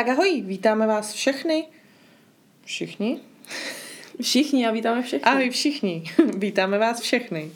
Tak 0.00 0.08
ahoj, 0.08 0.40
vítáme 0.40 0.86
vás 0.86 1.12
všechny. 1.12 1.64
Všichni? 2.64 3.20
Všichni 4.22 4.66
a 4.66 4.70
vítáme 4.70 5.02
všechny. 5.02 5.24
Ahoj 5.24 5.50
všichni, 5.50 6.04
vítáme 6.36 6.78
vás 6.78 7.00
všechny. 7.00 7.50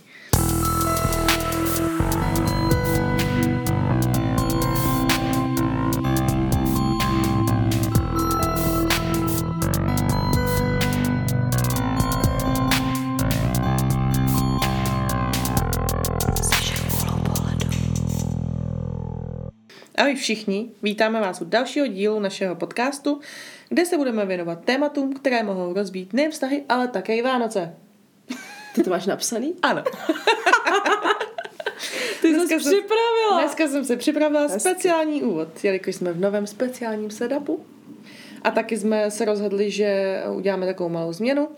Ahoj 19.99 20.15
všichni, 20.15 20.71
vítáme 20.83 21.21
vás 21.21 21.41
u 21.41 21.45
dalšího 21.45 21.87
dílu 21.87 22.21
našeho 22.21 22.55
podcastu, 22.57 23.21
kde 23.69 23.87
se 23.87 23.97
budeme 23.97 24.27
věnovat 24.27 24.65
tématům, 24.65 25.13
které 25.15 25.43
mohou 25.43 25.73
rozbít 25.73 26.13
nejen 26.13 26.31
vztahy, 26.31 26.63
ale 26.69 26.89
také 26.89 27.17
i 27.17 27.23
Vánoce. 27.23 27.75
Ty 28.75 28.83
to 28.83 28.91
máš 28.91 29.07
napsaný? 29.07 29.55
Ano. 29.63 29.83
Ty 32.23 32.29
jsi 32.35 32.47
jsem- 32.49 32.59
připravila. 32.59 33.41
Dneska 33.41 33.69
jsem 33.69 33.85
si 33.85 33.97
připravila 33.97 34.43
Hezky. 34.43 34.61
speciální 34.61 35.23
úvod, 35.23 35.65
jelikož 35.65 35.95
jsme 35.97 36.13
v 36.13 36.21
novém 36.21 36.47
speciálním 36.47 37.11
setupu. 37.11 37.67
A 38.43 38.51
taky 38.51 38.79
jsme 38.79 39.11
se 39.11 39.25
rozhodli, 39.25 39.71
že 39.71 40.21
uděláme 40.35 40.67
takovou 40.67 40.89
malou 40.89 41.13
změnu, 41.13 41.49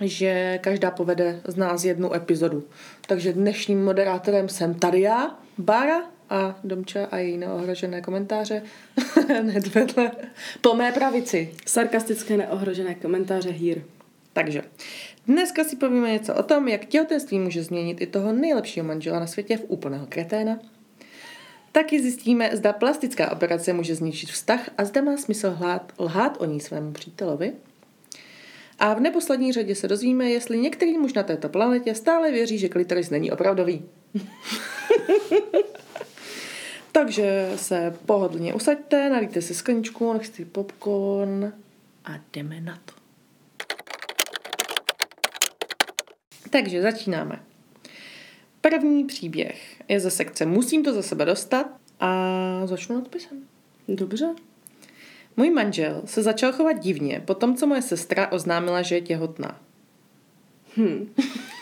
že 0.00 0.58
každá 0.62 0.90
povede 0.90 1.40
z 1.44 1.56
nás 1.56 1.84
jednu 1.84 2.14
epizodu. 2.14 2.64
Takže 3.06 3.32
dnešním 3.32 3.84
moderátorem 3.84 4.48
jsem 4.48 4.74
tady 4.74 5.00
já, 5.00 5.38
Bára 5.58 6.02
a 6.30 6.58
Domča 6.64 7.04
a 7.10 7.16
její 7.16 7.38
neohrožené 7.38 8.00
komentáře 8.00 8.62
hned 9.28 9.74
vedle 9.74 10.10
po 10.60 10.74
mé 10.74 10.92
pravici. 10.92 11.54
Sarkastické 11.66 12.36
neohrožené 12.36 12.94
komentáře 12.94 13.50
hír. 13.50 13.82
Takže 14.32 14.62
dneska 15.26 15.64
si 15.64 15.76
povíme 15.76 16.10
něco 16.10 16.34
o 16.34 16.42
tom, 16.42 16.68
jak 16.68 16.84
těhotenství 16.84 17.38
může 17.38 17.62
změnit 17.62 18.00
i 18.00 18.06
toho 18.06 18.32
nejlepšího 18.32 18.86
manžela 18.86 19.20
na 19.20 19.26
světě 19.26 19.56
v 19.56 19.64
úplného 19.68 20.06
kreténa. 20.08 20.58
Taky 21.72 22.02
zjistíme, 22.02 22.50
zda 22.52 22.72
plastická 22.72 23.32
operace 23.32 23.72
může 23.72 23.94
zničit 23.94 24.30
vztah 24.30 24.70
a 24.78 24.84
zda 24.84 25.02
má 25.02 25.16
smysl 25.16 25.46
lhát, 25.46 25.92
lhát 25.98 26.40
o 26.40 26.44
ní 26.44 26.60
svému 26.60 26.92
přítelovi. 26.92 27.52
A 28.78 28.94
v 28.94 29.00
neposlední 29.00 29.52
řadě 29.52 29.74
se 29.74 29.88
dozvíme, 29.88 30.30
jestli 30.30 30.58
některý 30.58 30.98
muž 30.98 31.12
na 31.12 31.22
této 31.22 31.48
planetě 31.48 31.94
stále 31.94 32.32
věří, 32.32 32.58
že 32.58 32.68
klitoris 32.68 33.10
není 33.10 33.32
opravdový. 33.32 33.82
Takže 36.96 37.52
se 37.56 37.98
pohodlně 38.06 38.54
usaďte, 38.54 39.10
nalijte 39.10 39.42
si 39.42 39.54
skleničku, 39.54 40.12
nechte 40.12 40.36
si 40.36 40.44
popcorn 40.44 41.52
a 42.04 42.10
jdeme 42.32 42.60
na 42.60 42.78
to. 42.84 42.92
Takže 46.50 46.82
začínáme. 46.82 47.42
První 48.60 49.04
příběh 49.04 49.82
je 49.88 50.00
ze 50.00 50.10
sekce 50.10 50.46
Musím 50.46 50.84
to 50.84 50.92
za 50.92 51.02
sebe 51.02 51.24
dostat 51.24 51.66
a 52.00 52.62
začnu 52.64 52.94
nadpisem. 52.94 53.42
Dobře. 53.88 54.34
Můj 55.36 55.50
manžel 55.50 56.02
se 56.04 56.22
začal 56.22 56.52
chovat 56.52 56.72
divně 56.72 57.22
po 57.24 57.34
tom, 57.34 57.56
co 57.56 57.66
moje 57.66 57.82
sestra 57.82 58.32
oznámila, 58.32 58.82
že 58.82 58.94
je 58.94 59.00
těhotná. 59.00 59.60
Hm. 60.76 61.14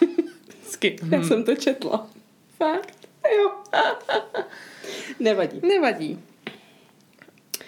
Hezky. 0.62 0.96
Já 1.10 1.22
jsem 1.22 1.44
to 1.44 1.56
četla. 1.56 2.10
Fakt? 2.58 2.93
Jo. 3.38 3.50
Nevadí. 5.20 5.60
Nevadí. 5.68 6.20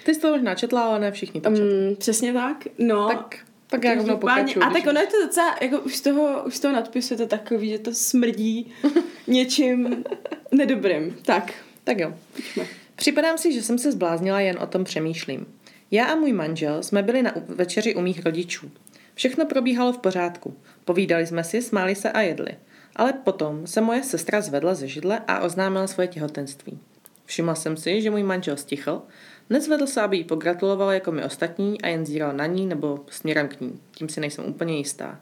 Ty 0.04 0.14
jsi 0.14 0.20
to 0.20 0.30
možná 0.30 0.54
četla, 0.54 0.82
ale 0.84 0.98
ne 1.00 1.12
všichni 1.12 1.40
to. 1.40 1.50
Um, 1.50 1.96
přesně 1.98 2.32
tak. 2.32 2.64
No. 2.78 3.08
tak, 3.08 3.38
tak 3.66 3.84
já 3.84 3.94
rovnou 3.94 4.16
pokračuju. 4.16 4.64
A 4.64 4.70
tak 4.70 4.86
ono 4.86 5.00
je 5.00 5.06
to 5.06 5.22
docela, 5.27 5.56
jako 5.60 5.80
už 5.80 5.96
z 5.96 6.00
toho, 6.00 6.42
už 6.46 6.56
z 6.56 6.60
toho 6.60 6.74
nadpisu 6.74 7.14
je 7.14 7.18
to 7.18 7.27
takový, 7.27 7.68
že 7.68 7.78
to 7.78 7.94
smrdí 7.94 8.72
něčím 9.27 10.05
nedobrým. 10.52 11.16
Tak, 11.22 11.52
Tak 11.84 11.98
jo. 11.98 12.14
pojďme. 12.33 12.66
Připadám 12.96 13.39
si, 13.39 13.52
že 13.52 13.62
jsem 13.62 13.78
se 13.78 13.92
zbláznila, 13.92 14.40
jen 14.40 14.58
o 14.61 14.66
tom 14.66 14.84
přemýšlím. 14.84 15.46
Já 15.90 16.05
a 16.06 16.14
můj 16.14 16.33
manžel 16.33 16.83
jsme 16.83 17.02
byli 17.02 17.22
na 17.22 17.33
večeři 17.36 17.95
u 17.95 18.00
mých 18.00 18.24
rodičů. 18.24 18.70
Všechno 19.14 19.46
probíhalo 19.46 19.92
v 19.92 19.98
pořádku. 19.98 20.56
Povídali 20.84 21.27
jsme 21.27 21.45
si, 21.45 21.62
smáli 21.62 21.95
se 21.95 22.12
a 22.12 22.20
jedli. 22.20 22.56
Ale 22.96 23.12
potom 23.12 23.67
se 23.67 23.80
moje 23.80 24.02
sestra 24.02 24.40
zvedla 24.40 24.74
ze 24.74 24.89
židle 24.89 25.20
a 25.29 25.40
oznámila 25.40 25.86
svoje 25.86 26.08
těhotenství. 26.08 26.79
Všimla 27.24 27.55
jsem 27.55 27.77
si, 27.77 28.02
že 28.02 28.11
můj 28.11 28.23
manžel 28.23 28.57
stichl, 28.57 29.02
nezvedl 29.51 29.86
se, 29.86 30.01
aby 30.01 30.17
jí 30.17 30.24
pogratuloval 30.24 30.92
jako 30.92 31.12
my 31.12 31.24
ostatní 31.24 31.83
a 31.83 31.89
jen 31.89 32.07
zíral 32.07 32.33
na 32.33 32.46
ní 32.46 32.67
nebo 32.67 33.05
směrem 33.11 33.48
k 33.48 33.61
ní. 33.61 33.80
Tím 33.95 34.08
si 34.08 34.20
nejsem 34.20 34.45
úplně 34.45 34.77
jistá. 34.77 35.20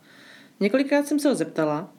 Několikrát 0.61 1.07
jsem 1.07 1.19
se 1.19 1.29
ho 1.29 1.35
zeptala, 1.35 1.91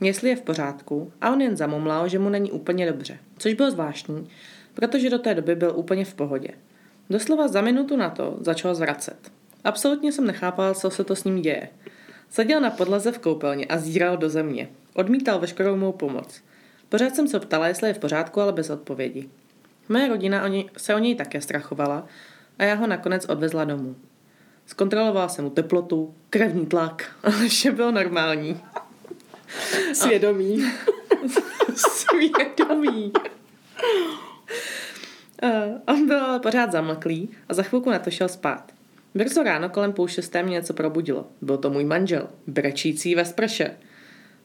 jestli 0.00 0.28
je 0.28 0.36
v 0.36 0.42
pořádku 0.42 1.12
a 1.20 1.30
on 1.30 1.40
jen 1.40 1.56
zamumlal, 1.56 2.08
že 2.08 2.18
mu 2.18 2.28
není 2.28 2.52
úplně 2.52 2.86
dobře, 2.86 3.18
což 3.38 3.54
bylo 3.54 3.70
zvláštní, 3.70 4.28
protože 4.74 5.10
do 5.10 5.18
té 5.18 5.34
doby 5.34 5.54
byl 5.54 5.72
úplně 5.76 6.04
v 6.04 6.14
pohodě. 6.14 6.48
Doslova 7.10 7.48
za 7.48 7.60
minutu 7.60 7.96
na 7.96 8.10
to 8.10 8.36
začal 8.40 8.74
zvracet. 8.74 9.32
Absolutně 9.64 10.12
jsem 10.12 10.26
nechápala, 10.26 10.74
co 10.74 10.90
se 10.90 11.04
to 11.04 11.16
s 11.16 11.24
ním 11.24 11.42
děje. 11.42 11.68
Seděl 12.32 12.60
na 12.60 12.70
podlaze 12.70 13.12
v 13.12 13.18
koupelně 13.18 13.66
a 13.66 13.78
zíral 13.78 14.16
do 14.16 14.30
země. 14.30 14.68
Odmítal 14.94 15.38
veškerou 15.38 15.76
mou 15.76 15.92
pomoc. 15.92 16.42
Pořád 16.88 17.16
jsem 17.16 17.28
se 17.28 17.40
ptala, 17.40 17.68
jestli 17.68 17.88
je 17.88 17.94
v 17.94 17.98
pořádku, 17.98 18.40
ale 18.40 18.52
bez 18.52 18.70
odpovědi. 18.70 19.28
Moje 19.88 20.08
rodina 20.08 20.44
o 20.44 20.46
něj, 20.46 20.70
se 20.76 20.94
o 20.94 20.98
něj 20.98 21.14
také 21.14 21.40
strachovala 21.40 22.06
a 22.58 22.64
já 22.64 22.74
ho 22.74 22.86
nakonec 22.86 23.24
odvezla 23.24 23.64
domů. 23.64 23.96
Zkontrolovala 24.66 25.28
jsem 25.28 25.44
mu 25.44 25.50
teplotu, 25.50 26.14
krevní 26.30 26.66
tlak, 26.66 27.16
ale 27.22 27.48
vše 27.48 27.70
bylo 27.70 27.90
normální. 27.90 28.60
Svědomí. 29.92 30.64
Svědomí. 31.76 33.12
Uh, 35.42 35.50
on 35.86 36.06
byl 36.06 36.38
pořád 36.38 36.72
zamlklý 36.72 37.28
a 37.48 37.54
za 37.54 37.62
chvilku 37.62 37.90
na 37.90 37.98
to 37.98 38.10
šel 38.10 38.28
spát. 38.28 38.72
Brzo 39.14 39.42
ráno 39.42 39.68
kolem 39.68 39.92
půl 39.92 40.08
šesté 40.08 40.42
mě 40.42 40.52
něco 40.52 40.74
probudilo. 40.74 41.26
Byl 41.40 41.58
to 41.58 41.70
můj 41.70 41.84
manžel, 41.84 42.28
brečící 42.46 43.14
ve 43.14 43.24
sprše. 43.24 43.76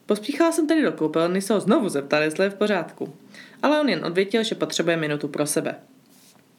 Pospíchala 0.06 0.52
jsem 0.52 0.66
tedy 0.66 0.82
do 0.82 0.92
koupelny 0.92 1.42
se 1.42 1.54
ho 1.54 1.60
znovu 1.60 1.88
zeptat, 1.88 2.22
jestli 2.22 2.44
je 2.44 2.50
v 2.50 2.54
pořádku. 2.54 3.14
Ale 3.62 3.80
on 3.80 3.88
jen 3.88 4.04
odvětil, 4.04 4.42
že 4.42 4.54
potřebuje 4.54 4.96
minutu 4.96 5.28
pro 5.28 5.46
sebe. 5.46 5.74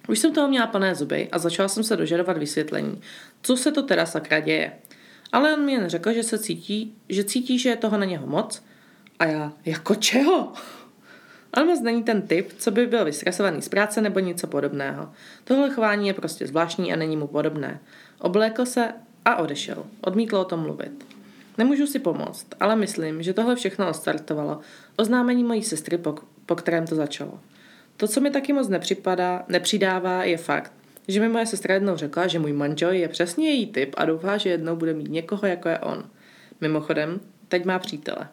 Už 0.08 0.20
jsem 0.20 0.34
toho 0.34 0.48
měla 0.48 0.68
plné 0.68 0.96
zuby 0.96 1.30
a 1.32 1.40
začala 1.40 1.70
jsem 1.70 1.84
se 1.84 1.98
dožadovat 1.98 2.38
vysvětlení, 2.38 3.02
co 3.42 3.58
se 3.58 3.72
to 3.72 3.84
teda 3.84 4.06
sakra 4.06 4.40
děje. 4.40 4.72
Ale 5.32 5.54
on 5.54 5.66
mi 5.66 5.72
jen 5.72 5.90
řekl, 5.90 6.14
že 6.14 6.24
se 6.24 6.40
cítí, 6.40 6.96
že 7.10 7.24
cítí, 7.24 7.60
že 7.60 7.70
je 7.70 7.76
toho 7.76 7.98
na 7.98 8.06
něho 8.06 8.28
moc 8.28 8.64
a 9.20 9.26
já, 9.26 9.54
jako 9.66 9.96
čeho? 9.96 10.54
On 11.58 11.68
moc 11.68 11.82
není 11.82 12.04
ten 12.04 12.22
typ, 12.22 12.54
co 12.58 12.72
by 12.72 12.88
byl 12.88 13.06
vystresovaný 13.06 13.62
z 13.62 13.70
práce 13.70 14.02
nebo 14.02 14.20
něco 14.20 14.48
podobného. 14.48 15.12
Tohle 15.44 15.70
chování 15.70 16.08
je 16.08 16.14
prostě 16.14 16.48
zvláštní 16.48 16.94
a 16.94 16.96
není 16.96 17.18
mu 17.18 17.28
podobné. 17.28 17.80
Oblékl 18.20 18.66
se 18.66 18.94
a 19.26 19.36
odešel. 19.36 19.86
Odmítl 20.02 20.36
o 20.36 20.46
tom 20.46 20.60
mluvit. 20.60 21.06
Nemůžu 21.58 21.88
si 21.88 22.00
pomoct, 22.00 22.48
ale 22.60 22.76
myslím, 22.76 23.24
že 23.24 23.34
tohle 23.34 23.56
všechno 23.56 23.90
odstartovalo 23.90 24.60
oznámení 24.96 25.44
mojí 25.44 25.64
sestry, 25.64 25.98
po, 25.98 26.16
po 26.46 26.56
kterém 26.56 26.88
to 26.88 26.96
začalo. 26.96 27.40
To, 27.98 28.08
co 28.08 28.22
mi 28.22 28.32
taky 28.32 28.54
moc 28.54 28.68
nepřipadá, 28.68 29.46
nepřidává, 29.48 30.24
je 30.24 30.38
fakt, 30.38 30.74
že 31.08 31.20
mi 31.20 31.30
moje 31.30 31.46
sestra 31.46 31.74
jednou 31.74 31.96
řekla, 31.96 32.28
že 32.28 32.40
můj 32.40 32.54
manžel 32.54 32.92
je 32.92 33.08
přesně 33.08 33.50
její 33.50 33.68
typ 33.68 33.96
a 33.98 34.06
doufá, 34.06 34.38
že 34.38 34.50
jednou 34.50 34.76
bude 34.76 34.94
mít 34.94 35.12
někoho, 35.12 35.48
jako 35.48 35.70
je 35.70 35.80
on. 35.80 36.04
Mimochodem, 36.62 37.20
teď 37.48 37.66
má 37.66 37.80
přítele. 37.80 38.28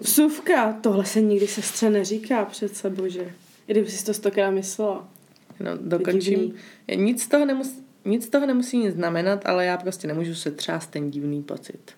Vsuvka, 0.00 0.72
tohle 0.72 1.04
se 1.04 1.20
nikdy 1.20 1.46
sestře 1.46 1.90
neříká 1.90 2.44
přece, 2.44 2.90
bože. 2.90 3.32
I 3.68 3.72
kdyby 3.72 3.90
si 3.90 4.04
to 4.04 4.14
stokrát 4.14 4.50
myslela. 4.50 5.08
No, 5.60 5.70
dokončím. 5.76 6.54
Nic 6.94 7.22
z, 7.22 7.28
toho 7.28 7.44
nemus, 7.44 7.74
nic 8.04 8.26
z 8.26 8.28
toho 8.28 8.46
nemusí 8.46 8.78
nic 8.78 8.94
znamenat, 8.94 9.46
ale 9.46 9.66
já 9.66 9.76
prostě 9.76 10.08
nemůžu 10.08 10.34
se 10.34 10.50
třást 10.50 10.86
ten 10.86 11.10
divný 11.10 11.42
pocit. 11.42 11.92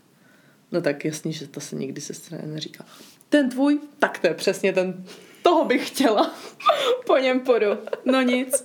No 0.72 0.80
tak 0.80 1.04
jasně, 1.04 1.32
že 1.32 1.46
to 1.46 1.60
se 1.60 1.76
nikdy 1.76 2.00
sestře 2.00 2.42
neříká. 2.44 2.84
Ten 3.28 3.50
tvůj? 3.50 3.78
Tak 3.98 4.18
to 4.18 4.26
je 4.26 4.34
přesně 4.34 4.72
ten. 4.72 5.04
Toho 5.42 5.64
bych 5.64 5.88
chtěla. 5.88 6.34
Po 7.06 7.16
něm 7.16 7.40
podu. 7.40 7.66
No 8.04 8.22
nic. 8.22 8.64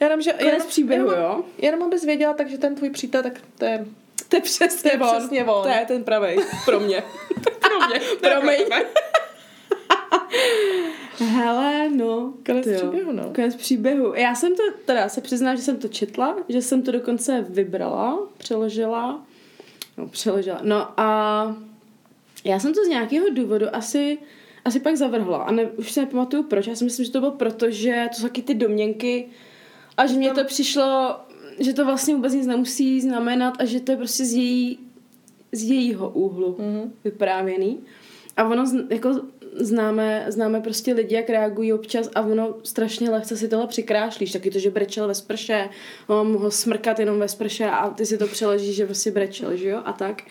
Já 0.00 0.06
jenom, 0.06 0.22
že... 0.22 0.32
Konec 0.32 0.66
příběhu, 0.66 1.10
jenom, 1.10 1.24
jo? 1.24 1.44
Jenom 1.58 1.82
abys 1.82 2.04
věděla, 2.04 2.34
takže 2.34 2.58
ten 2.58 2.74
tvůj 2.74 2.90
přítel, 2.90 3.22
tak 3.22 3.40
to 3.58 3.64
je... 3.64 3.86
To 4.28 4.36
je 4.36 4.40
přesně 4.40 4.90
To 4.90 4.96
je 4.96 5.10
on. 5.10 5.16
přesně 5.18 5.44
on. 5.44 5.62
To 5.62 5.68
je 5.68 5.84
ten 5.88 6.04
pravej. 6.04 6.38
Pro 6.64 6.80
mě. 6.80 7.02
Mě. 7.88 8.00
Promiň. 8.30 8.58
Hele, 11.18 11.90
no. 11.90 12.34
Konec 12.46 12.66
jo. 12.66 12.74
příběhu, 12.76 13.12
no. 13.12 13.32
Konec 13.34 13.56
příběhu. 13.56 14.14
Já 14.14 14.34
jsem 14.34 14.56
to, 14.56 14.62
teda 14.84 15.08
se 15.08 15.20
přiznám, 15.20 15.56
že 15.56 15.62
jsem 15.62 15.76
to 15.76 15.88
četla, 15.88 16.36
že 16.48 16.62
jsem 16.62 16.82
to 16.82 16.92
dokonce 16.92 17.46
vybrala, 17.48 18.28
přeložila. 18.38 19.26
No, 19.96 20.08
přeložila. 20.08 20.60
No 20.62 21.00
a 21.00 21.56
já 22.44 22.58
jsem 22.58 22.74
to 22.74 22.84
z 22.84 22.88
nějakého 22.88 23.26
důvodu 23.30 23.66
asi, 23.72 24.18
asi 24.64 24.80
pak 24.80 24.96
zavrhla. 24.96 25.38
A 25.38 25.52
ne, 25.52 25.66
už 25.66 25.92
se 25.92 26.00
nepamatuju 26.00 26.42
proč. 26.42 26.66
Já 26.66 26.74
si 26.74 26.84
myslím, 26.84 27.06
že 27.06 27.12
to 27.12 27.20
bylo 27.20 27.32
proto, 27.32 27.70
že 27.70 28.08
to 28.08 28.20
jsou 28.20 28.22
taky 28.22 28.42
ty 28.42 28.54
domněnky 28.54 29.28
A 29.96 30.06
že 30.06 30.16
mně 30.16 30.32
to 30.32 30.44
přišlo, 30.44 31.16
že 31.58 31.72
to 31.72 31.84
vlastně 31.84 32.14
vůbec 32.14 32.34
nic 32.34 32.46
nemusí 32.46 33.00
znamenat 33.00 33.54
a 33.58 33.64
že 33.64 33.80
to 33.80 33.92
je 33.92 33.96
prostě 33.96 34.24
z, 34.24 34.34
její, 34.34 34.78
z 35.52 35.62
jejího 35.62 36.10
úhlu 36.10 36.56
Mhm. 36.58 36.92
vyprávěný. 37.04 37.78
A 38.36 38.44
ono, 38.48 38.66
z- 38.66 38.84
jako 38.90 39.20
známe, 39.60 40.24
známe 40.28 40.60
prostě 40.60 40.92
lidi, 40.92 41.14
jak 41.14 41.30
reagují 41.30 41.72
občas 41.72 42.08
a 42.14 42.20
ono 42.20 42.54
strašně 42.62 43.10
lehce 43.10 43.36
si 43.36 43.48
tohle 43.48 43.66
přikrášlíš. 43.66 44.32
Taky 44.32 44.50
to, 44.50 44.58
že 44.58 44.70
brečel 44.70 45.08
ve 45.08 45.14
sprše, 45.14 45.68
on 46.06 46.32
mohl 46.32 46.50
smrkat 46.50 46.98
jenom 46.98 47.18
ve 47.18 47.28
sprše 47.28 47.64
a 47.66 47.90
ty 47.90 48.06
si 48.06 48.18
to 48.18 48.26
přeložíš, 48.26 48.76
že 48.76 48.84
prostě 48.86 49.10
brečel, 49.10 49.56
že 49.56 49.68
jo, 49.68 49.80
a 49.84 49.92
tak. 49.92 50.22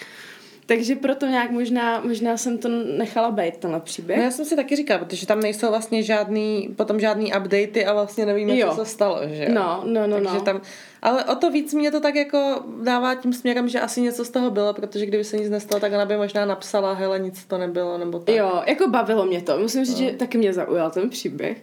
Takže 0.68 0.96
proto 0.96 1.26
nějak 1.26 1.52
možná, 1.52 2.02
možná 2.02 2.38
jsem 2.38 2.58
to 2.58 2.70
nechala 2.98 3.32
být, 3.32 3.58
tenhle 3.58 3.80
příběh. 3.80 4.18
No 4.18 4.24
já 4.24 4.32
jsem 4.32 4.46
si 4.46 4.56
taky 4.56 4.76
říkala, 4.76 5.00
protože 5.06 5.28
tam 5.28 5.40
nejsou 5.40 5.70
vlastně 5.70 6.04
žádný, 6.04 6.70
potom 6.76 7.00
žádný 7.00 7.34
updaty 7.38 7.86
a 7.86 7.94
vlastně 7.94 8.26
nevíme, 8.26 8.58
Jo. 8.58 8.70
co 8.70 8.76
se 8.76 8.92
stalo, 8.92 9.20
že 9.30 9.44
jo? 9.44 9.50
No, 9.54 9.84
no, 9.86 10.08
no, 10.08 10.16
Takže 10.16 10.34
no. 10.38 10.42
tam, 10.42 10.62
ale 11.02 11.26
o 11.26 11.36
to 11.36 11.52
víc 11.52 11.74
mě 11.74 11.92
to 11.92 12.00
tak 12.00 12.16
jako 12.16 12.64
dává 12.84 13.16
tím 13.16 13.34
směrem, 13.34 13.70
že 13.70 13.80
asi 13.80 14.02
něco 14.02 14.26
z 14.26 14.30
toho 14.30 14.52
bylo, 14.52 14.74
protože 14.74 15.06
kdyby 15.06 15.24
se 15.24 15.38
nic 15.38 15.50
nestalo, 15.50 15.80
tak 15.80 15.94
ona 15.94 16.06
by 16.06 16.18
možná 16.18 16.46
napsala, 16.46 16.94
hele, 16.94 17.20
nic 17.20 17.46
to 17.46 17.58
nebylo, 17.58 17.98
nebo 17.98 18.20
tak. 18.20 18.36
Jo, 18.36 18.62
jako 18.68 18.88
bavilo 18.88 19.26
mě 19.26 19.42
to. 19.42 19.58
Musím 19.58 19.86
říct, 19.86 20.00
No. 20.00 20.06
že 20.06 20.12
taky 20.12 20.38
mě 20.38 20.54
zaujal 20.54 20.92
ten 20.92 21.10
příběh. 21.10 21.58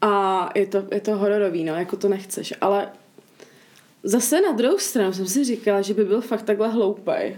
A 0.00 0.48
je 0.54 0.66
to, 0.66 0.82
je 0.92 1.00
to 1.00 1.16
hororový, 1.16 1.64
no, 1.64 1.74
jako 1.74 1.96
to 1.96 2.08
nechceš. 2.08 2.54
Ale 2.60 2.88
zase 4.02 4.40
na 4.40 4.52
druhou 4.52 4.78
stranu 4.78 5.12
jsem 5.12 5.26
si 5.26 5.44
říkala, 5.44 5.80
že 5.82 5.94
by 5.94 6.04
byl 6.04 6.20
fakt 6.20 6.42
takhle 6.42 6.68
hloupej. 6.68 7.36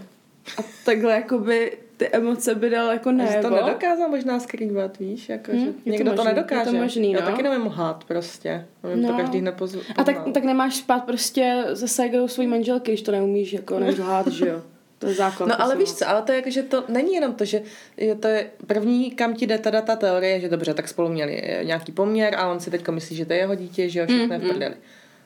A 0.57 0.61
takhle 0.85 1.13
jakoby 1.13 1.77
ty 1.97 2.07
emoce 2.11 2.55
by 2.55 2.69
dal 2.69 2.91
jako 2.91 3.11
nevo. 3.11 3.41
to 3.41 3.49
nedokázal 3.49 4.09
možná 4.09 4.39
skrývat, 4.39 4.99
víš, 4.99 5.29
jako, 5.29 5.51
Hm, 5.51 5.59
že 5.59 5.65
je 5.65 5.73
to 5.73 5.89
někdo 5.89 6.11
to, 6.11 6.15
možný, 6.15 6.29
je 6.29 6.33
to 6.33 6.35
nedokáže. 6.35 6.77
možný, 6.81 7.11
Já 7.11 7.19
no. 7.19 7.25
taky 7.25 7.43
nevím 7.43 7.65
lhát 7.65 8.03
prostě. 8.03 8.65
Nevím, 8.83 9.05
to 9.05 9.11
No. 9.11 9.17
každý 9.17 9.41
nepoz... 9.41 9.75
A 9.95 10.03
tak, 10.03 10.17
tak 10.33 10.43
nemáš 10.43 10.75
spát 10.75 10.99
prostě 11.05 11.63
se 11.73 11.87
ségrou 11.87 12.27
svojí 12.27 12.47
manželky, 12.47 12.91
když 12.91 13.01
to 13.01 13.11
neumíš, 13.11 13.53
jako 13.53 13.79
než 13.79 13.97
lhát, 13.97 14.27
že 14.27 14.47
jo. 14.47 14.61
To 14.99 15.07
je 15.07 15.13
základ. 15.15 15.47
No 15.49 15.61
ale 15.61 15.75
víš 15.75 15.93
co, 15.93 16.07
ale 16.09 16.21
to 16.21 16.31
je 16.31 16.35
jako, 16.35 16.49
že 16.49 16.63
to 16.63 16.83
není 16.87 17.13
jenom 17.13 17.33
to, 17.33 17.45
že 17.45 17.61
je 17.97 18.15
to 18.15 18.27
je 18.27 18.49
první, 18.67 19.11
kam 19.11 19.33
ti 19.33 19.47
jde 19.47 19.57
teda 19.57 19.81
ta 19.81 19.95
teorie, 19.95 20.39
že 20.39 20.49
dobře, 20.49 20.73
tak 20.73 20.87
spolu 20.87 21.09
měli 21.09 21.41
eh, 21.43 21.63
nějaký 21.65 21.91
poměr 21.91 22.35
a 22.35 22.51
on 22.51 22.59
si 22.59 22.71
teďko 22.71 22.91
myslí, 22.91 23.15
že 23.15 23.25
to 23.25 23.33
je 23.33 23.39
jeho 23.39 23.55
dítě, 23.55 23.89
že 23.89 23.99
jo, 23.99 24.05
všechno 24.05 24.33
je 24.33 24.39
v 24.39 24.47
prdeli. 24.47 24.75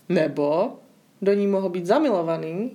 Nebo 0.10 0.74
do 1.22 1.34
ní 1.34 1.48
mohl 1.48 1.70
být 1.70 1.86
zamilovaný 1.86 2.72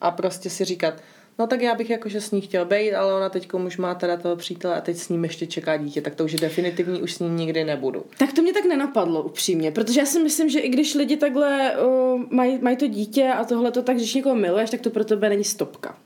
a 0.00 0.10
prostě 0.10 0.50
si 0.50 0.64
říkat, 0.64 0.94
no 1.38 1.46
tak 1.46 1.62
já 1.62 1.74
bych 1.74 1.90
jakože 1.90 2.20
s 2.20 2.30
ní 2.30 2.40
chtěl 2.40 2.64
být, 2.64 2.94
ale 2.94 3.14
ona 3.14 3.28
teďko 3.28 3.58
už 3.58 3.76
má 3.76 3.94
teda 3.94 4.16
toho 4.16 4.36
přítele 4.36 4.76
a 4.76 4.80
teď 4.80 4.96
s 4.96 5.08
ním 5.08 5.24
ještě 5.24 5.46
čeká 5.46 5.76
dítě, 5.76 6.00
tak 6.00 6.14
to 6.14 6.24
už 6.24 6.32
je 6.32 6.38
definitivní, 6.38 7.02
už 7.02 7.14
s 7.14 7.18
ní 7.18 7.28
nikdy 7.28 7.64
nebudu. 7.64 8.04
Tak 8.18 8.32
to 8.32 8.42
mě 8.42 8.52
tak 8.52 8.64
nenapadlo 8.64 9.22
upřímně, 9.22 9.70
protože 9.70 10.00
já 10.00 10.06
si 10.06 10.22
myslím, 10.22 10.48
že 10.48 10.58
i 10.58 10.68
když 10.68 10.94
lidi 10.94 11.16
takhle 11.16 11.72
uh, 11.76 12.22
mají, 12.30 12.58
mají 12.62 12.76
to 12.76 12.86
dítě 12.86 13.28
a 13.28 13.44
tohle 13.44 13.70
to 13.70 13.82
tak, 13.82 13.96
když 13.96 14.14
někoho 14.14 14.34
miluješ, 14.34 14.70
tak 14.70 14.80
to 14.80 14.90
pro 14.90 15.04
tebe 15.04 15.28
není 15.28 15.44
stopka. 15.44 15.96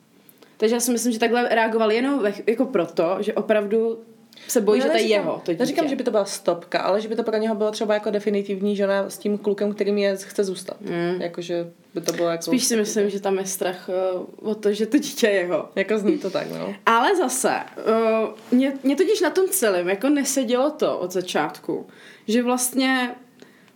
Takže 0.56 0.76
já 0.76 0.80
si 0.80 0.92
myslím, 0.92 1.12
že 1.12 1.18
takhle 1.18 1.48
reagoval 1.48 1.92
jenom 1.92 2.18
ve, 2.18 2.32
jako 2.46 2.64
proto, 2.64 3.16
že 3.20 3.34
opravdu 3.34 3.98
se 4.48 4.60
bojí, 4.60 4.80
No, 4.80 4.86
že 4.86 4.90
to 4.90 4.96
je 4.96 5.06
jeho, 5.06 5.42
to 5.44 5.52
dítě. 5.52 5.62
Neříkám, 5.62 5.88
že 5.88 5.96
by 5.96 6.04
to 6.04 6.10
byla 6.10 6.24
stopka, 6.24 6.80
ale 6.80 7.00
že 7.00 7.08
by 7.08 7.16
to 7.16 7.22
pro 7.22 7.36
něho 7.36 7.54
bylo 7.54 7.70
třeba 7.70 7.94
jako 7.94 8.10
definitivní, 8.10 8.76
že 8.76 8.84
ona 8.84 9.10
s 9.10 9.18
tím 9.18 9.38
klukem, 9.38 9.74
kterým 9.74 9.98
je, 9.98 10.16
chce 10.16 10.44
zůstat. 10.44 10.80
Mm. 10.80 11.22
Jakože 11.22 11.70
by 11.94 12.00
to 12.00 12.12
bylo 12.12 12.28
jako... 12.28 12.42
Spíš 12.42 12.64
si 12.64 12.76
myslím, 12.76 13.10
že 13.10 13.20
tam 13.20 13.38
je 13.38 13.46
strach 13.46 13.90
uh, 14.14 14.50
o 14.50 14.54
to, 14.54 14.72
že 14.72 14.86
to 14.86 14.98
dítě 14.98 15.26
je 15.26 15.32
jeho. 15.32 15.68
Jako 15.76 15.98
zní 15.98 16.18
to 16.18 16.30
tak, 16.30 16.50
no. 16.50 16.74
Ale 16.86 17.16
zase, 17.16 17.54
uh, 18.22 18.28
mě, 18.50 18.72
mě 18.82 18.96
totiž 18.96 19.20
na 19.20 19.30
tom 19.30 19.48
celém 19.48 19.88
jako 19.88 20.08
nesedělo 20.08 20.70
to 20.70 20.98
od 20.98 21.12
začátku, 21.12 21.86
že 22.28 22.42
vlastně 22.42 23.14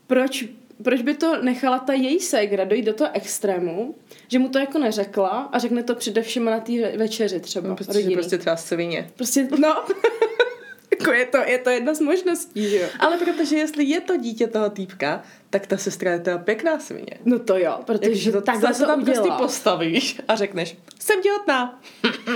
proč, 0.06 0.44
proč 0.82 1.02
by 1.02 1.14
to 1.14 1.42
nechala 1.42 1.78
ta 1.78 1.92
její 1.92 2.20
ségra 2.20 2.64
dojít 2.64 2.84
do 2.84 2.94
toho 2.94 3.10
extrému, 3.12 3.94
že 4.28 4.38
mu 4.38 4.48
to 4.48 4.58
jako 4.58 4.78
neřekla 4.78 5.28
a 5.28 5.58
řekne 5.58 5.82
to 5.82 5.94
především 5.94 6.44
na 6.44 6.60
té 6.60 6.96
večeři 6.96 7.40
třeba 7.40 7.68
no 7.68 7.76
rodiny. 7.88 8.14
prostě 8.14 8.38
třeba 8.38 8.56
svině. 8.56 9.10
prostě 9.16 9.48
no, 9.58 9.84
jako 11.00 11.12
je 11.12 11.26
to, 11.26 11.36
je 11.36 11.58
to 11.58 11.70
jedna 11.70 11.94
z 11.94 12.00
možností, 12.00 12.68
že 12.68 12.76
jo. 12.76 12.88
Ale 12.98 13.18
protože 13.18 13.56
jestli 13.56 13.84
je 13.84 14.00
to 14.00 14.16
dítě 14.16 14.46
toho 14.46 14.70
týpka, 14.70 15.22
tak 15.50 15.66
ta 15.66 15.76
sestra 15.76 16.12
je 16.12 16.18
teda 16.18 16.38
pěkná 16.38 16.78
svině. 16.78 17.18
No 17.24 17.38
to 17.38 17.58
jo, 17.58 17.78
protože 17.84 18.32
to 18.32 18.40
takhle 18.40 18.74
to 18.74 18.86
tam 18.86 19.04
prostě 19.04 19.20
udělá. 19.20 19.38
postavíš 19.38 20.20
a 20.28 20.36
řekneš, 20.36 20.76
jsem 21.00 21.22
těhotná. 21.22 21.80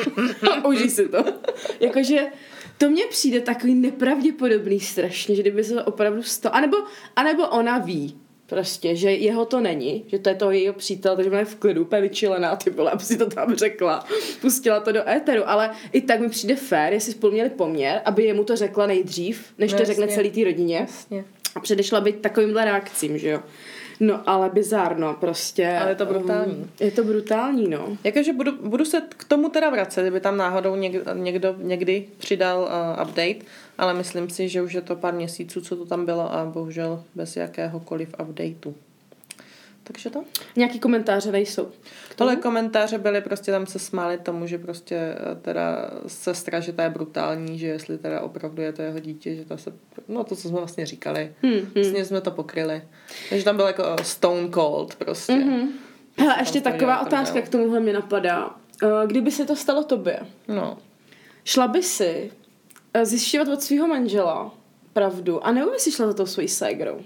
Užij 0.69 0.91
si 0.91 1.09
to. 1.09 1.25
Jakože 1.81 2.27
to 2.79 2.91
mně 2.91 3.07
přijde 3.11 3.41
takový 3.41 3.75
nepravděpodobný 3.75 4.81
strašně, 4.81 5.35
že 5.35 5.43
kdyby 5.43 5.65
se 5.65 5.75
to 5.75 5.85
opravdu 5.85 6.23
stalo, 6.23 6.55
anebo, 6.55 6.77
anebo 7.17 7.49
ona 7.49 7.79
ví, 7.79 8.21
Prostě, 8.49 8.97
že 8.97 9.11
jeho 9.13 9.45
to 9.45 9.61
není, 9.61 10.05
že 10.07 10.19
to 10.19 10.29
je 10.29 10.35
to 10.35 10.51
jejího 10.51 10.75
přítel, 10.75 11.17
takže 11.17 11.31
je 11.37 11.45
v 11.45 11.57
klidu, 11.57 11.83
úplně 11.83 12.03
vyčilená, 12.03 12.57
ty 12.57 12.71
vole, 12.71 12.91
aby 12.91 13.05
si 13.05 13.19
to 13.19 13.27
tam 13.27 13.55
řekla. 13.55 14.05
Pustila 14.41 14.81
to 14.81 14.93
do 14.93 15.09
éteru, 15.09 15.43
ale 15.49 15.71
i 15.93 16.01
tak 16.01 16.21
mi 16.21 16.29
přijde 16.29 16.57
fér, 16.57 16.93
jestli 16.93 17.13
spolu 17.13 17.33
měli 17.33 17.51
poměr, 17.51 18.01
aby 18.05 18.25
jemu 18.25 18.45
to 18.45 18.57
řekla 18.57 18.87
nejdřív, 18.87 19.47
než 19.59 19.73
No 19.73 19.79
to 19.79 19.85
řekne 19.85 20.03
jasně. 20.05 20.15
celý 20.17 20.31
té 20.31 20.45
rodině. 20.45 20.77
Jasně. 20.77 21.25
A 21.55 21.61
předešla 21.61 22.01
být 22.01 22.21
takovýmhle 22.21 22.65
reakcím, 22.65 23.19
že 23.19 23.29
jo. 23.29 23.41
No, 24.01 24.21
ale 24.27 24.51
bizárno, 24.51 25.15
prostě. 25.21 25.79
Ale 25.81 25.91
je 25.91 25.95
to 25.95 26.07
brutální. 26.07 26.53
um, 26.55 26.71
Je 26.81 26.91
to 26.91 27.05
brutální, 27.05 27.69
no. 27.69 27.97
Jakože 28.05 28.33
budu, 28.33 28.53
budu 28.69 28.85
se 28.85 29.03
k 29.09 29.25
tomu 29.25 29.49
teda 29.49 29.71
vracet, 29.71 30.01
kdyby 30.03 30.21
tam 30.21 30.37
náhodou 30.37 30.77
někdo, 30.77 31.15
někdo 31.15 31.55
někdy 31.59 32.05
přidal 32.19 32.61
uh, 32.61 33.03
update, 33.09 33.45
ale 33.79 33.95
myslím 33.95 34.31
si, 34.31 34.49
že 34.49 34.63
už 34.63 34.73
je 34.73 34.81
to 34.81 34.97
pár 34.97 35.15
měsíců, 35.15 35.61
co 35.61 35.77
to 35.77 35.85
tam 35.87 36.07
bylo 36.07 36.33
a 36.35 36.45
bohužel 36.45 37.05
bez 37.15 37.37
jakéhokoliv 37.37 38.15
updateu. 38.21 38.75
Takže 39.93 40.11
to. 40.11 40.25
Nějaký 40.57 40.81
komentáře 40.81 41.33
nejsou. 41.33 41.69
Tohle 42.17 42.37
komentáře 42.37 42.99
byly 42.99 43.21
prostě 43.21 43.51
tam 43.53 43.67
se 43.67 43.79
smáli 43.79 44.19
tomu, 44.19 44.47
že 44.47 44.59
prostě 44.59 44.95
eh, 44.97 45.35
teda 45.43 45.91
sestra, 46.07 46.61
že 46.61 46.73
ta 46.73 46.83
je 46.83 46.91
brutální, 46.91 47.59
že 47.59 47.67
jestli 47.67 47.99
teda 47.99 48.21
opravdu 48.21 48.63
je 48.63 48.73
to 48.73 48.83
jeho 48.83 48.99
dítě, 48.99 49.35
že 49.35 49.45
ta 49.45 49.57
se, 49.57 49.73
no 50.09 50.25
to, 50.25 50.37
co 50.37 50.49
jsme 50.49 50.59
vlastně 50.59 50.87
říkali, 50.87 51.33
Hmm, 51.43 51.53
hmm. 51.53 51.71
vlastně 51.75 52.05
jsme 52.05 52.21
to 52.21 52.31
pokryli. 52.31 52.83
Takže 53.31 53.45
tam 53.45 53.57
byl 53.57 53.67
jako 53.67 53.85
eh, 54.01 54.05
stone 54.05 54.49
cold 54.55 54.95
prostě. 54.95 55.33
Mhm. 55.33 55.69
Hele, 56.19 56.37
ještě 56.39 56.61
taková 56.61 57.01
otázka 57.07 57.41
k 57.41 57.49
tomuhle 57.49 57.81
mě 57.81 57.93
napadá. 57.93 58.55
Eh, 58.83 59.07
Kdyby 59.07 59.31
se 59.31 59.45
to 59.45 59.57
stalo 59.57 59.85
tobě, 59.85 60.21
No. 60.49 60.79
šla 61.45 61.69
by 61.69 61.83
si 61.83 62.31
zjišťovat 63.03 63.49
od 63.49 63.63
svého 63.63 63.87
manžela 63.87 64.55
pravdu 64.93 65.47
a 65.47 65.53
nebo 65.53 65.71
by 65.71 65.79
si 65.79 65.93
šla 65.93 66.07
za 66.07 66.13
tou 66.15 66.27
svojí 66.27 66.49
ségrou? 66.49 67.01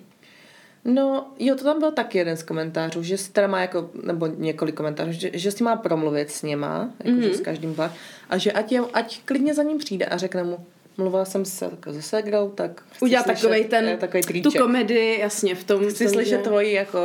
No, 0.84 1.26
jo, 1.38 1.54
to 1.54 1.64
tam 1.64 1.78
byl 1.78 1.92
taky 1.92 2.18
jeden 2.18 2.36
z 2.36 2.42
komentářů, 2.42 3.02
že 3.02 3.18
si 3.18 3.32
teda 3.32 3.46
má 3.46 3.60
jako, 3.60 3.90
nebo 4.02 4.26
několik 4.26 4.74
komentářů, 4.74 5.12
že, 5.12 5.30
že 5.32 5.50
si 5.50 5.64
má 5.64 5.76
promluvit 5.76 6.30
s 6.30 6.42
něma, 6.42 6.90
jako 7.04 7.18
mm-hmm. 7.18 7.32
s 7.32 7.40
každým 7.40 7.74
dva, 7.74 7.92
a 8.30 8.38
že 8.38 8.52
ať, 8.52 8.72
je, 8.72 8.80
ať 8.92 9.20
klidně 9.24 9.54
za 9.54 9.62
ním 9.62 9.78
přijde 9.78 10.06
a 10.06 10.16
řekne 10.16 10.44
mu, 10.44 10.58
mluvila 10.96 11.24
jsem 11.24 11.44
se 11.44 11.64
jako 11.64 11.92
se 11.92 12.02
segrou, 12.02 12.50
tak 12.50 12.82
Udělat 13.00 13.24
slyšet, 13.24 13.40
takovej 13.42 13.64
ten, 13.64 13.88
eh, 13.88 13.96
takovej 13.96 14.42
tu 14.42 14.50
komedii, 14.52 15.20
jasně, 15.20 15.54
v 15.54 15.64
tom. 15.64 15.88
Chci 15.88 16.04
tom, 16.04 16.12
slyšet 16.12 16.36
že- 16.36 16.42
tvoji 16.42 16.72
jako... 16.72 16.98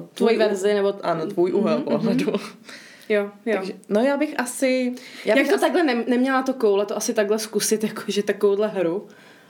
Uh, 0.00 0.08
Tvoji 0.14 0.38
verzi, 0.38 0.74
nebo- 0.74 0.94
Ano, 1.02 1.26
tvůj 1.26 1.52
úhel 1.52 1.78
mm-hmm. 1.78 1.84
pohledu. 1.84 2.32
Jo, 3.08 3.30
jo. 3.46 3.56
Takže, 3.56 3.72
no 3.88 4.00
já 4.00 4.16
bych 4.16 4.40
asi... 4.40 4.92
Já 5.24 5.28
Jak 5.34 5.38
bych 5.38 5.48
to 5.48 5.54
asi, 5.54 5.64
takhle 5.64 5.82
ne, 5.82 6.04
neměla 6.06 6.42
to 6.42 6.54
koule, 6.54 6.86
to 6.86 6.96
asi 6.96 7.14
takhle 7.14 7.38
zkusit, 7.38 7.84
jakože 7.84 8.22
takovouhle 8.22 8.68
hru. 8.68 9.06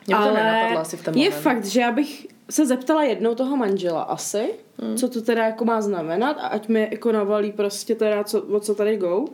Mě 0.07 0.17
by 0.17 0.23
to 0.23 0.29
Ale 0.29 0.33
nenapadlo 0.33 0.81
asi 0.81 0.97
v 0.97 1.03
ten 1.05 1.15
je 1.15 1.31
moment. 1.31 1.43
fakt, 1.43 1.65
že 1.65 1.81
já 1.81 1.93
bych 1.93 2.27
se 2.50 2.66
zeptala 2.66 3.02
jednou 3.04 3.35
toho 3.35 3.57
manžela 3.57 4.02
asi, 4.02 4.54
hmm. 4.78 4.97
co 4.97 5.09
to 5.09 5.23
teda 5.23 5.45
jako 5.47 5.64
má 5.64 5.80
znamenat 5.80 6.37
a 6.40 6.47
ať 6.47 6.69
mi 6.69 6.88
jako 6.90 7.12
navalí 7.12 7.52
prostě 7.52 7.95
teda, 7.95 8.25
co, 8.25 8.42
o 8.42 8.61
co 8.61 8.75
tady 8.75 8.97
go. 8.97 9.25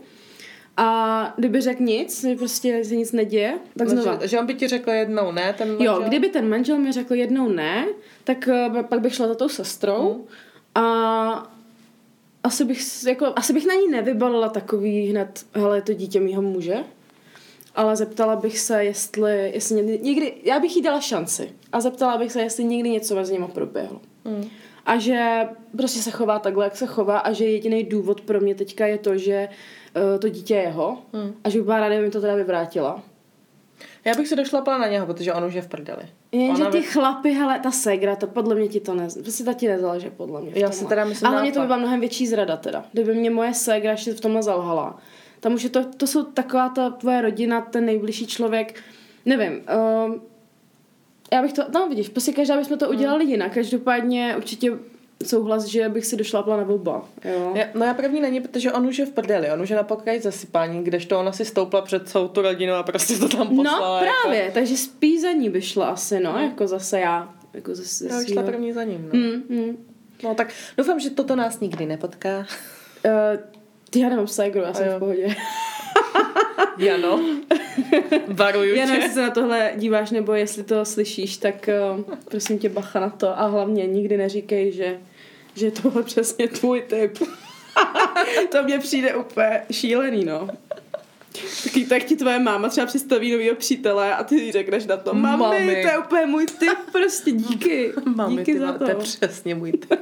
A 0.77 1.33
kdyby 1.37 1.61
řekl 1.61 1.83
nic, 1.83 2.21
že 2.21 2.37
prostě 2.37 2.85
se 2.85 2.97
nic 2.97 3.13
neděje, 3.13 3.59
tak 3.79 3.89
no, 3.89 3.95
znova. 4.03 4.19
že, 4.21 4.29
že, 4.29 4.41
on 4.41 4.47
by 4.47 4.55
ti 4.55 4.69
řekl 4.69 4.91
jednou 4.91 5.33
ne, 5.33 5.53
ten 5.59 5.69
Jo, 5.69 5.77
manžel? 5.93 6.03
kdyby 6.09 6.29
ten 6.29 6.49
manžel 6.49 6.79
mi 6.79 6.93
řekl 6.93 7.15
jednou 7.15 7.49
ne, 7.49 7.87
tak 8.25 8.49
uh, 8.77 8.83
pak 8.83 9.01
bych 9.01 9.15
šla 9.15 9.29
za 9.29 9.35
tou 9.35 9.49
sestrou 9.49 10.13
Hmm. 10.79 10.87
a 10.89 11.53
asi 12.45 12.65
bych, 12.65 12.81
jako, 13.09 13.33
asi 13.37 13.53
bych 13.53 13.67
na 13.67 13.75
ní 13.75 13.89
nevybalila 13.91 14.49
takový 14.49 15.07
hned, 15.07 15.47
hele, 15.55 15.79
je 15.79 15.83
to 15.83 15.93
dítě 15.93 16.21
mýho 16.21 16.43
muže, 16.43 16.77
ale 17.77 17.97
zeptala 17.97 18.37
bych 18.37 18.59
se, 18.59 18.85
jestli, 18.85 19.51
jestli 19.55 19.75
někdy, 19.77 19.99
někdy, 20.03 20.35
já 20.43 20.61
bych 20.61 20.77
jí 20.77 20.83
dala 20.83 21.01
šanci 21.01 21.51
a 21.73 21.81
zeptala 21.81 22.19
bych 22.19 22.33
se, 22.33 22.41
jestli 22.43 22.65
někdy 22.65 22.91
něco 22.91 23.15
mezi 23.15 23.33
nimi 23.33 23.47
proběhlo. 23.55 24.01
Hmm. 24.25 24.45
A 24.87 24.99
že 24.99 25.49
prostě 25.77 26.01
se 26.03 26.11
chová 26.11 26.39
takhle, 26.39 26.65
jak 26.65 26.77
se 26.77 26.87
chová 26.87 27.19
a 27.19 27.33
že 27.33 27.45
jediný 27.45 27.85
důvod 27.85 28.21
pro 28.21 28.41
mě 28.41 28.55
teďka 28.55 28.87
je 28.87 28.99
to, 28.99 29.19
že 29.19 29.49
uh, 29.97 30.21
to 30.21 30.29
dítě 30.29 30.55
je 30.55 30.63
jeho 30.63 30.99
Hmm. 31.13 31.35
a 31.45 31.49
že 31.49 31.59
bych 31.59 31.65
byla 31.65 31.81
ráda, 31.81 31.89
kdyby 31.95 32.05
mi 32.07 32.11
to 32.11 32.21
teda 32.21 32.35
vyvrátila. 32.35 33.03
Já 34.05 34.15
bych 34.15 34.29
se 34.29 34.37
došlapala 34.37 34.79
na 34.79 34.89
něho, 34.89 35.07
protože 35.07 35.33
on 35.33 35.45
už 35.45 35.55
je 35.55 35.63
v 35.63 35.69
prdeli. 35.69 36.03
Jenže 36.33 36.65
ty 36.65 36.79
by- 36.79 36.83
chlapy, 36.83 37.33
hele, 37.33 37.61
ta 37.61 37.71
segra, 37.71 38.17
to 38.17 38.27
podle 38.27 38.55
mě 38.55 38.69
ti 38.69 38.81
to 38.81 38.95
ne, 38.95 39.09
prostě 39.23 39.45
ta 39.45 39.53
ti 39.53 39.69
nezáleží, 39.69 40.11
podle 40.17 40.43
mě. 40.43 40.53
Já 40.55 40.71
si 40.71 40.85
teda 40.87 41.05
myslím 41.05 41.31
Ale 41.31 41.43
mě 41.43 41.53
to 41.53 41.61
by 41.61 41.67
byla 41.67 41.79
mnohem 41.79 42.01
větší 42.01 42.27
zrada 42.27 42.57
teda. 42.57 42.85
Kdyby 42.93 43.15
mě 43.15 43.31
moje 43.31 43.55
segra 43.55 43.91
ještě 43.91 44.15
v 44.15 44.21
tomhle 44.21 44.43
zalhala. 44.43 44.99
Tam 45.47 45.55
už 45.55 45.63
je 45.63 45.71
to, 45.71 45.85
to 45.85 46.07
jsou 46.07 46.23
taková 46.23 46.69
ta 46.69 46.91
tvoje 46.91 47.23
rodina, 47.23 47.61
ten 47.61 47.87
nejbližší 47.87 48.27
člověk, 48.27 48.81
nevím, 49.25 49.53
uh, 49.53 50.15
já 51.33 51.43
bych 51.43 51.53
to, 51.53 51.63
no 51.75 51.89
vidíš, 51.89 52.09
prostě 52.09 52.33
každá 52.33 52.57
bychom 52.57 52.79
to 52.79 52.89
udělali 52.89 53.25
jinak. 53.25 53.55
Každopádně 53.55 54.35
určitě 54.37 54.73
souhlas, 55.25 55.65
že 55.65 55.89
bych 55.89 56.07
si 56.07 56.17
došlápla 56.17 56.57
na 56.57 56.69
oba. 56.69 57.09
Jo. 57.25 57.55
No 57.75 57.85
já 57.87 57.95
první 57.95 58.21
není, 58.21 58.41
protože 58.41 58.73
on 58.73 58.87
už 58.87 58.99
je 58.99 59.07
v 59.07 59.11
prdeli, 59.11 59.51
on 59.51 59.61
už 59.61 59.71
je 59.71 59.77
na 59.77 59.83
pokraji 59.83 60.21
zasypání, 60.21 60.85
kdežto 60.85 61.21
ona 61.21 61.33
si 61.33 61.45
stoupla 61.45 61.83
před 61.83 62.09
celou 62.09 62.29
tu 62.29 62.43
rodinu 62.43 62.75
a 62.75 62.83
prostě 62.83 63.17
to 63.17 63.29
tam 63.29 63.57
poslala. 63.57 64.01
No 64.01 64.07
právě, 64.07 64.43
Jako, 64.43 64.55
takže 64.55 64.77
spíš 64.77 65.21
za 65.21 65.33
ní 65.33 65.51
by 65.51 65.63
šla 65.63 65.87
asi, 65.87 66.21
no, 66.21 66.39
jako 66.39 66.67
zase 66.67 67.01
já. 67.01 67.35
Jako 67.55 67.75
zase 67.75 68.09
já 68.09 68.21
už 68.21 68.33
šla 68.33 68.43
první 68.43 68.73
za 68.73 68.85
ním, 68.85 69.11
no. 69.13 69.21
Mm, 69.21 69.43
mm. 69.59 69.77
No 70.25 70.35
tak 70.35 70.53
doufám, 70.77 71.01
že 71.01 71.11
toto 71.11 71.37
nás 71.37 71.61
nikdy 71.61 71.87
nepotká. 71.87 72.39
Uh, 72.39 73.56
já 73.95 74.09
nemám 74.09 74.27
ségru, 74.27 74.61
já 74.61 74.75
jsem 74.75 74.89
v 74.89 74.99
pohodě. 74.99 75.37
Jano, 76.79 77.21
varuju 78.29 78.75
Já 78.75 78.87
tě. 78.87 78.93
jestli 78.93 79.11
se 79.11 79.23
na 79.23 79.31
tohle 79.31 79.73
díváš, 79.77 80.11
nebo 80.11 80.33
jestli 80.33 80.63
to 80.63 80.85
slyšíš, 80.85 81.37
tak 81.37 81.69
uh, 81.97 82.05
prosím 82.31 82.59
tě 82.59 82.69
bacha 82.69 83.01
na 83.01 83.11
to 83.11 83.41
a 83.41 83.47
hlavně 83.47 83.87
nikdy 83.87 84.17
neříkej, 84.17 84.73
že, 84.73 85.01
že 85.55 85.71
tohle 85.71 86.03
přesně 86.03 86.49
tvůj 86.49 86.81
typ. 86.83 87.19
to 88.51 88.63
mně 88.63 88.79
přijde 88.79 89.15
úplně 89.15 89.63
šílený, 89.73 90.25
no. 90.25 90.49
Taky 91.65 91.85
tak 91.87 92.05
ti 92.05 92.17
tvoje 92.17 92.39
máma 92.39 92.69
třeba 92.69 92.87
představí 92.87 93.33
novýho 93.33 93.55
přítele 93.55 94.15
a 94.15 94.25
ty 94.25 94.35
jí 94.35 94.53
řekneš 94.53 94.87
na 94.87 94.97
to, 94.97 95.15
mami, 95.15 95.43
Mami. 95.43 95.83
to 95.83 95.89
je 95.89 95.99
úplně 95.99 96.27
můj 96.27 96.47
typ, 96.47 96.79
prostě 96.93 97.31
díky. 97.31 97.93
Mami, 98.15 98.37
díky 98.37 98.53
ty, 98.53 98.59
za 98.59 98.73
to. 98.73 98.79
to 98.85 98.91
je 98.91 98.95
přesně 98.95 99.55
můj 99.55 99.73
typ. 99.73 99.95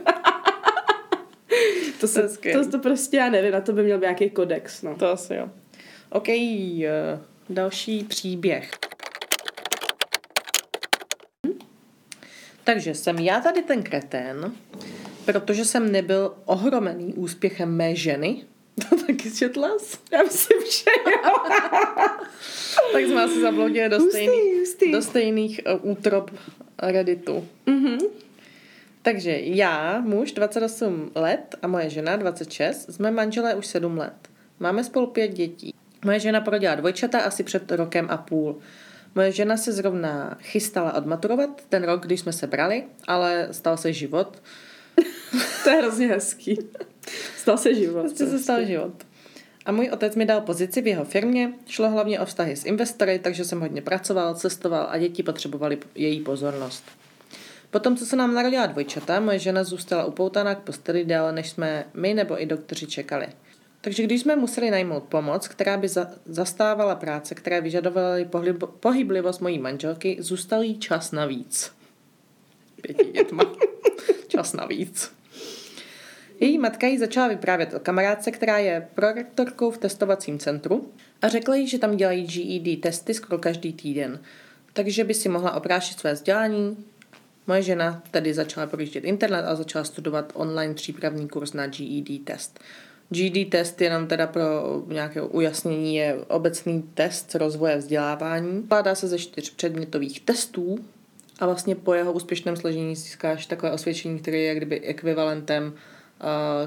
To, 2.01 2.09
se, 2.09 2.29
to, 2.53 2.71
to 2.71 2.79
prostě 2.79 3.17
já 3.17 3.31
nevím, 3.31 3.53
na 3.53 3.61
to 3.61 3.73
by 3.73 3.83
měl 3.83 3.99
být 3.99 4.03
nějaký 4.03 4.31
kodex, 4.31 4.83
no. 4.83 4.95
To 4.97 5.09
asi 5.09 5.35
jo. 5.35 5.49
OK, 6.11 6.29
eh, 6.29 7.19
další 7.51 8.05
příběh. 8.05 8.71
Takže 12.65 12.95
jsem 12.95 13.19
já 13.19 13.41
tady 13.41 13.63
ten 13.63 13.83
kretén, 13.83 14.53
protože 15.25 15.65
jsem 15.65 15.93
nebyl 15.93 16.35
ohromený 16.45 17.15
úspěchem 17.15 17.77
mé 17.77 17.95
ženy. 17.95 18.43
To 18.89 18.97
taky 18.97 19.33
četla 19.33 19.79
jsi? 19.79 19.97
Já 20.13 20.23
myslím, 20.23 20.59
že 20.61 20.91
jo. 21.07 21.33
Tak 22.93 23.05
jsme 23.05 23.25
asi 23.25 23.41
zabloudili 23.41 23.89
do 23.89 23.99
hustý. 23.99 24.93
do 24.93 25.03
stejných 25.03 25.61
uh, 25.85 25.91
útrop 25.91 26.31
Redditu. 26.83 27.49
Mhm. 27.67 27.99
Takže 29.05 29.41
já, 29.41 30.01
muž 30.01 30.33
28 30.33 31.11
let 31.15 31.55
a 31.63 31.67
moje 31.67 31.91
žena 31.91 32.17
26, 32.17 32.95
jsme 32.95 33.11
manželé 33.11 33.55
už 33.55 33.67
7 33.67 33.99
let. 33.99 34.29
Máme 34.61 34.85
spolu 34.85 35.07
pět 35.07 35.29
dětí. 35.29 35.75
Moje 36.05 36.21
žena 36.21 36.41
porodila 36.41 36.75
dvojčata 36.75 37.19
asi 37.21 37.43
před 37.43 37.73
rokem 37.73 38.07
a 38.11 38.17
půl. 38.17 38.59
Moje 39.15 39.33
žena 39.33 39.57
se 39.57 39.73
zrovna 39.73 40.39
chystala 40.41 40.93
odmaturovat 40.93 41.63
ten 41.69 41.85
rok, 41.85 42.07
když 42.07 42.21
jsme 42.21 42.33
se 42.33 42.47
brali, 42.47 42.85
ale 43.07 43.49
stal 43.51 43.77
se 43.77 43.93
život. 43.93 44.43
To 45.65 45.71
je 45.71 45.77
hrozně 45.77 46.07
hezký. 46.07 46.59
Stal 47.37 47.59
se 47.59 47.75
život. 47.75 48.01
Prostě 48.01 48.27
se 48.27 48.39
stal 48.39 48.65
život. 48.65 49.07
A 49.67 49.73
můj 49.73 49.91
otec 49.93 50.17
mi 50.17 50.25
dal 50.25 50.41
pozici 50.41 50.83
v 50.83 50.87
jeho 50.87 51.05
firmě, 51.05 51.53
šlo 51.67 51.91
hlavně 51.91 52.21
o 52.21 52.25
vztahy 52.25 52.57
s 52.57 52.65
investory, 52.65 53.19
takže 53.19 53.45
jsem 53.45 53.61
hodně 53.61 53.83
pracoval, 53.83 54.35
cestoval 54.35 54.87
a 54.91 54.99
děti 54.99 55.23
potřebovali 55.23 55.79
její 55.95 56.21
pozornost. 56.21 56.85
Potom, 57.75 57.97
co 57.97 58.07
se 58.07 58.17
nám 58.17 58.35
narodila 58.35 58.67
dvojčata, 58.67 59.21
moje 59.21 59.39
žena 59.39 59.65
zůstala 59.65 60.05
upoutaná 60.05 60.55
k 60.55 60.59
posteli 60.59 61.05
déle, 61.05 61.33
než 61.33 61.51
jsme 61.51 61.85
my 61.95 62.15
nebo 62.15 62.43
i 62.43 62.47
doktoři 62.47 62.87
čekali. 62.87 63.27
Takže 63.81 64.03
když 64.03 64.21
jsme 64.21 64.37
museli 64.37 64.71
najmout 64.71 65.05
pomoc, 65.05 65.49
která 65.49 65.77
by 65.77 65.89
za- 65.89 66.11
zastávala 66.27 66.95
práce, 66.95 67.35
které 67.35 67.61
vyžadovaly 67.61 68.25
pohyb- 68.25 68.67
pohyblivost 68.67 69.41
mojí 69.41 69.59
manželky, 69.59 70.17
zůstal 70.21 70.63
jí 70.63 70.79
čas 70.79 71.13
navíc. 71.13 71.73
Pěti 72.83 73.13
dětma. 73.13 73.53
čas 74.29 74.53
navíc. 74.53 75.13
Její 76.41 76.59
matka 76.59 76.87
jí 76.87 76.99
začala 76.99 77.29
vyprávět 77.29 77.75
o 77.75 77.81
kamarádce, 77.81 78.31
která 78.31 78.59
je 78.59 78.89
prorektorkou 78.95 79.71
v 79.71 79.79
testovacím 79.79 80.39
centru 80.39 80.93
a 81.23 81.29
řekla 81.29 81.55
jí, 81.55 81.69
že 81.69 81.79
tam 81.79 81.97
dělají 81.97 82.27
GED 82.27 82.81
testy 82.81 83.15
skoro 83.15 83.39
každý 83.39 83.73
týden, 83.73 84.21
takže 84.73 85.05
by 85.05 85.15
si 85.15 85.29
mohla 85.29 85.53
oprášit 85.53 85.99
své 85.99 86.13
vzdělání. 86.13 86.77
Moje 87.47 87.63
žena 87.63 88.03
tedy 88.11 88.35
začala 88.35 88.67
projíždět 88.67 89.05
internet 89.05 89.43
a 89.43 89.55
začala 89.55 89.85
studovat 89.85 90.33
online 90.35 90.75
přípravný 90.75 91.29
kurz 91.29 91.53
na 91.53 91.67
GED 91.67 92.25
test. 92.25 92.61
GED 93.11 93.51
test 93.51 93.81
jenom 93.81 94.07
teda 94.07 94.27
pro 94.27 94.43
nějaké 94.87 95.23
ujasnění 95.23 95.97
je 95.97 96.17
obecný 96.29 96.83
test 96.95 97.35
rozvoje 97.35 97.77
vzdělávání. 97.77 98.63
Skládá 98.65 98.95
se 98.95 99.09
ze 99.09 99.19
čtyř 99.19 99.51
předmětových 99.51 100.21
testů 100.21 100.79
a 101.39 101.47
vlastně 101.47 101.75
po 101.75 101.95
jeho 101.95 102.13
úspěšném 102.13 102.57
složení 102.57 102.97
získáš 102.97 103.47
takové 103.47 103.73
osvědčení, 103.73 104.19
které 104.19 104.39
je 104.39 104.55
kdyby 104.55 104.81
ekvivalentem 104.81 105.75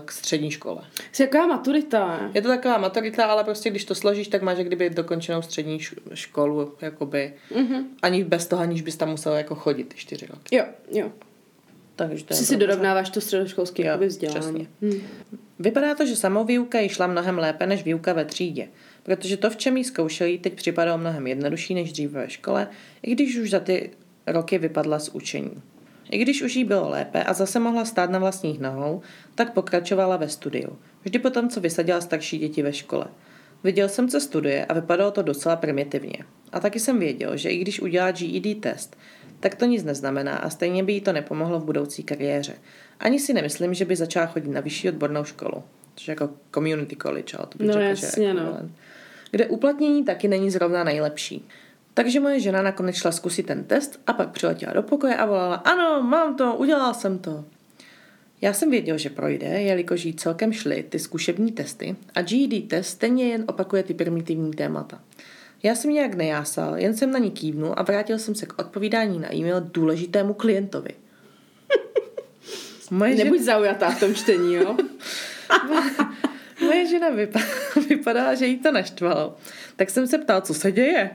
k 0.06 0.12
střední 0.12 0.52
škole. 0.52 0.82
Jsi 1.12 1.22
jaká 1.24 1.48
maturita? 1.48 2.30
Je 2.34 2.42
to 2.42 2.48
taková 2.48 2.78
maturita, 2.78 3.26
ale 3.26 3.44
prostě 3.44 3.70
když 3.70 3.86
to 3.86 3.96
složíš, 3.96 4.28
tak 4.28 4.42
máš 4.42 4.58
jak 4.58 4.68
kdyby 4.68 4.90
dokončenou 4.90 5.42
střední 5.42 5.80
školu, 6.14 6.74
jakoby, 6.82 7.34
Mhm. 7.56 7.86
ani 8.02 8.24
bez 8.24 8.48
toho, 8.48 8.62
aniž 8.62 8.82
bys 8.82 8.96
tam 8.96 9.10
musel 9.10 9.34
jako 9.34 9.56
chodit 9.56 9.84
ty 9.84 9.96
čtyři 9.98 10.26
roky. 10.26 10.56
Jo, 10.56 10.66
jo. 10.92 11.12
Takže 11.96 12.26
to 12.26 12.34
je 12.34 12.38
Jsi 12.38 12.46
si 12.46 12.56
dorovnáváš 12.58 13.10
to 13.10 13.22
středoškolské 13.22 13.98
vzdělání. 13.98 14.68
Hm. 14.82 15.02
Vypadá 15.60 15.96
to, 15.96 16.06
že 16.06 16.16
samovýuka 16.16 16.80
jí 16.80 16.90
šla 16.90 17.08
mnohem 17.08 17.38
lépe 17.38 17.68
než 17.68 17.84
výuka 17.84 18.14
ve 18.14 18.26
třídě, 18.26 18.68
protože 19.04 19.38
to, 19.38 19.50
v 19.50 19.56
čem 19.58 19.78
jí 19.78 19.84
zkoušeli, 19.84 20.38
teď 20.38 20.54
připadalo 20.54 20.98
mnohem 20.98 21.28
jednodušší 21.28 21.74
než 21.74 21.92
dříve 21.92 22.22
ve 22.22 22.30
škole, 22.30 22.68
i 23.04 23.12
když 23.12 23.38
už 23.38 23.50
za 23.50 23.60
ty 23.60 23.90
roky 24.28 24.58
vypadla 24.58 25.00
z 25.00 25.10
učení. 25.10 25.62
I 26.12 26.18
když 26.18 26.42
už 26.42 26.56
jí 26.56 26.64
bylo 26.64 26.90
lépe 26.90 27.24
a 27.24 27.34
zase 27.34 27.60
mohla 27.60 27.86
stát 27.86 28.10
na 28.10 28.20
vlastních 28.20 28.60
nohou, 28.60 29.02
tak 29.36 29.54
pokračovala 29.54 30.18
ve 30.18 30.30
studiu. 30.30 30.78
Vždy 31.04 31.20
potom, 31.20 31.50
co 31.50 31.62
vysadila 31.62 32.02
starší 32.02 32.38
děti 32.38 32.62
ve 32.62 32.74
škole. 32.74 33.06
Viděl 33.64 33.90
jsem, 33.90 34.10
co 34.10 34.22
studuje 34.22 34.66
a 34.66 34.74
vypadalo 34.74 35.12
to 35.12 35.22
docela 35.22 35.56
primitivně. 35.56 36.18
A 36.52 36.60
taky 36.60 36.80
jsem 36.80 37.00
věděl, 37.00 37.38
že 37.38 37.50
i 37.50 37.58
když 37.58 37.82
udělá 37.82 38.12
GED 38.12 38.62
test, 38.62 38.98
tak 39.40 39.56
to 39.56 39.66
nic 39.66 39.84
neznamená 39.84 40.38
a 40.38 40.50
stejně 40.50 40.84
by 40.84 40.94
jí 40.94 41.02
to 41.02 41.14
nepomohlo 41.14 41.60
v 41.60 41.66
budoucí 41.66 42.04
kariéře. 42.04 42.54
Ani 43.00 43.20
si 43.20 43.34
nemyslím, 43.34 43.74
že 43.74 43.86
by 43.86 43.96
začala 43.96 44.26
chodit 44.26 44.50
na 44.50 44.62
vyšší 44.62 44.90
odbornou 44.90 45.24
školu, 45.24 45.64
což 45.96 46.08
jako 46.08 46.30
community 46.54 46.96
college, 46.96 47.38
ale 47.38 47.48
to 47.48 47.58
bych 47.58 47.68
No 47.68 47.74
řekla, 47.74 47.88
jasně, 47.90 48.28
že 48.28 48.34
no. 48.34 48.70
Kde 49.32 49.46
uplatnění 49.46 50.04
taky 50.04 50.28
není 50.28 50.52
zrovna 50.52 50.84
nejlepší. 50.84 51.48
Takže 51.98 52.20
moje 52.20 52.40
žena 52.40 52.62
nakonec 52.62 52.96
šla 52.96 53.12
zkusit 53.12 53.46
ten 53.46 53.64
test 53.64 54.00
a 54.08 54.14
pak 54.14 54.30
přiletěla 54.30 54.74
do 54.74 54.84
pokoje 54.84 55.16
a 55.16 55.26
volala, 55.26 55.56
ano, 55.56 56.04
mám 56.04 56.36
to, 56.36 56.56
udělala 56.56 56.94
jsem 56.94 57.20
to. 57.20 57.46
Já 58.42 58.54
jsem 58.54 58.72
věděl, 58.72 58.98
že 58.98 59.10
projde, 59.10 59.48
jelikož 59.48 60.06
jí 60.06 60.14
celkem 60.14 60.54
šly 60.54 60.86
ty 60.90 61.00
zkušební 61.00 61.52
testy 61.52 61.96
a 62.16 62.22
GED 62.22 62.68
test 62.68 62.88
stejně 62.88 63.30
jen 63.30 63.44
opakuje 63.48 63.84
ty 63.84 63.94
primitivní 63.94 64.52
témata. 64.52 65.02
Já 65.64 65.76
jsem 65.76 65.94
nějak 65.94 66.14
nejásal, 66.14 66.78
jen 66.78 66.98
jsem 66.98 67.12
na 67.12 67.20
ní 67.20 67.32
kývnul 67.32 67.74
a 67.78 67.84
vrátil 67.84 68.20
jsem 68.20 68.36
se 68.36 68.46
k 68.46 68.60
odpovídání 68.60 69.20
na 69.20 69.36
e-mail 69.36 69.62
důležitému 69.62 70.34
klientovi. 70.34 70.92
Moje 72.92 73.18
žena, 73.18 73.24
Nebuď 73.24 73.42
zaujatá 73.42 73.90
v 73.90 74.00
tom 74.00 74.16
čtení, 74.16 74.54
jo? 74.54 74.78
moje 76.62 76.88
žena 76.88 77.12
vypa- 77.12 77.82
vypadala, 77.90 78.36
že 78.36 78.46
jí 78.46 78.58
to 78.58 78.72
naštvalo. 78.72 79.38
Tak 79.76 79.90
jsem 79.90 80.08
se 80.08 80.18
ptal, 80.18 80.42
co 80.42 80.54
se 80.54 80.72
děje. 80.72 81.10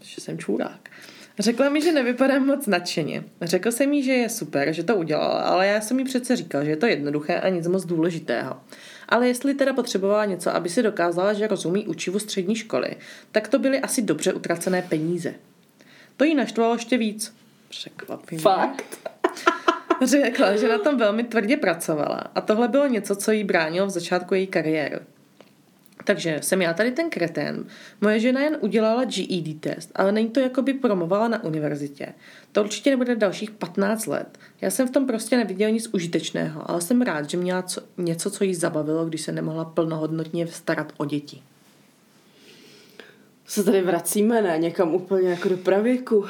Že 0.00 0.20
jsem 0.20 0.38
čůrák. 0.38 0.90
Řekla 1.38 1.68
mi, 1.68 1.82
že 1.82 1.92
nevypadám 1.92 2.46
moc 2.46 2.66
nadšeně. 2.66 3.24
Řekl 3.42 3.70
jsem 3.70 3.92
jí, 3.92 4.02
že 4.02 4.12
je 4.12 4.28
super, 4.28 4.72
že 4.72 4.82
to 4.82 4.96
udělala, 4.96 5.40
ale 5.40 5.66
já 5.66 5.80
jsem 5.80 5.98
jí 5.98 6.04
přece 6.04 6.36
říkal, 6.36 6.64
že 6.64 6.70
je 6.70 6.76
to 6.76 6.86
jednoduché 6.86 7.40
a 7.40 7.48
nic 7.48 7.66
moc 7.66 7.84
důležitého. 7.84 8.60
Ale 9.08 9.28
jestli 9.28 9.54
teda 9.54 9.72
potřebovala 9.72 10.24
něco, 10.24 10.54
aby 10.54 10.68
si 10.68 10.82
dokázala, 10.82 11.32
že 11.32 11.46
rozumí 11.46 11.86
učivu 11.86 12.18
střední 12.18 12.56
školy, 12.56 12.96
tak 13.32 13.48
to 13.48 13.58
byly 13.58 13.80
asi 13.80 14.02
dobře 14.02 14.32
utracené 14.32 14.82
peníze. 14.82 15.34
To 16.16 16.24
jí 16.24 16.34
naštvalo 16.34 16.74
ještě 16.74 16.98
víc. 16.98 17.34
Překvapivě. 17.68 18.42
Fakt. 18.42 18.98
Řekla, 20.02 20.56
že 20.56 20.68
na 20.68 20.78
tom 20.78 20.96
velmi 20.96 21.24
tvrdě 21.24 21.56
pracovala 21.56 22.30
a 22.34 22.40
tohle 22.40 22.68
bylo 22.68 22.86
něco, 22.86 23.16
co 23.16 23.32
jí 23.32 23.44
bránilo 23.44 23.86
v 23.86 23.90
začátku 23.90 24.34
její 24.34 24.46
kariéry. 24.46 24.98
Takže 26.08 26.38
jsem 26.42 26.62
já 26.62 26.74
tady 26.74 26.92
ten 26.92 27.10
kretén. 27.10 27.64
Moje 28.00 28.20
žena 28.20 28.40
jen 28.40 28.56
udělala 28.60 29.04
GED 29.04 29.60
test, 29.60 29.90
ale 29.94 30.12
není 30.12 30.28
to 30.28 30.40
jako 30.40 30.62
by 30.62 30.74
promovala 30.74 31.28
na 31.28 31.44
univerzitě. 31.44 32.14
To 32.52 32.62
určitě 32.62 32.90
nebude 32.90 33.16
dalších 33.16 33.50
15 33.50 34.06
let. 34.06 34.38
Já 34.60 34.70
jsem 34.70 34.88
v 34.88 34.90
tom 34.90 35.06
prostě 35.06 35.36
neviděl 35.36 35.70
nic 35.70 35.88
užitečného, 35.92 36.70
ale 36.70 36.80
jsem 36.80 37.02
rád, 37.02 37.30
že 37.30 37.36
měla 37.36 37.62
co, 37.62 37.80
něco, 37.96 38.30
co 38.30 38.44
jí 38.44 38.54
zabavilo, 38.54 39.04
když 39.04 39.20
se 39.20 39.32
nemohla 39.32 39.64
plnohodnotně 39.64 40.46
starat 40.46 40.92
o 40.96 41.04
děti. 41.04 41.42
Se 43.46 43.64
tady 43.64 43.82
vracíme, 43.82 44.42
ne? 44.42 44.58
Někam 44.58 44.94
úplně 44.94 45.30
jako 45.30 45.48
do 45.48 45.56
pravěku. 45.56 46.16
Uh, 46.16 46.26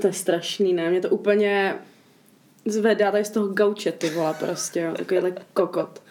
to 0.00 0.06
je 0.06 0.12
strašný, 0.12 0.72
ne? 0.72 0.90
Mě 0.90 1.00
to 1.00 1.08
úplně 1.08 1.74
zvedá 2.64 3.10
tady 3.10 3.24
z 3.24 3.30
toho 3.30 3.48
gauče, 3.48 3.92
ty 3.92 4.10
vole, 4.10 4.34
prostě, 4.34 4.80
jo. 4.80 4.94
Takovýhle 4.96 5.32
kokot. 5.52 6.02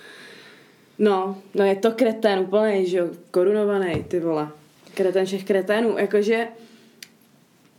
No, 1.02 1.38
no 1.56 1.66
je 1.66 1.76
to 1.76 1.92
kretén 1.92 2.40
úplně, 2.40 2.86
že 2.86 2.98
jo, 2.98 3.08
korunovaný, 3.32 4.04
ty 4.04 4.20
vole. 4.20 4.50
Kretén 4.94 5.26
všech 5.26 5.44
kreténů, 5.44 5.98
jakože... 5.98 6.48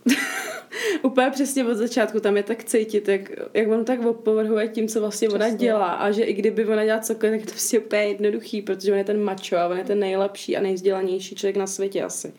úplně 1.03 1.29
přesně 1.29 1.65
od 1.65 1.75
začátku 1.75 2.19
tam 2.19 2.37
je 2.37 2.43
tak 2.43 2.63
cítit, 2.63 3.07
jak, 3.07 3.31
jak 3.53 3.67
on 3.67 3.85
tak 3.85 4.05
opovrhuje 4.05 4.67
tím, 4.67 4.87
co 4.87 4.99
vlastně 4.99 5.27
přesně. 5.27 5.45
ona 5.45 5.55
dělá 5.57 5.91
a 5.91 6.11
že 6.11 6.23
i 6.23 6.33
kdyby 6.33 6.65
ona 6.65 6.83
dělala 6.83 7.01
cokoliv, 7.01 7.31
tak 7.33 7.39
je 7.39 7.45
to 7.45 7.51
prostě 7.51 7.79
úplně 7.79 8.03
jednoduchý, 8.03 8.61
protože 8.61 8.91
on 8.91 8.97
je 8.97 9.03
ten 9.03 9.23
macho 9.23 9.57
a 9.57 9.67
on 9.67 9.77
je 9.77 9.83
ten 9.83 9.99
nejlepší 9.99 10.57
a 10.57 10.61
nejvzdělanější 10.61 11.35
člověk 11.35 11.57
na 11.57 11.67
světě 11.67 12.03
asi. 12.03 12.33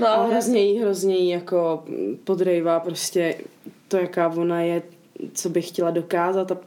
No, 0.00 0.08
a 0.08 0.26
hrozně 0.26 0.60
jí, 0.60 0.78
hrozně 0.78 1.16
jí 1.16 1.28
jako 1.28 1.84
podrejvá 2.24 2.80
prostě 2.80 3.34
to, 3.88 3.96
jaká 3.96 4.28
ona 4.28 4.60
je, 4.62 4.82
co 5.34 5.48
by 5.48 5.62
chtěla 5.62 5.90
dokázat 5.90 6.52
a 6.52 6.60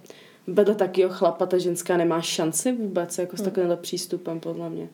vedle 0.48 0.76
takového 0.76 1.14
chlapa 1.14 1.46
ta 1.46 1.58
ženská 1.58 1.98
nemá 1.98 2.22
šanci 2.22 2.72
vůbec 2.72 3.18
jako 3.18 3.38
s 3.38 3.40
hmm. 3.40 3.50
takovýmhle 3.50 3.78
přístupem, 3.78 4.40
podle 4.40 4.70
mě. 4.70 4.90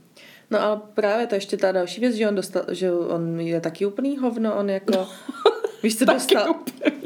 No 0.52 0.62
a 0.62 0.76
právě 0.76 1.28
to 1.28 1.36
ještě 1.36 1.58
ta 1.58 1.72
další 1.72 2.02
věc, 2.02 2.16
že 2.16 2.28
on 2.28 2.36
dostal, 2.36 2.64
že 2.72 2.92
on 2.92 3.40
je 3.40 3.62
taky 3.62 3.86
úplný 3.86 4.18
hovno, 4.18 4.56
on 4.56 4.70
jako 4.70 5.08
Víš, 5.84 5.98
co 5.98 6.06
dostal? 6.06 6.56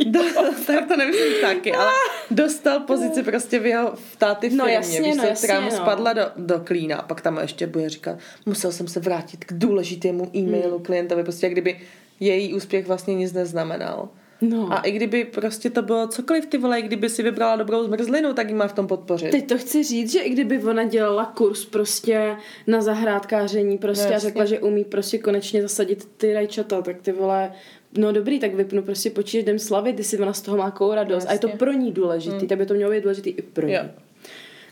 Do, 0.06 0.20
tak 0.68 0.88
to 0.88 0.98
nemyslím 0.98 1.34
taky, 1.42 1.74
ale 1.74 1.92
dostal 2.32 2.80
pozici 2.80 3.24
prostě 3.32 3.60
v 3.60 3.66
jeho 3.66 3.92
v 3.96 4.16
táty 4.16 4.50
firmě, 4.50 4.64
no, 4.64 4.68
jasně, 4.68 5.02
víš, 5.02 5.16
no, 5.16 5.24
jasně, 5.24 5.48
která 5.48 5.62
mu 5.62 5.70
no. 5.70 5.76
spadla 5.76 6.14
do, 6.14 6.22
do 6.38 6.60
klína 6.60 6.98
a 6.98 7.02
pak 7.02 7.22
tam 7.22 7.38
ještě 7.38 7.68
bude 7.68 7.90
říkat, 7.90 8.18
musel 8.46 8.72
jsem 8.72 8.88
se 8.88 9.00
vrátit 9.00 9.46
k 9.46 9.54
důležitému 9.54 10.32
e-mailu 10.36 10.76
hmm. 10.76 10.86
klientovi, 10.86 11.24
prostě 11.24 11.46
jak 11.46 11.54
kdyby 11.54 11.80
její 12.20 12.54
úspěch 12.54 12.88
vlastně 12.88 13.16
nic 13.16 13.34
neznamenal. 13.34 14.10
No. 14.42 14.74
A 14.74 14.80
i 14.80 14.92
kdyby 14.92 15.26
prostě 15.26 15.70
to 15.70 15.82
bylo 15.82 16.08
cokoliv 16.08 16.46
ty 16.46 16.58
vole, 16.58 16.80
i 16.80 16.82
kdyby 16.82 17.10
si 17.10 17.24
vybrala 17.24 17.56
dobrou 17.56 17.84
zmrzlinu, 17.84 18.34
tak 18.34 18.50
jí 18.50 18.56
má 18.56 18.68
v 18.68 18.74
tom 18.74 18.88
podpořit. 18.88 19.32
Teď 19.32 19.48
to 19.48 19.58
chci 19.58 19.84
říct, 19.84 20.12
že 20.12 20.20
i 20.20 20.30
kdyby 20.30 20.64
ona 20.64 20.84
dělala 20.84 21.26
kurz 21.26 21.66
prostě 21.66 22.36
na 22.68 22.82
zahrádkáření 22.82 23.78
prostě 23.78 24.10
no, 24.10 24.16
a 24.16 24.20
řekla, 24.20 24.46
že 24.46 24.60
umí 24.60 24.84
prostě 24.84 25.18
konečně 25.18 25.62
zasadit 25.62 26.08
ty 26.18 26.34
rajčata, 26.34 26.82
tak 26.82 27.02
ty 27.02 27.12
vole, 27.12 27.52
no 27.98 28.12
dobrý, 28.12 28.40
tak 28.40 28.54
vypnu 28.54 28.82
prostě 28.82 29.10
počítač, 29.10 29.44
jdem 29.44 29.60
slavit, 29.60 29.96
ty 29.96 30.04
si 30.04 30.20
ona 30.20 30.34
z 30.34 30.42
toho 30.42 30.58
má 30.58 30.72
kou 30.72 30.94
radost. 30.94 31.24
Jasně. 31.24 31.30
A 31.30 31.34
je 31.34 31.40
to 31.40 31.50
pro 31.50 31.72
ní 31.72 31.92
důležitý, 31.92 32.38
hmm. 32.38 32.48
tak 32.48 32.58
by 32.58 32.66
to 32.66 32.74
mělo 32.74 32.92
být 32.92 33.02
důležitý 33.02 33.30
i 33.30 33.42
pro 33.42 33.68
ní. 33.68 33.74
Jo. 33.74 33.82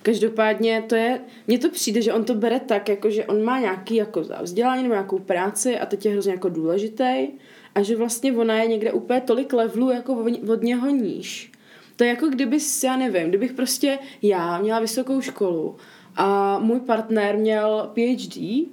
Každopádně 0.02 0.84
to 0.88 0.96
je, 0.96 1.20
mně 1.48 1.60
to 1.60 1.70
přijde, 1.70 2.02
že 2.02 2.14
on 2.14 2.24
to 2.24 2.36
bere 2.36 2.60
tak, 2.60 2.90
jako 2.90 3.10
že 3.10 3.26
on 3.26 3.44
má 3.44 3.60
nějaký 3.60 3.96
jako 3.96 4.22
vzdělání 4.42 4.84
nebo 4.84 4.94
nějakou 4.94 5.20
práci 5.20 5.80
a 5.80 5.86
teď 5.86 6.06
je 6.06 6.12
hrozně 6.12 6.32
jako 6.32 6.50
důležitý 6.50 7.28
a 7.76 7.82
že 7.82 7.96
vlastně 7.96 8.34
ona 8.34 8.56
je 8.56 8.68
někde 8.68 8.92
úplně 8.92 9.22
tolik 9.22 9.54
levelů 9.54 9.92
jako 9.92 10.26
od 10.48 10.64
něho 10.64 10.90
níž. 10.90 11.52
To 11.96 12.04
je 12.04 12.10
jako 12.10 12.28
kdyby, 12.28 12.58
já 12.84 12.98
nevím, 12.98 13.30
kdybych 13.30 13.54
prostě 13.54 14.00
já 14.22 14.58
měla 14.62 14.80
vysokou 14.80 15.22
školu 15.22 15.76
a 16.16 16.60
můj 16.60 16.80
partner 16.80 17.38
měl 17.38 17.92
PhD 17.94 18.66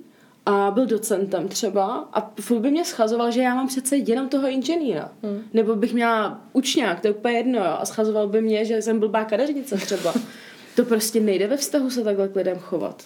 a 0.47 0.71
byl 0.71 0.87
docentem 0.87 1.49
třeba 1.49 2.09
a 2.13 2.33
furt 2.41 2.61
by 2.61 2.71
mě 2.71 2.85
schazoval, 2.85 3.31
že 3.31 3.43
já 3.43 3.55
mám 3.55 3.69
přece 3.69 3.97
jenom 3.97 4.29
toho 4.29 4.49
inženýra. 4.49 5.13
Hmm. 5.23 5.43
Nebo 5.53 5.77
bych 5.77 5.95
měla 5.95 6.41
učňák, 6.53 7.01
to 7.01 7.07
je 7.07 7.15
úplně 7.15 7.37
jedno, 7.37 7.59
jo, 7.59 7.77
a 7.79 7.85
schazoval 7.85 8.29
by 8.29 8.43
mě, 8.43 8.65
že 8.65 8.83
jsem 8.83 9.01
blbá 9.01 9.25
kadeřnice 9.25 9.77
třeba. 9.77 10.15
to 10.77 10.85
prostě 10.85 11.21
nejde 11.21 11.47
ve 11.47 11.57
vztahu 11.57 11.91
se 11.91 12.05
takhle 12.05 12.29
k 12.29 12.37
lidem 12.37 12.59
chovat. 12.59 13.03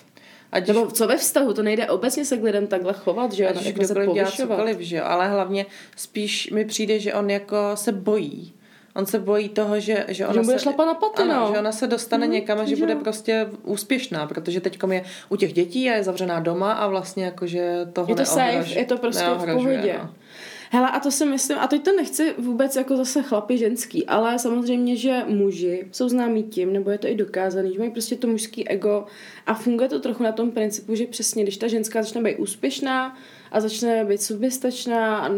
Ať 0.52 0.68
Nebo 0.68 0.86
co 0.86 1.06
ve 1.06 1.16
vztahu, 1.16 1.52
to 1.52 1.62
nejde 1.62 1.86
obecně 1.86 2.24
se 2.24 2.36
k 2.36 2.42
lidem 2.42 2.66
takhle 2.66 2.92
chovat, 2.92 3.32
že 3.32 3.42
jo, 3.42 3.50
ať 3.50 3.66
jako 3.66 3.84
se 3.84 3.94
cokoliv, 4.36 4.80
že 4.80 4.96
jo, 4.96 5.04
ale 5.06 5.28
hlavně 5.28 5.66
spíš 5.96 6.50
mi 6.50 6.64
přijde, 6.64 6.98
že 7.00 7.14
on 7.14 7.30
jako 7.30 7.56
se 7.74 7.92
bojí. 7.92 8.52
On 8.96 9.06
se 9.06 9.18
bojí 9.18 9.48
toho, 9.48 9.80
že, 9.80 10.04
že 10.08 10.26
ona 10.26 10.34
že 10.34 10.40
bude 10.40 10.58
se, 10.58 10.68
na 10.68 10.94
paty, 10.94 11.22
ano, 11.22 11.34
no. 11.34 11.52
že 11.52 11.58
ona 11.58 11.72
se 11.72 11.86
dostane 11.86 12.26
mm, 12.26 12.32
někam 12.32 12.60
a 12.60 12.64
že, 12.64 12.76
že 12.76 12.76
bude 12.76 12.94
prostě 12.94 13.48
úspěšná, 13.62 14.26
protože 14.26 14.60
teď 14.60 14.78
je 14.90 15.04
u 15.28 15.36
těch 15.36 15.52
dětí 15.52 15.90
a 15.90 15.94
je 15.94 16.04
zavřená 16.04 16.40
doma 16.40 16.72
a 16.72 16.86
vlastně 16.86 17.24
jakože 17.24 17.86
toho 17.92 18.06
Je 18.08 18.14
to 18.14 18.24
safe, 18.24 18.78
je 18.78 18.84
to 18.84 18.98
prostě 18.98 19.24
v 19.24 19.52
pohodě. 19.54 19.98
No. 20.02 20.14
Hele, 20.76 20.90
a 20.90 21.00
to 21.00 21.10
si 21.10 21.26
myslím, 21.26 21.58
a 21.58 21.66
teď 21.66 21.82
to 21.82 21.92
nechci 21.92 22.34
vůbec 22.38 22.76
jako 22.76 22.96
zase 22.96 23.22
chlapi 23.22 23.58
ženský, 23.58 24.06
ale 24.06 24.38
samozřejmě, 24.38 24.96
že 24.96 25.22
muži 25.26 25.88
jsou 25.92 26.08
známí 26.08 26.42
tím, 26.42 26.72
nebo 26.72 26.90
je 26.90 26.98
to 26.98 27.06
i 27.08 27.14
dokázaný, 27.14 27.72
že 27.72 27.78
mají 27.78 27.90
prostě 27.90 28.16
to 28.16 28.26
mužský 28.26 28.68
ego 28.68 29.06
a 29.46 29.54
funguje 29.54 29.88
to 29.88 30.00
trochu 30.00 30.22
na 30.22 30.32
tom 30.32 30.50
principu, 30.50 30.94
že 30.94 31.06
přesně, 31.06 31.42
když 31.42 31.56
ta 31.56 31.68
ženská 31.68 32.02
začne 32.02 32.22
být 32.22 32.36
úspěšná 32.36 33.16
a 33.52 33.60
začne 33.60 34.04
být 34.04 34.22
soběstačná 34.22 35.18
a, 35.18 35.30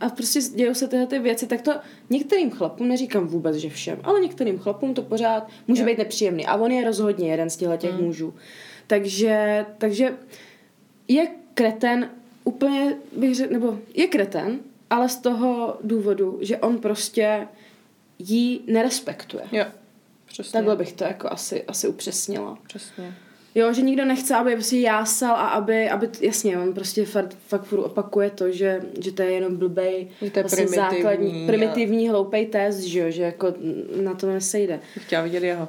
a 0.00 0.08
prostě 0.08 0.40
dějou 0.40 0.74
se 0.74 0.88
tyhle 0.88 1.06
ty 1.06 1.18
věci, 1.18 1.46
tak 1.46 1.62
to 1.62 1.72
některým 2.10 2.50
chlapům, 2.50 2.88
neříkám 2.88 3.26
vůbec, 3.26 3.56
že 3.56 3.70
všem, 3.70 3.98
ale 4.02 4.20
některým 4.20 4.58
chlapům 4.58 4.94
to 4.94 5.02
pořád 5.02 5.48
může 5.68 5.82
jo. 5.82 5.86
být 5.86 5.98
nepříjemný. 5.98 6.46
A 6.46 6.56
on 6.56 6.72
je 6.72 6.84
rozhodně 6.84 7.30
jeden 7.30 7.50
z 7.50 7.56
těchto 7.56 7.76
těch 7.76 7.92
mm. 7.94 8.04
mužů. 8.04 8.34
Takže, 8.86 9.66
takže 9.78 10.16
je 11.08 11.28
kreten 11.54 12.10
úplně 12.46 12.96
bych 13.16 13.34
řekl, 13.34 13.52
nebo 13.52 13.78
je 13.94 14.06
kreten, 14.06 14.58
ale 14.90 15.08
z 15.08 15.16
toho 15.16 15.78
důvodu, 15.82 16.38
že 16.40 16.58
on 16.58 16.78
prostě 16.78 17.48
jí 18.18 18.60
nerespektuje. 18.66 19.44
Jo, 19.52 19.64
přesně. 20.26 20.52
Takhle 20.52 20.76
bych 20.76 20.92
to 20.92 21.04
jako 21.04 21.28
asi, 21.32 21.64
asi 21.64 21.88
upřesnila. 21.88 22.58
Přesně. 22.66 23.14
Jo, 23.54 23.72
že 23.72 23.82
nikdo 23.82 24.04
nechce, 24.04 24.34
aby 24.34 24.52
prostě 24.52 24.78
jásal 24.78 25.36
a 25.36 25.48
aby, 25.48 25.88
aby 25.90 26.08
jasně, 26.20 26.58
on 26.58 26.74
prostě 26.74 27.04
fakt, 27.04 27.36
fakt 27.46 27.64
furt 27.64 27.80
opakuje 27.80 28.30
to, 28.30 28.50
že, 28.50 28.82
že 29.00 29.12
to 29.12 29.22
je 29.22 29.30
jenom 29.30 29.56
blbej, 29.56 30.08
že 30.22 30.30
to 30.30 30.38
je 30.38 30.42
vlastně 30.42 30.66
primitivní, 30.66 31.02
základní, 31.02 31.46
primitivní, 31.46 32.08
a... 32.08 32.10
hloupej 32.10 32.46
test, 32.46 32.78
že 32.78 33.00
jo, 33.00 33.10
že 33.10 33.22
jako 33.22 33.54
na 34.02 34.14
to 34.14 34.26
nesejde. 34.26 34.80
Chtěla 34.98 35.22
vidět 35.22 35.42
jeho. 35.42 35.68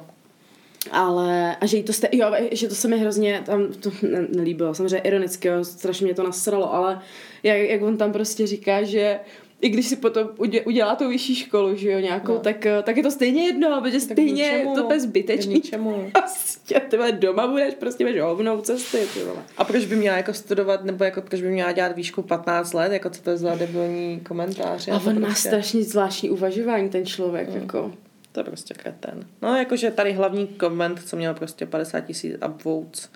Ale, 0.90 1.56
a 1.56 1.66
že 1.66 1.76
jí 1.76 1.82
to 1.82 1.92
jste, 1.92 2.08
jo, 2.12 2.32
že 2.52 2.68
to 2.68 2.74
se 2.74 2.88
mi 2.88 2.98
hrozně 2.98 3.42
tam 3.46 3.72
to 3.72 3.90
ne, 4.02 4.26
nelíbilo, 4.36 4.74
samozřejmě 4.74 4.98
ironicky, 4.98 5.48
jo, 5.48 5.64
strašně 5.64 6.04
mě 6.04 6.14
to 6.14 6.22
nasralo, 6.22 6.74
ale 6.74 7.00
jak, 7.42 7.58
jak 7.58 7.82
on 7.82 7.96
tam 7.96 8.12
prostě 8.12 8.46
říká, 8.46 8.82
že 8.82 9.20
i 9.60 9.68
když 9.68 9.86
si 9.86 9.96
potom 9.96 10.28
udělá 10.64 10.96
tu 10.96 11.08
vyšší 11.08 11.34
školu, 11.34 11.76
že 11.76 11.90
jo, 11.90 11.98
nějakou, 11.98 12.32
no. 12.32 12.38
tak, 12.38 12.66
tak 12.82 12.96
je 12.96 13.02
to 13.02 13.10
stejně 13.10 13.46
jedno, 13.46 13.80
protože 13.80 13.98
tak 13.98 14.02
stejně 14.02 14.32
ničemu, 14.32 14.74
to 14.74 14.88
bez 14.88 15.02
zbytečný. 15.02 15.54
Ničemu. 15.54 16.10
Prostě 16.12 16.80
ty 16.80 16.96
doma 17.12 17.46
budeš 17.46 17.74
prostě 17.74 18.04
bez 18.04 18.22
hovnou 18.22 18.60
cesty, 18.60 18.98
ty 19.14 19.20
vole. 19.24 19.42
A 19.56 19.64
proč 19.64 19.84
by 19.84 19.96
měla 19.96 20.16
jako 20.16 20.32
studovat, 20.32 20.84
nebo 20.84 21.04
jako 21.04 21.22
proč 21.22 21.40
by 21.40 21.48
měla 21.48 21.72
dělat 21.72 21.96
výšku 21.96 22.22
15 22.22 22.72
let, 22.72 22.92
jako 22.92 23.10
co 23.10 23.22
to 23.22 23.30
je 23.30 23.36
za 23.36 23.54
debilní 23.54 24.20
komentář. 24.20 24.88
A 24.88 24.94
on 24.94 25.00
prostě... 25.00 25.20
má 25.20 25.34
strašně 25.34 25.82
zvláštní 25.82 26.30
uvažování, 26.30 26.88
ten 26.88 27.06
člověk, 27.06 27.48
mm. 27.48 27.56
jako. 27.60 27.92
To 28.38 28.42
je 28.42 28.44
prostě 28.44 28.74
kreten. 28.74 29.26
No, 29.42 29.56
jakože 29.56 29.90
tady 29.90 30.12
hlavní 30.12 30.46
koment, 30.46 31.08
co 31.08 31.16
měl 31.16 31.34
prostě 31.34 31.66
50 31.66 32.00
tisíc 32.00 32.36
upvotes. 32.48 33.10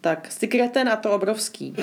Tak, 0.00 0.32
jsi 0.32 0.48
kreten 0.48 0.88
a 0.88 0.96
to 0.96 1.10
obrovský. 1.10 1.74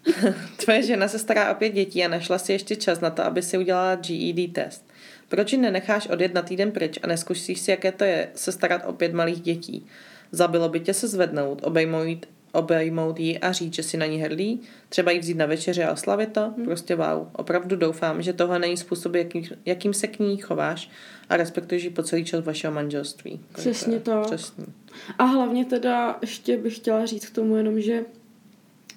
Tvoje 0.56 0.82
žena 0.82 1.08
se 1.08 1.18
stará 1.18 1.52
o 1.52 1.54
pět 1.54 1.70
dětí 1.70 2.04
a 2.04 2.08
našla 2.08 2.38
si 2.38 2.52
ještě 2.52 2.76
čas 2.76 3.00
na 3.00 3.10
to, 3.10 3.24
aby 3.24 3.42
si 3.42 3.58
udělala 3.58 3.94
GED 3.94 4.52
test. 4.52 4.90
Proč 5.28 5.52
ji 5.52 5.58
nenecháš 5.58 6.06
odjet 6.06 6.34
na 6.34 6.42
týden 6.42 6.72
pryč 6.72 6.98
a 7.02 7.06
neskušíš 7.06 7.60
si, 7.60 7.70
jaké 7.70 7.92
to 7.92 8.04
je 8.04 8.28
se 8.34 8.52
starat 8.52 8.82
o 8.86 8.92
pět 8.92 9.12
malých 9.12 9.40
dětí? 9.40 9.86
Zabilo 10.32 10.68
by 10.68 10.80
tě 10.80 10.94
se 10.94 11.08
zvednout, 11.08 11.60
obejmout, 11.64 12.26
obejmout 12.52 13.20
ji 13.20 13.38
a 13.38 13.52
říct, 13.52 13.74
že 13.74 13.82
si 13.82 13.96
na 13.96 14.06
ní 14.06 14.18
hrdý, 14.18 14.60
třeba 14.88 15.10
jí 15.10 15.18
vzít 15.18 15.36
na 15.36 15.46
večeři 15.46 15.84
a 15.84 15.92
oslavit 15.92 16.32
to, 16.32 16.40
hmm. 16.56 16.64
prostě 16.64 16.96
wow. 16.96 17.28
Opravdu 17.32 17.76
doufám, 17.76 18.22
že 18.22 18.32
tohle 18.32 18.58
není 18.58 18.76
způsob, 18.76 19.14
jakým, 19.14 19.42
jakým 19.66 19.94
se 19.94 20.06
k 20.06 20.18
ní 20.18 20.36
chováš 20.36 20.90
a 21.28 21.36
respektuješ 21.36 21.84
ji 21.84 21.90
po 21.90 22.02
celý 22.02 22.24
čas 22.24 22.44
vašeho 22.44 22.74
manželství. 22.74 23.40
Přesně 23.52 24.00
to. 24.00 24.22
Přesně. 24.26 24.64
A 25.18 25.24
hlavně 25.24 25.64
teda 25.64 26.18
ještě 26.20 26.56
bych 26.56 26.76
chtěla 26.76 27.06
říct 27.06 27.26
k 27.26 27.34
tomu 27.34 27.56
jenom, 27.56 27.80
že, 27.80 28.04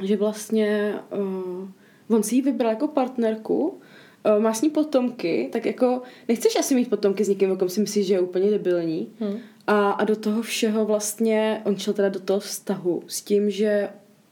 že 0.04 0.18
vlastně 0.18 0.96
uh, 1.12 2.16
on 2.16 2.24
si 2.24 2.36
ji 2.36 2.42
vybral 2.42 2.72
jako 2.72 2.88
partnerku, 2.88 3.68
uh, 3.68 4.42
má 4.42 4.54
s 4.54 4.62
ní 4.62 4.70
potomky, 4.70 5.50
tak 5.52 5.66
jako 5.66 6.02
nechceš 6.28 6.56
asi 6.56 6.76
mít 6.76 6.90
potomky 6.90 7.26
s 7.26 7.30
někým, 7.30 7.52
o 7.52 7.56
kom 7.56 7.70
si 7.70 7.82
myslíš, 7.82 8.08
že 8.08 8.14
je 8.14 8.20
úplně 8.20 8.52
debilní. 8.52 9.08
Hmm. 9.20 9.38
A, 9.68 9.92
a 9.92 10.04
do 10.04 10.16
toho 10.16 10.42
všeho 10.42 10.86
vlastně, 10.86 11.62
on 11.66 11.78
šel 11.78 11.94
teda 11.94 12.10
do 12.10 12.20
toho 12.20 12.40
vztahu 12.40 13.04
s 13.08 13.22
tím, 13.22 13.50
že 13.50 13.90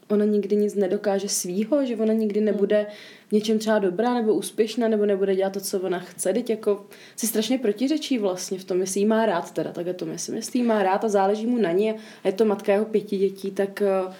ona 0.08 0.24
nikdy 0.24 0.56
nic 0.56 0.74
nedokáže 0.74 1.28
svýho, 1.28 1.86
že 1.86 1.96
ona 1.96 2.12
nikdy 2.12 2.40
nebude 2.40 2.86
v 3.28 3.32
něčem 3.32 3.58
třeba 3.58 3.78
dobrá 3.78 4.14
nebo 4.14 4.34
úspěšná, 4.34 4.88
nebo 4.88 5.06
nebude 5.06 5.36
dělat 5.36 5.52
to, 5.52 5.60
co 5.60 5.80
ona 5.80 5.98
chce. 5.98 6.32
Teď 6.32 6.50
jako 6.50 6.86
si 7.16 7.26
strašně 7.26 7.58
protiřečí 7.58 8.18
vlastně 8.18 8.58
v 8.58 8.64
tom, 8.64 8.80
jestli 8.80 9.00
jí 9.00 9.06
má 9.06 9.26
rád 9.26 9.50
teda, 9.50 9.72
tak 9.72 9.86
je 9.86 9.94
to 9.94 10.06
myslím. 10.06 10.36
Jestli 10.36 10.58
jí 10.58 10.64
má 10.64 10.82
rád 10.82 11.04
a 11.04 11.08
záleží 11.08 11.46
mu 11.46 11.58
na 11.58 11.72
ní 11.72 11.90
a 11.92 11.96
je 12.24 12.32
to 12.32 12.44
matka 12.44 12.72
jeho 12.72 12.84
pěti 12.84 13.18
dětí, 13.18 13.50
tak 13.50 13.82
uh, 14.06 14.14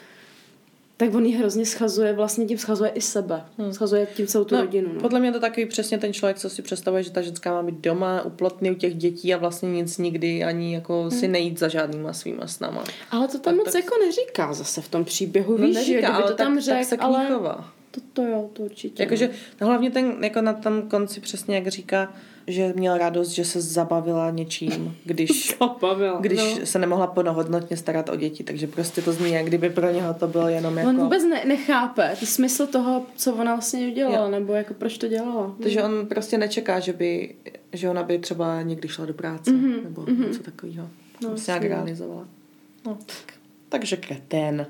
tak 0.97 1.15
on 1.15 1.27
ji 1.27 1.37
hrozně 1.37 1.67
schazuje, 1.67 2.13
vlastně 2.13 2.47
tím 2.47 2.59
schazuje 2.59 2.91
i 2.91 3.01
sebe. 3.01 3.45
Hmm. 3.59 3.73
Schazuje 3.73 4.07
tím 4.15 4.27
celou 4.27 4.45
tu 4.45 4.55
no, 4.55 4.61
rodinu. 4.61 4.91
No. 4.95 5.01
Podle 5.01 5.21
mě 5.21 5.33
to 5.33 5.41
takový 5.41 5.67
přesně 5.67 5.99
ten 5.99 6.13
člověk, 6.13 6.39
co 6.39 6.51
si 6.51 6.63
představuje, 6.63 7.03
že 7.03 7.11
ta 7.11 7.23
ženská 7.23 7.53
má 7.53 7.63
být 7.63 7.81
doma, 7.81 8.23
uplotný 8.23 8.71
u 8.71 8.75
těch 8.75 8.95
dětí 8.95 9.35
a 9.35 9.37
vlastně 9.37 9.71
nic 9.71 9.99
nikdy 9.99 10.45
ani 10.45 10.75
jako 10.75 11.03
hmm. 11.03 11.11
si 11.11 11.29
nejít 11.29 11.59
za 11.59 11.69
žádnýma 11.69 12.13
svýma 12.13 12.47
snama. 12.47 12.85
Ale 13.11 13.29
to 13.29 13.39
tam 13.39 13.55
tak, 13.55 13.57
moc 13.57 13.73
tak... 13.73 13.85
jako 13.85 13.95
neříká 13.99 14.53
zase 14.53 14.81
v 14.81 14.89
tom 14.89 15.05
příběhu. 15.05 15.59
No 15.59 15.67
víš, 15.67 15.75
neříká, 15.75 16.01
že, 16.01 16.07
ale 16.07 16.31
to 16.31 16.37
tam 16.37 16.55
tak, 16.55 16.63
řek, 16.65 16.79
tak 16.79 16.87
se 16.89 16.97
ale... 16.97 17.29
To, 17.91 18.01
to 18.13 18.23
jo, 18.23 18.51
to 18.53 18.63
určitě. 18.63 19.03
Jakože 19.03 19.31
hlavně 19.61 19.91
ten, 19.91 20.25
jako 20.25 20.41
na 20.41 20.53
tom 20.53 20.83
konci 20.83 21.21
přesně 21.21 21.55
jak 21.55 21.67
říká, 21.69 22.15
že 22.47 22.73
měl 22.77 22.99
radost, 22.99 23.29
že 23.29 23.45
se 23.45 23.61
zabavila 23.61 24.31
něčím, 24.31 24.97
když, 25.05 25.57
Zabavila, 25.61 26.21
když 26.21 26.59
no. 26.61 26.67
se 26.67 26.79
nemohla 26.79 27.07
plnohodnotně 27.07 27.77
starat 27.77 28.09
o 28.09 28.17
děti, 28.17 28.45
takže 28.45 28.67
prostě 28.67 29.03
to 29.03 29.13
zní, 29.13 29.33
jak 29.33 29.47
kdyby 29.47 29.71
pro 29.71 29.91
něho 29.91 30.15
to 30.15 30.29
bylo 30.29 30.49
jenom 30.49 30.79
jako... 30.79 30.91
On 30.91 30.99
vůbec 30.99 31.25
ne, 31.25 31.45
nechápe 31.45 32.17
ty 32.21 32.27
smysl 32.27 32.67
toho, 32.67 33.07
co 33.17 33.35
ona 33.35 33.55
vlastně 33.55 33.89
udělala, 33.89 34.25
Jo. 34.25 34.31
nebo 34.31 34.53
jako 34.53 34.75
proč 34.75 34.99
to 34.99 35.09
dělala. 35.09 35.55
Takže 35.63 35.83
on 35.83 36.07
prostě 36.07 36.39
nečeká, 36.39 36.81
že 36.81 36.93
by, 36.93 37.35
že 37.73 37.91
ona 37.91 38.03
by 38.03 38.19
třeba 38.19 38.63
někdy 38.63 38.89
šla 38.89 39.07
do 39.07 39.15
práce, 39.15 39.51
mm-hmm, 39.51 39.85
nebo 39.85 40.03
mm-hmm. 40.03 40.29
něco 40.29 40.43
takového. 40.43 40.89
No, 41.23 41.31
No, 41.31 41.39
se 41.39 41.51
nějak 41.51 41.63
realizovala. 41.65 42.29
No, 42.87 42.99
tak. 43.07 43.35
Takže 43.69 43.97
kretén. 43.97 44.67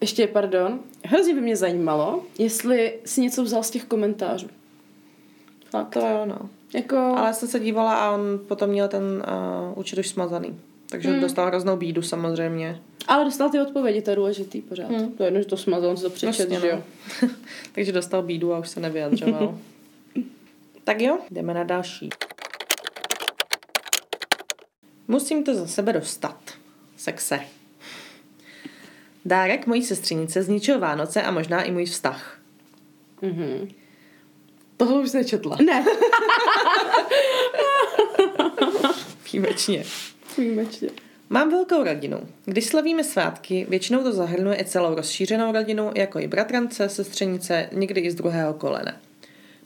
Ještě, 0.00 0.26
pardon, 0.26 0.80
hrozně 1.04 1.34
by 1.34 1.40
mě 1.40 1.56
zajímalo, 1.56 2.24
jestli 2.38 2.98
si 3.04 3.20
něco 3.20 3.44
vzal 3.44 3.62
z 3.62 3.70
těch 3.70 3.84
komentářů. 3.84 4.48
Fakt. 5.70 5.88
To 5.88 6.00
jo, 6.00 6.22
no. 6.26 6.38
Jako, 6.74 6.96
Ale 6.96 7.26
já 7.26 7.32
jsem 7.32 7.48
se 7.48 7.60
dívala 7.60 7.94
a 7.94 8.10
on 8.10 8.20
potom 8.48 8.70
měl 8.70 8.88
ten 8.88 9.02
uh, 9.72 9.78
účet 9.78 9.98
už 9.98 10.08
smazaný. 10.08 10.60
Takže 10.90 11.08
Mm. 11.08 11.14
mm. 11.14 11.20
dostal 11.20 11.46
hroznou 11.46 11.76
bídu 11.76 12.02
samozřejmě. 12.02 12.80
ale 13.08 13.24
dostal 13.24 13.50
ty 13.50 13.60
odpovědi, 13.60 14.02
to 14.02 14.10
je 14.10 14.16
důležitý 14.16 14.60
pořád. 14.62 14.88
Hmm. 14.90 15.12
To 15.12 15.22
je 15.22 15.26
jedno, 15.26 15.40
že 15.40 15.46
to 15.46 15.56
smazal, 15.56 15.90
on 15.90 15.96
si 15.96 16.02
to 16.02 16.10
přečet, 16.10 16.50
Jasně, 16.50 16.60
že 16.68 16.72
no. 16.72 16.82
jo. 17.22 17.28
Takže 17.72 17.92
dostal 17.92 18.22
bídu 18.22 18.54
a 18.54 18.58
už 18.58 18.68
se 18.68 18.80
nevyjadřoval. 18.80 19.58
tak 20.84 21.00
jo, 21.00 21.18
jdeme 21.30 21.54
na 21.54 21.64
další. 21.64 22.08
Musím 25.08 25.44
to 25.44 25.54
za 25.54 25.66
sebe 25.66 25.92
dostat. 25.92 26.36
Sexe. 26.96 27.40
Dárek 29.24 29.66
mojí 29.66 29.82
sestřenice 29.82 30.42
zničil 30.42 30.78
Vánoce 30.78 31.22
a 31.22 31.30
možná 31.30 31.62
i 31.62 31.70
můj 31.70 31.84
vztah. 31.84 32.38
Mhm. 33.22 33.68
Tohle 34.80 35.00
už 35.00 35.12
nečetla. 35.12 35.56
Ne, 35.66 35.84
Výjimečně. 39.32 39.84
výjimečně. 40.38 40.88
Mám 41.30 41.50
velkou 41.50 41.84
rodinu. 41.84 42.20
Když 42.44 42.66
slavíme 42.66 43.04
svátky, 43.04 43.66
většinou 43.68 44.02
to 44.02 44.12
zahrnuje 44.12 44.60
i 44.60 44.64
celou 44.64 44.94
rozšířenou 44.94 45.52
rodinu, 45.52 45.90
jako 45.94 46.18
i 46.18 46.26
bratrance, 46.28 46.88
sestřenice, 46.88 47.68
někdy 47.72 48.00
i 48.00 48.10
z 48.10 48.14
druhého 48.14 48.54
kolena. 48.54 48.96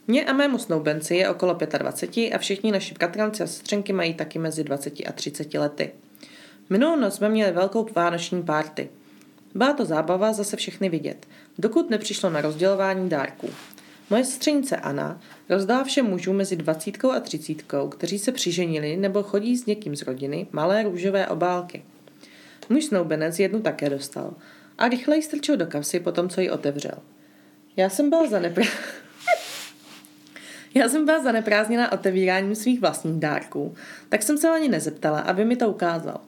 Mně 0.07 0.25
a 0.25 0.33
mému 0.33 0.57
snoubenci 0.57 1.15
je 1.15 1.29
okolo 1.29 1.57
25 1.77 2.33
a 2.33 2.37
všichni 2.37 2.71
naši 2.71 2.93
bratranci 2.93 3.43
a 3.43 3.47
sestřenky 3.47 3.93
mají 3.93 4.13
taky 4.13 4.39
mezi 4.39 4.63
20 4.63 4.93
a 5.07 5.11
30 5.11 5.53
lety. 5.53 5.91
Minulou 6.69 6.95
noc 6.95 7.15
jsme 7.15 7.29
měli 7.29 7.51
velkou 7.51 7.87
vánoční 7.95 8.43
párty. 8.43 8.89
Byla 9.53 9.73
to 9.73 9.85
zábava 9.85 10.33
zase 10.33 10.57
všechny 10.57 10.89
vidět, 10.89 11.27
dokud 11.57 11.89
nepřišlo 11.89 12.29
na 12.29 12.41
rozdělování 12.41 13.09
dárků. 13.09 13.49
Moje 14.09 14.25
sestřenice 14.25 14.75
Anna 14.75 15.21
rozdala 15.49 15.83
všem 15.83 16.05
mužům 16.05 16.35
mezi 16.35 16.55
20 16.55 17.05
a 17.05 17.19
30, 17.19 17.63
kteří 17.89 18.19
se 18.19 18.31
přiženili 18.31 18.97
nebo 18.97 19.23
chodí 19.23 19.57
s 19.57 19.65
někým 19.65 19.95
z 19.95 20.01
rodiny, 20.01 20.47
malé 20.51 20.83
růžové 20.83 21.27
obálky. 21.27 21.83
Můj 22.69 22.81
snoubenec 22.81 23.39
jednu 23.39 23.61
také 23.61 23.89
dostal 23.89 24.33
a 24.77 24.87
rychle 24.87 25.15
ji 25.15 25.21
strčil 25.21 25.57
do 25.57 25.67
kapsy 25.67 25.99
po 25.99 26.11
tom, 26.11 26.29
co 26.29 26.41
ji 26.41 26.49
otevřel. 26.49 26.97
Já 27.77 27.89
jsem 27.89 28.09
byla 28.09 28.27
zanepra... 28.27 28.65
Já 30.73 30.89
jsem 30.89 31.05
byla 31.05 31.23
zaneprázdněna 31.23 31.91
otevíráním 31.91 32.55
svých 32.55 32.81
vlastních 32.81 33.19
dárků, 33.19 33.75
tak 34.09 34.23
jsem 34.23 34.37
se 34.37 34.49
ani 34.49 34.67
nezeptala, 34.67 35.19
aby 35.19 35.45
mi 35.45 35.55
to 35.55 35.69
ukázal. 35.69 36.21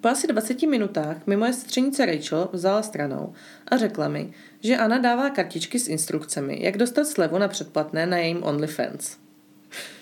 Po 0.00 0.08
asi 0.08 0.26
20 0.26 0.62
minutách 0.62 1.26
mi 1.26 1.36
moje 1.36 1.52
střenice 1.52 2.06
Rachel 2.06 2.48
vzala 2.52 2.82
stranou 2.82 3.34
a 3.68 3.76
řekla 3.76 4.08
mi, 4.08 4.32
že 4.64 4.76
Anna 4.76 4.98
dává 4.98 5.30
kartičky 5.30 5.78
s 5.78 5.88
instrukcemi, 5.88 6.58
jak 6.60 6.76
dostat 6.76 7.06
slevu 7.06 7.38
na 7.38 7.48
předplatné 7.48 8.06
na 8.06 8.16
jejím 8.16 8.42
OnlyFans. 8.42 9.16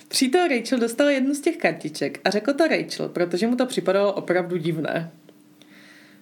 Přítel 0.09 0.49
Rachel 0.49 0.79
dostal 0.79 1.09
jednu 1.09 1.35
z 1.35 1.41
těch 1.41 1.57
kartiček 1.57 2.21
a 2.25 2.31
řekl 2.31 2.53
to 2.53 2.69
Rachel, 2.69 3.09
protože 3.09 3.47
mu 3.47 3.57
to 3.57 3.67
připadalo 3.67 4.13
opravdu 4.13 4.57
divné. 4.57 5.11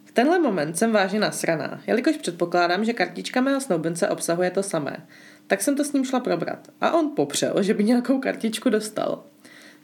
V 0.05 0.13
tenhle 0.13 0.39
moment 0.39 0.79
jsem 0.79 0.93
vážně 0.93 1.21
nasraná, 1.21 1.83
jelikož 1.87 2.17
předpokládám, 2.17 2.85
že 2.85 2.93
kartička 2.93 3.41
mého 3.41 3.61
snoubence 3.61 4.09
obsahuje 4.09 4.51
to 4.51 4.63
samé. 4.63 5.07
Tak 5.47 5.63
jsem 5.63 5.77
to 5.77 5.85
s 5.85 5.93
ním 5.93 6.05
šla 6.05 6.21
probrat. 6.21 6.69
A 6.81 6.93
on 6.93 7.13
popřel, 7.17 7.63
že 7.63 7.75
by 7.75 7.85
nějakou 7.85 8.21
kartičku 8.21 8.71
dostal. 8.71 9.25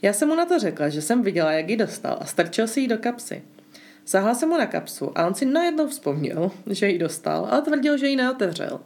Já 0.03 0.13
jsem 0.13 0.29
mu 0.29 0.35
na 0.35 0.47
to 0.47 0.59
řekla, 0.59 0.89
že 0.89 1.03
jsem 1.03 1.23
viděla, 1.23 1.53
jak 1.53 1.69
ji 1.69 1.77
dostal 1.77 2.19
a 2.21 2.25
strčil 2.25 2.69
si 2.69 2.81
ji 2.81 2.89
do 2.89 2.99
kapsy. 2.99 3.43
Sahla 4.07 4.35
jsem 4.35 4.49
mu 4.49 4.59
na 4.59 4.67
kapsu 4.67 5.13
a 5.15 5.27
on 5.27 5.35
si 5.35 5.47
najednou 5.47 5.89
vzpomněl, 5.89 6.51
že 6.71 6.89
ji 6.89 6.99
dostal, 6.99 7.49
ale 7.51 7.63
tvrdil, 7.63 7.99
že 7.99 8.07
ji 8.07 8.17
neotevřel. 8.17 8.81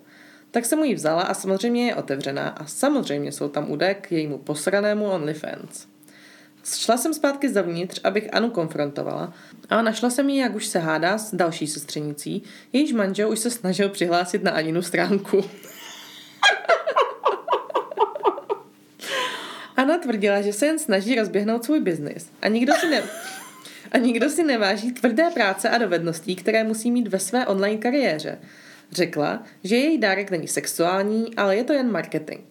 Tak 0.50 0.64
jsem 0.64 0.78
mu 0.78 0.84
ji 0.84 0.94
vzala 0.94 1.22
a 1.22 1.34
samozřejmě 1.34 1.86
je 1.86 1.94
otevřená 1.94 2.48
a 2.48 2.66
samozřejmě 2.66 3.32
jsou 3.32 3.48
tam 3.48 3.70
údaje 3.70 3.94
k 3.94 4.12
jejímu 4.12 4.38
posranému 4.38 5.04
OnlyFans. 5.04 5.86
Šla 6.64 6.96
jsem 6.96 7.14
zpátky 7.14 7.48
zevnitř, 7.48 8.00
abych 8.04 8.34
Anu 8.34 8.50
konfrontovala, 8.50 9.32
a 9.68 9.82
našla 9.82 10.10
jsem 10.10 10.28
ji, 10.28 10.40
jak 10.40 10.54
už 10.54 10.66
se 10.66 10.78
hádá 10.78 11.18
s 11.18 11.34
další 11.34 11.66
sestřenicí, 11.66 12.42
jejíž 12.72 12.92
manžel 12.92 13.30
už 13.30 13.38
se 13.38 13.50
snažil 13.50 13.88
přihlásit 13.88 14.42
na 14.42 14.50
Aninu 14.50 14.82
stránku. 14.82 15.44
Anna 19.76 19.98
tvrdila, 19.98 20.40
že 20.40 20.52
se 20.52 20.66
jen 20.66 20.78
snaží 20.78 21.14
rozběhnout 21.14 21.64
svůj 21.64 21.80
biznis 21.80 22.30
a 22.42 22.48
nikdo 22.48 22.74
si 22.74 22.90
ne... 22.90 23.02
A 23.92 23.98
nikdo 23.98 24.30
si 24.30 24.44
neváží 24.44 24.92
tvrdé 24.92 25.30
práce 25.30 25.68
a 25.68 25.78
dovedností, 25.78 26.36
které 26.36 26.64
musí 26.64 26.90
mít 26.90 27.08
ve 27.08 27.18
své 27.18 27.46
online 27.46 27.78
kariéře. 27.78 28.38
Řekla, 28.92 29.42
že 29.64 29.76
její 29.76 29.98
dárek 29.98 30.30
není 30.30 30.48
sexuální, 30.48 31.34
ale 31.36 31.56
je 31.56 31.64
to 31.64 31.72
jen 31.72 31.92
marketing. 31.92 32.44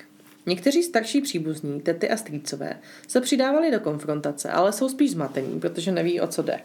Někteří 0.46 0.84
starší 0.84 1.22
příbuzní, 1.22 1.82
tety 1.82 2.10
a 2.10 2.18
strýcové, 2.18 2.80
se 3.08 3.22
přidávali 3.22 3.72
do 3.72 3.80
konfrontace, 3.80 4.50
ale 4.50 4.74
jsou 4.74 4.90
spíš 4.90 5.12
zmatení, 5.12 5.60
protože 5.60 5.92
neví, 5.92 6.22
o 6.22 6.28
co 6.28 6.42
jde. 6.42 6.60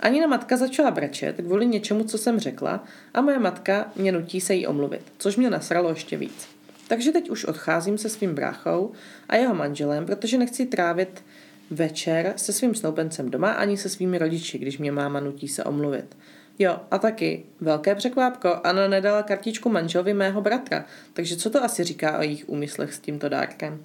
Anina 0.00 0.26
matka 0.26 0.56
začala 0.56 0.90
brečet 0.90 1.36
kvůli 1.36 1.66
něčemu, 1.66 2.04
co 2.04 2.18
jsem 2.18 2.38
řekla, 2.38 2.84
a 3.14 3.20
moje 3.20 3.38
matka 3.38 3.92
mě 3.96 4.12
nutí 4.12 4.40
se 4.40 4.54
jí 4.54 4.66
omluvit, 4.66 5.02
což 5.18 5.36
mě 5.36 5.50
nasralo 5.50 5.88
ještě 5.90 6.16
víc. 6.16 6.48
Takže 6.88 7.12
teď 7.12 7.30
už 7.30 7.44
odcházím 7.44 7.98
se 7.98 8.08
svým 8.08 8.34
bráchou 8.34 8.92
a 9.28 9.36
jeho 9.36 9.54
manželem, 9.54 10.06
protože 10.06 10.38
nechci 10.38 10.66
trávit 10.66 11.24
večer 11.70 12.32
se 12.36 12.52
svým 12.52 12.74
snoubencem 12.74 13.30
doma 13.30 13.52
ani 13.52 13.76
se 13.76 13.88
svými 13.88 14.18
rodiči, 14.18 14.58
když 14.58 14.78
mě 14.78 14.92
máma 14.92 15.20
nutí 15.20 15.48
se 15.48 15.64
omluvit. 15.64 16.16
Jo, 16.58 16.80
a 16.90 16.98
taky, 16.98 17.44
velké 17.60 17.94
překvápko, 17.94 18.60
Anna 18.64 18.88
nedala 18.88 19.22
kartičku 19.22 19.68
manželovi 19.68 20.14
mého 20.14 20.40
bratra, 20.40 20.84
takže 21.12 21.36
co 21.36 21.50
to 21.50 21.64
asi 21.64 21.84
říká 21.84 22.18
o 22.18 22.22
jejich 22.22 22.48
úmyslech 22.48 22.94
s 22.94 22.98
tímto 22.98 23.28
dárkem? 23.28 23.84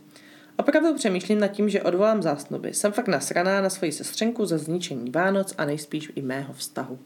Opravdu 0.58 0.94
přemýšlím 0.94 1.40
nad 1.40 1.48
tím, 1.48 1.70
že 1.70 1.82
odvolám 1.82 2.22
zásnuby. 2.22 2.74
Jsem 2.74 2.92
fakt 2.92 3.08
nasraná 3.08 3.62
na 3.62 3.70
svoji 3.70 3.92
sestřenku 3.92 4.46
za 4.46 4.58
zničení 4.58 5.12
Vánoc 5.12 5.54
a 5.58 5.66
nejspíš 5.66 6.12
i 6.16 6.22
mého 6.22 6.54
vztahu. 6.54 7.00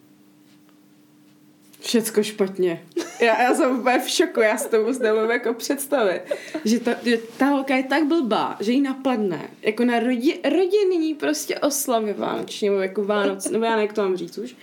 Všecko 1.88 2.24
špatně. 2.24 2.84
Já, 3.22 3.42
já 3.42 3.56
jsem 3.56 3.80
úplně 3.80 4.00
v 4.00 4.10
šoku, 4.10 4.40
já 4.40 4.58
si 4.58 4.70
to 4.70 4.80
vůbec 4.80 5.00
nemůžu 5.00 5.32
jako 5.32 5.54
představit. 5.54 6.22
Že 6.66 6.80
ta, 6.80 6.92
že 7.04 7.18
ta 7.38 7.46
holka 7.46 7.76
je 7.76 7.84
tak 7.84 8.06
blbá, 8.06 8.58
že 8.60 8.72
jí 8.72 8.82
napadne, 8.82 9.50
jako 9.62 9.86
na 9.86 10.00
rodi, 10.00 10.40
rodinný 10.44 11.16
prostě 11.16 11.60
oslavy 11.60 12.14
vánoční, 12.14 12.70
nebo 12.70 12.82
jako 12.82 13.04
Vánoc, 13.04 13.50
nebo 13.50 13.66
já 13.66 13.72
nevím, 13.72 13.82
jak 13.82 13.94
to 13.94 14.02
mám 14.02 14.18
říct 14.18 14.38
už. 14.38 14.56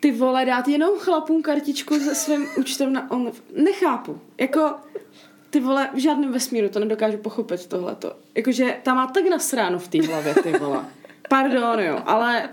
Ty 0.00 0.12
vole, 0.12 0.44
dát 0.44 0.68
jenom 0.68 0.98
chlapům 0.98 1.42
kartičku 1.42 1.98
se 1.98 2.14
svým 2.14 2.46
účtem 2.58 2.92
na 2.92 3.10
on. 3.10 3.32
Nechápu. 3.56 4.20
Jako, 4.40 4.74
ty 5.50 5.60
vole, 5.60 5.90
v 5.94 5.98
žádném 5.98 6.32
vesmíru 6.32 6.68
to 6.68 6.78
nedokážu 6.78 7.18
pochopit 7.18 7.66
tohleto. 7.66 8.12
Jakože 8.34 8.76
tam 8.82 8.96
má 8.96 9.06
tak 9.06 9.24
nasráno 9.24 9.78
v 9.78 9.88
té 9.88 10.06
hlavě, 10.06 10.34
ty 10.34 10.52
vole. 10.52 10.84
Pardon, 11.28 11.80
jo, 11.80 12.02
ale 12.06 12.48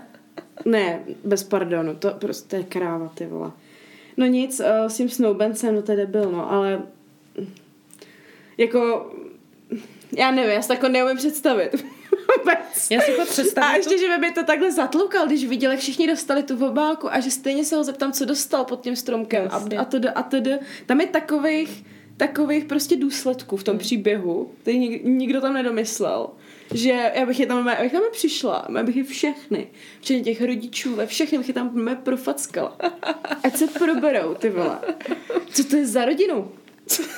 ne, 0.64 1.04
bez 1.24 1.44
pardonu, 1.44 1.94
to 1.94 2.10
prostě 2.10 2.56
je 2.56 2.64
kráva, 2.64 3.08
ty 3.14 3.26
vole. 3.26 3.52
No 4.16 4.26
nic, 4.26 4.60
uh, 4.60 4.66
s 4.88 4.96
tím 4.96 5.08
snoubencem, 5.08 5.74
no 5.74 5.82
to 5.82 5.92
je 5.92 5.96
debil, 5.96 6.30
no, 6.32 6.52
ale 6.52 6.82
jako, 8.58 9.10
já 10.16 10.30
nevím, 10.30 10.50
já 10.52 10.62
si 10.62 10.68
to 10.68 10.74
jako 10.74 10.88
neumím 10.88 11.16
představit. 11.16 11.84
Já 12.90 13.00
si 13.00 13.12
to 13.12 13.22
A 13.22 13.24
představím. 13.24 13.76
ještě, 13.76 13.98
že 13.98 14.08
by 14.08 14.18
mi 14.18 14.32
to 14.32 14.44
takhle 14.44 14.72
zatlukal, 14.72 15.26
když 15.26 15.44
viděl, 15.44 15.70
jak 15.70 15.80
všichni 15.80 16.06
dostali 16.06 16.42
tu 16.42 16.66
obálku 16.66 17.12
a 17.12 17.20
že 17.20 17.30
stejně 17.30 17.64
se 17.64 17.76
ho 17.76 17.84
zeptám, 17.84 18.12
co 18.12 18.24
dostal 18.24 18.64
pod 18.64 18.80
tím 18.80 18.96
stromkem 18.96 19.44
Jasně. 19.52 19.78
a, 19.78 19.82
a 19.82 19.84
tedy, 19.84 20.08
a 20.08 20.22
tedy. 20.22 20.58
Tam 20.86 21.00
je 21.00 21.06
takových, 21.06 21.84
takových 22.16 22.64
prostě 22.64 22.96
důsledků 22.96 23.56
v 23.56 23.64
tom 23.64 23.78
příběhu, 23.78 24.50
který 24.62 24.78
nik, 24.78 25.04
nikdo 25.04 25.40
tam 25.40 25.54
nedomyslel. 25.54 26.28
Že 26.74 27.12
já 27.14 27.26
bych 27.26 27.40
je 27.40 27.46
tam, 27.46 27.66
já 27.66 27.82
bych 27.82 27.92
tam 27.92 28.02
přišla, 28.12 28.66
já 28.76 28.82
bych 28.82 28.96
je 28.96 29.04
všechny, 29.04 29.66
včetně 30.00 30.22
těch 30.22 30.42
rodičů, 30.46 30.96
ve 30.96 31.06
všechny 31.06 31.38
bych 31.38 31.48
je 31.48 31.54
tam 31.54 31.70
mé 31.74 31.96
profackala. 31.96 32.76
Ať 33.44 33.56
se 33.56 33.66
proberou, 33.66 34.34
ty 34.34 34.50
vole. 34.50 34.78
Co 35.50 35.64
to 35.64 35.76
je 35.76 35.86
za 35.86 36.04
rodinu? 36.04 36.50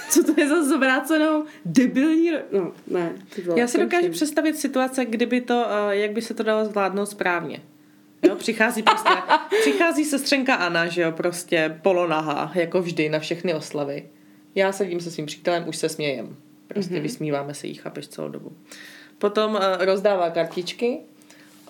Co, 0.09 0.25
to 0.25 0.41
je 0.41 0.49
za 0.49 0.65
zvrácenou 0.65 1.45
debilní 1.65 2.31
ro... 2.31 2.39
No, 2.53 2.73
ne, 2.87 3.13
vole, 3.45 3.61
Já 3.61 3.67
si 3.67 3.79
dokážu 3.79 4.01
končím. 4.01 4.13
představit 4.13 4.57
situace, 4.57 5.05
kdyby 5.05 5.41
to, 5.41 5.67
eh, 5.69 5.97
jak 5.97 6.13
by 6.13 6.23
se 6.23 6.35
to 6.35 6.43
dalo 6.43 6.65
zvládnout 6.65 7.07
správně. 7.07 7.63
Jo, 8.23 8.37
přichází 8.37 8.83
prostě, 8.83 9.11
přichází 9.61 10.05
sestřenka 10.05 10.55
Anna, 10.55 10.87
že 10.87 11.03
jo, 11.03 11.13
prostě 11.13 11.79
polonahá, 11.83 12.53
jako 12.55 12.83
vždy 12.83 13.09
na 13.09 13.19
všechny 13.19 13.55
oslavy. 13.55 14.09
Já 14.55 14.73
sedím 14.73 15.01
se 15.01 15.11
svým 15.11 15.27
přítelem, 15.27 15.69
už 15.69 15.77
se 15.77 15.89
smějem. 15.89 16.37
Prostě 16.69 16.95
mm-hmm. 16.95 17.03
vysmíváme 17.03 17.55
se 17.55 17.67
jí, 17.67 17.75
chápeš, 17.75 18.09
celou 18.09 18.29
dobu. 18.29 18.53
Potom 19.19 19.55
uh, 19.55 19.61
rozdává 19.79 20.31
kartičky, 20.31 20.99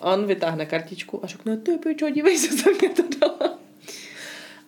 on 0.01 0.25
vytáhne 0.25 0.65
kartičku 0.65 1.19
a 1.23 1.27
řekne, 1.27 1.57
ty 1.57 1.77
pičo, 1.77 2.09
dívej 2.09 2.37
se, 2.37 2.63
co 2.63 2.69
mě 2.71 2.89
to 2.89 3.03
dala. 3.19 3.59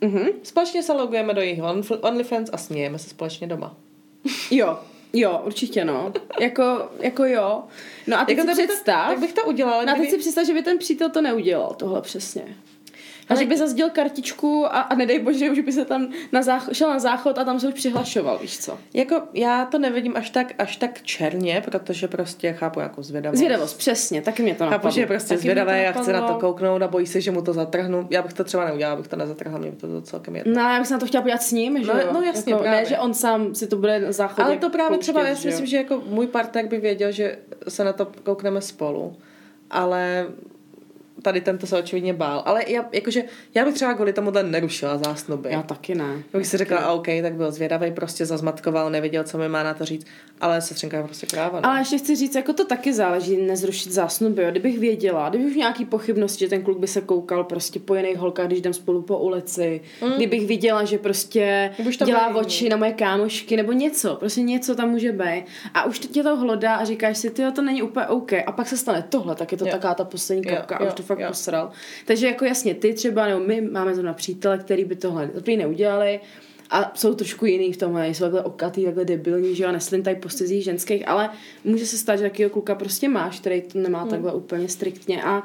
Mm-hmm. 0.02 0.34
Společně 0.44 0.84
se 0.84 0.94
logujeme 0.94 1.34
do 1.34 1.42
jejich 1.42 1.62
OnlyFans 2.02 2.50
a 2.54 2.58
smějeme 2.58 3.00
se 3.00 3.10
společně 3.10 3.48
doma. 3.48 3.76
Jo, 4.52 4.80
Jo, 5.14 5.42
určitě 5.46 5.86
no. 5.86 6.14
jako, 6.40 6.90
jako 7.00 7.26
jo. 7.26 7.64
No 8.08 8.20
a 8.20 8.26
teď 8.26 8.38
jako 8.38 8.56
si 8.56 8.68
představ. 8.68 9.10
tak 9.10 9.20
bych 9.20 9.34
to 9.34 9.46
udělala. 9.46 9.86
No 9.86 9.94
a 9.94 9.96
teď 9.96 10.10
si 10.10 10.18
představ, 10.18 10.46
že 10.46 10.54
by 10.54 10.64
ten 10.64 10.78
přítel 10.78 11.10
to 11.10 11.22
neudělal, 11.22 11.74
tohle 11.80 12.02
přesně. 12.02 12.58
A 13.32 13.36
že 13.36 13.46
by 13.46 13.58
zazděl 13.58 13.90
kartičku 13.90 14.66
a, 14.66 14.68
a 14.70 14.96
nedej 14.96 15.20
bože, 15.20 15.52
už 15.52 15.60
by 15.60 15.72
se 15.72 15.86
tam 15.86 16.08
na 16.32 16.42
záchod, 16.42 16.74
šel 16.74 16.90
na 16.90 17.00
záchod 17.00 17.38
a 17.38 17.44
tam 17.44 17.60
se 17.60 17.68
už 17.68 17.74
přihlašoval, 17.74 18.40
víš 18.40 18.60
co? 18.60 18.78
Jako 18.94 19.22
já 19.34 19.66
to 19.66 19.80
nevidím 19.80 20.14
až 20.18 20.30
tak, 20.30 20.54
až 20.58 20.76
tak 20.78 21.02
černě, 21.02 21.62
protože 21.66 22.08
prostě 22.08 22.54
chápu 22.54 22.80
jako 22.80 23.04
zvědavost. 23.04 23.38
Zvědavost, 23.38 23.78
přesně, 23.78 24.22
taky 24.22 24.44
mě 24.44 24.56
to 24.56 24.64
napadlo. 24.64 24.82
Chápu, 24.84 24.96
že 24.96 25.02
je 25.02 25.08
prostě 25.08 25.38
zvědavé 25.38 25.88
a 25.88 26.02
chce 26.02 26.14
na 26.14 26.22
to 26.22 26.34
kouknout 26.34 26.82
a 26.82 26.88
bojí 26.88 27.08
se, 27.08 27.22
že 27.22 27.32
mu 27.32 27.42
to 27.42 27.54
zatrhnu. 27.54 28.08
Já 28.10 28.22
bych 28.22 28.34
to 28.34 28.44
třeba 28.44 28.66
neudělala, 28.66 28.98
bych 28.98 29.08
to 29.08 29.16
nezatrhla, 29.16 29.60
mě 29.60 29.72
by 29.72 29.78
to 29.78 30.02
celkem 30.02 30.36
jedno. 30.36 30.54
No, 30.56 30.70
já 30.70 30.80
bych 30.80 30.88
se 30.88 30.94
na 30.94 31.00
to 31.00 31.06
chtěla 31.06 31.22
podívat 31.22 31.42
s 31.42 31.52
ním, 31.52 31.84
že 31.84 31.94
no, 31.94 32.14
no 32.14 32.22
jasně, 32.22 32.54
jako, 32.54 32.64
Ne, 32.64 32.86
že 32.86 32.98
on 32.98 33.14
sám 33.14 33.56
si 33.56 33.68
to 33.68 33.76
bude 33.76 34.00
na 34.00 34.12
záchodě 34.12 34.44
Ale 34.44 34.58
to 34.58 34.70
právě 34.70 34.90
pouštět, 34.90 35.02
třeba, 35.02 35.28
já 35.28 35.36
si 35.36 35.48
myslím, 35.48 35.66
že 35.66 35.78
jako 35.78 36.02
můj 36.06 36.28
partner 36.28 36.68
by 36.68 36.78
věděl, 36.80 37.12
že 37.12 37.38
se 37.68 37.84
na 37.84 37.94
to 37.94 38.08
koukneme 38.24 38.62
spolu. 38.62 39.18
Ale 39.72 40.28
tady 41.22 41.42
tento 41.42 41.68
se 41.68 41.78
očividně 41.78 42.14
bál. 42.14 42.44
Ale 42.46 42.64
já, 42.68 42.86
jakože, 42.92 43.24
já 43.56 43.66
bych 43.66 43.74
třeba 43.74 43.94
kvůli 43.94 44.14
tomu 44.14 44.32
nerušila 44.42 44.98
zásnuby. 44.98 45.50
Já 45.52 45.64
taky 45.64 45.96
ne. 45.96 46.24
Já 46.34 46.38
bych 46.40 46.48
si 46.48 46.58
řekla, 46.58 46.94
OK, 46.94 47.08
tak 47.22 47.34
byl 47.34 47.52
zvědavý, 47.52 47.92
prostě 47.92 48.26
zazmatkoval, 48.26 48.90
nevěděl, 48.90 49.24
co 49.24 49.38
mi 49.38 49.50
má 49.50 49.64
na 49.64 49.74
to 49.74 49.86
říct, 49.86 50.08
ale 50.42 50.62
sestřenka 50.62 50.98
je 50.98 51.04
prostě 51.04 51.28
kráva. 51.28 51.60
No. 51.60 51.70
Ale 51.70 51.80
ještě 51.80 51.98
chci 51.98 52.16
říct, 52.16 52.36
jako 52.36 52.54
to 52.54 52.66
taky 52.66 52.94
záleží, 52.94 53.38
nezrušit 53.38 53.92
zásnuby. 53.92 54.44
Jo. 54.44 54.52
Kdybych 54.52 54.80
věděla, 54.80 55.30
kdybych 55.30 55.56
nějaký 55.56 55.86
pochybnosti, 55.86 56.46
že 56.46 56.50
ten 56.50 56.64
kluk 56.64 56.80
by 56.80 56.88
se 56.88 57.02
koukal 57.02 57.44
prostě 57.44 57.80
po 57.80 57.96
jiných 57.96 58.18
holkách, 58.18 58.48
když 58.48 58.60
jdem 58.60 58.74
spolu 58.74 59.02
po 59.02 59.18
ulici, 59.18 59.82
mm. 60.02 60.12
kdybych 60.12 60.48
viděla, 60.48 60.84
že 60.84 60.98
prostě 60.98 61.72
dělá 62.06 62.30
být. 62.30 62.40
oči 62.40 62.70
na 62.70 62.78
moje 62.78 62.94
kámošky 62.94 63.58
nebo 63.58 63.72
něco, 63.72 64.16
prostě 64.16 64.42
něco 64.42 64.76
tam 64.76 64.90
může 64.90 65.12
být. 65.12 65.46
A 65.74 65.84
už 65.84 66.00
tě 66.00 66.24
to 66.24 66.36
hlodá 66.36 66.76
a 66.76 66.86
říkáš 66.86 67.18
si, 67.18 67.30
ty 67.30 67.44
to 67.52 67.62
není 67.62 67.82
úplně 67.82 68.08
OK. 68.08 68.34
A 68.34 68.52
pak 68.52 68.68
se 68.68 68.78
stane 68.78 69.06
tohle, 69.10 69.36
tak 69.36 69.52
je 69.52 69.58
to 69.58 69.66
jo. 69.66 69.72
taká 69.72 69.94
ta 69.94 70.04
poslední 70.04 70.44
kapka 70.44 70.78
a 70.78 70.88
už 70.88 70.94
to 70.94 71.04
fakt 71.12 71.20
jo. 71.20 71.28
posral. 71.28 71.72
Takže 72.06 72.28
jako 72.28 72.46
jasně, 72.46 72.74
ty 72.74 72.94
třeba, 72.94 73.28
nebo 73.28 73.40
my 73.40 73.62
máme 73.62 73.96
to 73.96 74.02
na 74.02 74.14
přítele, 74.14 74.58
který 74.58 74.86
by 74.86 74.96
tohle 74.96 75.30
neudělali, 75.58 76.20
a 76.70 76.92
jsou 76.96 77.14
trošku 77.14 77.46
jiný 77.46 77.74
v 77.74 77.78
tomhle, 77.78 78.08
jsou 78.08 78.24
takhle 78.24 78.44
okatý, 78.44 78.86
takhle 78.86 79.06
debilní, 79.06 79.56
že 79.56 79.64
jo, 79.64 79.72
neslintají 79.72 80.16
po 80.16 80.30
stezích 80.30 80.64
ženských, 80.64 81.08
ale 81.08 81.30
může 81.64 81.86
se 81.86 81.98
stát, 81.98 82.16
že 82.16 82.24
takového 82.24 82.50
kluka 82.50 82.76
prostě 82.76 83.10
máš, 83.10 83.40
který 83.40 83.62
to 83.62 83.80
nemá 83.80 84.02
hmm. 84.02 84.10
takhle 84.10 84.34
úplně 84.34 84.70
striktně 84.70 85.24
a 85.24 85.44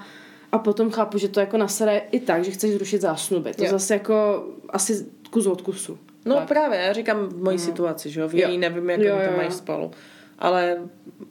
a 0.53 0.59
potom 0.59 0.91
chápu, 0.91 1.19
že 1.19 1.29
to 1.29 1.41
jako 1.41 1.57
nasere 1.57 2.03
i 2.11 2.21
tak, 2.21 2.45
že 2.45 2.51
chceš 2.51 2.71
zrušit 2.71 3.01
zásnuby. 3.01 3.55
To 3.55 3.65
jo. 3.65 3.71
zase 3.71 3.95
jako 3.95 4.45
asi 4.69 5.07
kus 5.31 5.47
od 5.47 5.63
kusu. 5.63 5.99
No 6.25 6.35
tak. 6.35 6.49
právě, 6.49 6.79
já 6.79 6.93
říkám 6.93 7.29
v 7.29 7.43
mojí 7.43 7.57
no. 7.57 7.65
situaci, 7.65 8.11
že 8.11 8.21
jo, 8.21 8.29
v 8.29 8.35
jiný 8.35 8.59
nevím, 8.59 8.91
jak 8.91 9.01
jo, 9.01 9.17
to 9.31 9.37
mají 9.37 9.51
spolu. 9.51 9.91
Ale 10.39 10.77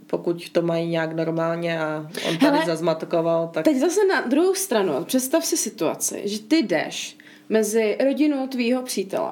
pokud 0.08 0.50
to 0.50 0.62
mají 0.62 0.90
nějak 0.90 1.14
normálně 1.14 1.80
a 1.80 2.08
on 2.30 2.38
tady 2.38 2.58
Hele, 2.58 2.66
zazmatkoval, 2.66 3.48
tak... 3.54 3.64
Teď 3.64 3.78
zase 3.78 4.06
na 4.06 4.22
druhou 4.22 4.54
stranu, 4.54 5.04
představ 5.04 5.46
si 5.46 5.58
situaci, 5.58 6.22
že 6.26 6.40
ty 6.40 6.58
jdeš 6.58 7.18
mezi 7.50 7.98
rodinu 8.04 8.48
tvýho 8.48 8.82
přítele 8.82 9.32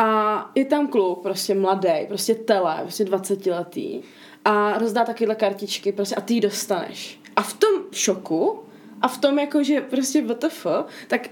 a 0.00 0.50
je 0.54 0.64
tam 0.64 0.88
kluk, 0.88 1.22
prostě 1.22 1.54
mladý, 1.54 2.06
prostě 2.08 2.34
tele, 2.34 2.78
prostě 2.82 3.04
20 3.04 3.46
letý 3.46 4.02
a 4.44 4.78
rozdá 4.78 5.04
takovéhle 5.04 5.34
kartičky 5.34 5.92
prostě 5.92 6.14
a 6.14 6.20
ty 6.20 6.34
ji 6.34 6.40
dostaneš. 6.40 7.20
A 7.36 7.42
v 7.42 7.52
tom 7.52 7.70
šoku 7.92 8.60
a 9.00 9.08
v 9.08 9.18
tom 9.18 9.38
jako, 9.38 9.62
že 9.62 9.80
prostě 9.80 10.22
WTF, 10.22 10.66
tak 11.08 11.28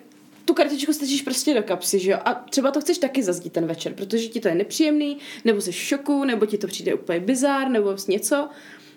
tu 0.49 0.55
kartičku 0.55 0.93
stečíš 0.93 1.23
prostě 1.23 1.55
do 1.55 1.63
kapsy, 1.63 1.99
že 1.99 2.11
jo? 2.11 2.19
A 2.25 2.35
třeba 2.35 2.71
to 2.71 2.81
chceš 2.81 2.99
taky 2.99 3.23
zazdít 3.23 3.53
ten 3.53 3.67
večer, 3.67 3.95
protože 3.95 4.29
ti 4.29 4.41
to 4.41 4.49
je 4.49 4.55
nepříjemný, 4.55 5.19
nebo 5.45 5.61
jsi 5.61 5.73
v 5.73 5.75
šoku, 5.75 6.25
nebo 6.25 6.47
ti 6.47 6.59
to 6.59 6.67
přijde 6.67 6.95
úplně 6.95 7.21
bizár, 7.21 7.69
nebo 7.69 7.97
něco. 8.09 8.49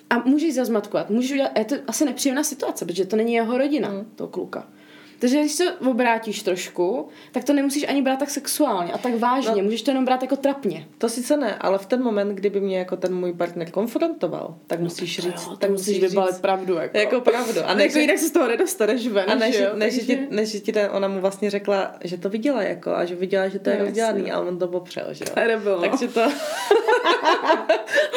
A 0.10 0.20
můžeš 0.20 0.54
zazmatkovat, 0.54 1.10
můžeš 1.10 1.32
udělat, 1.32 1.58
je 1.58 1.66
to 1.66 1.76
asi 1.88 2.06
nepříjemná 2.06 2.44
situace, 2.44 2.86
protože 2.86 3.06
to 3.06 3.16
není 3.16 3.34
jeho 3.34 3.58
rodina, 3.58 3.90
mm. 3.90 4.12
toho 4.16 4.28
kluka. 4.28 4.68
Takže 5.22 5.40
když 5.40 5.52
se 5.52 5.72
obrátíš 5.72 6.44
trošku, 6.44 7.08
tak 7.32 7.44
to 7.44 7.54
nemusíš 7.54 7.88
ani 7.88 8.02
brát 8.02 8.20
tak 8.20 8.30
sexuálně 8.30 8.94
a 8.94 8.98
tak 8.98 9.16
vážně, 9.20 9.52
no, 9.58 9.64
můžeš 9.64 9.82
to 9.82 9.92
jenom 9.92 10.06
brát 10.06 10.22
jako 10.22 10.36
trapně. 10.36 10.88
To 10.98 11.10
sice 11.10 11.38
ne, 11.38 11.56
ale 11.56 11.78
v 11.78 11.86
ten 11.86 12.04
moment, 12.04 12.36
kdyby 12.36 12.62
mě 12.62 12.78
jako 12.78 12.98
ten 12.98 13.16
můj 13.16 13.34
partner 13.34 13.72
konfrontoval, 13.72 14.56
tak 14.68 14.80
no, 14.80 14.84
musíš 14.84 15.16
tak 15.16 15.26
říct, 15.26 15.48
jo, 15.48 15.56
tak 15.56 15.70
musíš 15.70 16.00
vybalit 16.00 16.32
říct, 16.32 16.42
pravdu. 16.42 16.76
Jako, 16.76 16.98
jako 16.98 17.22
pravdu. 17.22 17.60
A 17.66 17.74
než, 17.74 17.86
jako 17.86 18.00
jinak 18.00 18.18
se 18.18 18.28
z 18.28 18.32
toho 18.32 18.48
nedostaneš 18.48 19.08
ven. 19.08 19.32
A 19.32 19.36
než, 19.36 19.60
jo, 19.60 19.70
než, 19.74 19.96
takže... 19.96 20.16
ti, 20.16 20.28
než 20.30 20.62
ti 20.62 20.72
ten, 20.72 20.90
ona 20.92 21.08
mu 21.08 21.22
vlastně 21.22 21.50
řekla, 21.50 21.96
že 22.04 22.18
to 22.18 22.30
viděla 22.30 22.64
jako 22.64 22.92
a 22.92 23.06
že 23.06 23.16
viděla, 23.16 23.48
že 23.48 23.60
to 23.60 23.70
je 23.70 23.78
no, 23.78 23.86
rozdělaný 23.86 24.32
a 24.32 24.40
on 24.40 24.60
to 24.60 24.68
popřel, 24.68 25.06
že 25.12 25.26
jo. 25.30 25.34
To 25.34 25.48
nebylo. 25.48 25.82
Takže 25.82 26.08
to... 26.08 26.22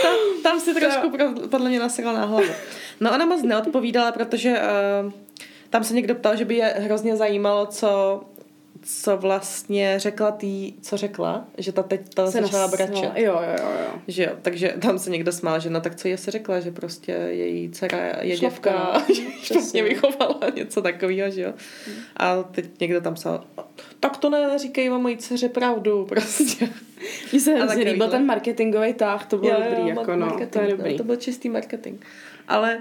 tam, 0.03 0.17
tam 0.43 0.61
si 0.61 0.75
trošku 0.75 1.13
podle 1.51 1.69
mě 1.69 1.79
nasekla 1.79 2.13
na 2.13 2.25
hlavu. 2.25 2.53
No 3.01 3.15
ona 3.15 3.27
moc 3.27 3.43
neodpovídala, 3.43 4.13
protože 4.13 4.61
uh, 5.05 5.13
tam 5.75 5.85
se 5.85 5.95
někdo 5.95 6.15
ptal, 6.15 6.37
že 6.37 6.45
by 6.45 6.55
je 6.55 6.75
hrozně 6.79 7.17
zajímalo, 7.17 7.67
co, 7.67 8.23
co 8.83 9.17
vlastně 9.17 9.95
řekla 9.99 10.31
tý, 10.31 10.73
co 10.81 10.97
řekla, 10.97 11.45
že 11.59 11.73
ta 11.73 11.83
teď 11.83 12.15
ta 12.15 12.31
se 12.31 12.43
začala 12.43 12.69
bračet. 12.69 13.13
Jo, 13.15 13.33
jo, 13.33 13.57
jo, 13.59 13.69
jo. 13.81 14.01
Že 14.09 14.25
jo, 14.25 14.31
takže 14.43 14.75
tam 14.81 14.99
se 14.99 15.11
někdo 15.11 15.33
smál, 15.33 15.61
že 15.61 15.71
no 15.71 15.81
tak 15.81 15.95
co 15.95 16.09
je 16.09 16.19
se 16.19 16.31
řekla, 16.31 16.61
že 16.61 16.71
prostě 16.71 17.13
její 17.13 17.71
dcera 17.71 17.99
je 18.21 18.37
děvka, 18.37 19.03
no. 19.09 19.15
špatně 19.43 19.83
vychovala, 19.83 20.41
něco 20.55 20.83
takového, 20.83 21.31
že 21.31 21.43
jo. 21.43 21.53
Hmm. 21.87 21.97
A 22.17 22.43
teď 22.43 22.81
někdo 22.81 23.01
tam 23.01 23.15
psal, 23.15 23.45
tak 24.01 24.17
to 24.17 24.31
ne, 24.31 24.49
neříkej 24.49 24.91
o 24.91 24.99
mojí 24.99 25.17
dceře 25.17 25.49
pravdu, 25.49 26.05
prostě. 26.09 26.69
Mně 27.33 27.41
se 27.41 27.55
hrozně 27.55 27.85
líbil 27.85 28.09
ten 28.09 28.27
marketingový 28.27 28.95
táh, 28.95 29.27
to 29.27 29.39
bylo 29.39 29.53
jo, 29.53 29.61
dobrý, 29.65 29.83
jo, 29.83 29.89
jako 29.89 30.17
no, 30.17 30.37
to 30.51 30.61
je 30.61 30.69
dobrý. 30.69 30.93
No, 30.93 30.99
to 30.99 31.05
byl 31.05 31.17
čistý 31.17 31.49
marketing. 31.49 32.05
Ale 32.49 32.81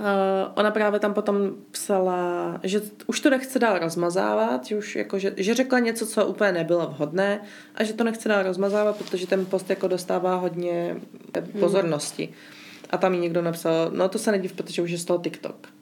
Uh, 0.00 0.52
ona 0.54 0.70
právě 0.70 1.00
tam 1.00 1.14
potom 1.14 1.36
psala, 1.70 2.60
že 2.62 2.80
už 3.06 3.20
to 3.20 3.30
nechce 3.30 3.58
dál 3.58 3.78
rozmazávat, 3.78 4.66
že 4.66 4.76
už 4.76 4.96
jako, 4.96 5.18
že, 5.18 5.34
že 5.36 5.54
řekla 5.54 5.78
něco, 5.78 6.06
co 6.06 6.26
úplně 6.26 6.52
nebylo 6.52 6.86
vhodné 6.86 7.40
a 7.74 7.84
že 7.84 7.92
to 7.92 8.04
nechce 8.04 8.28
dál 8.28 8.42
rozmazávat, 8.42 8.96
protože 8.96 9.26
ten 9.26 9.46
post 9.46 9.70
jako 9.70 9.88
dostává 9.88 10.34
hodně 10.34 10.96
hmm. 11.36 11.60
pozornosti. 11.60 12.24
Hmm. 12.24 12.34
A 12.90 12.96
tam 12.96 13.14
jí 13.14 13.20
někdo 13.20 13.42
napsal, 13.42 13.90
no 13.94 14.08
to 14.08 14.18
se 14.18 14.32
nediv, 14.32 14.52
protože 14.52 14.82
už 14.82 14.90
je 14.90 14.98
z 14.98 15.04
toho 15.04 15.18
TikTok. 15.18 15.79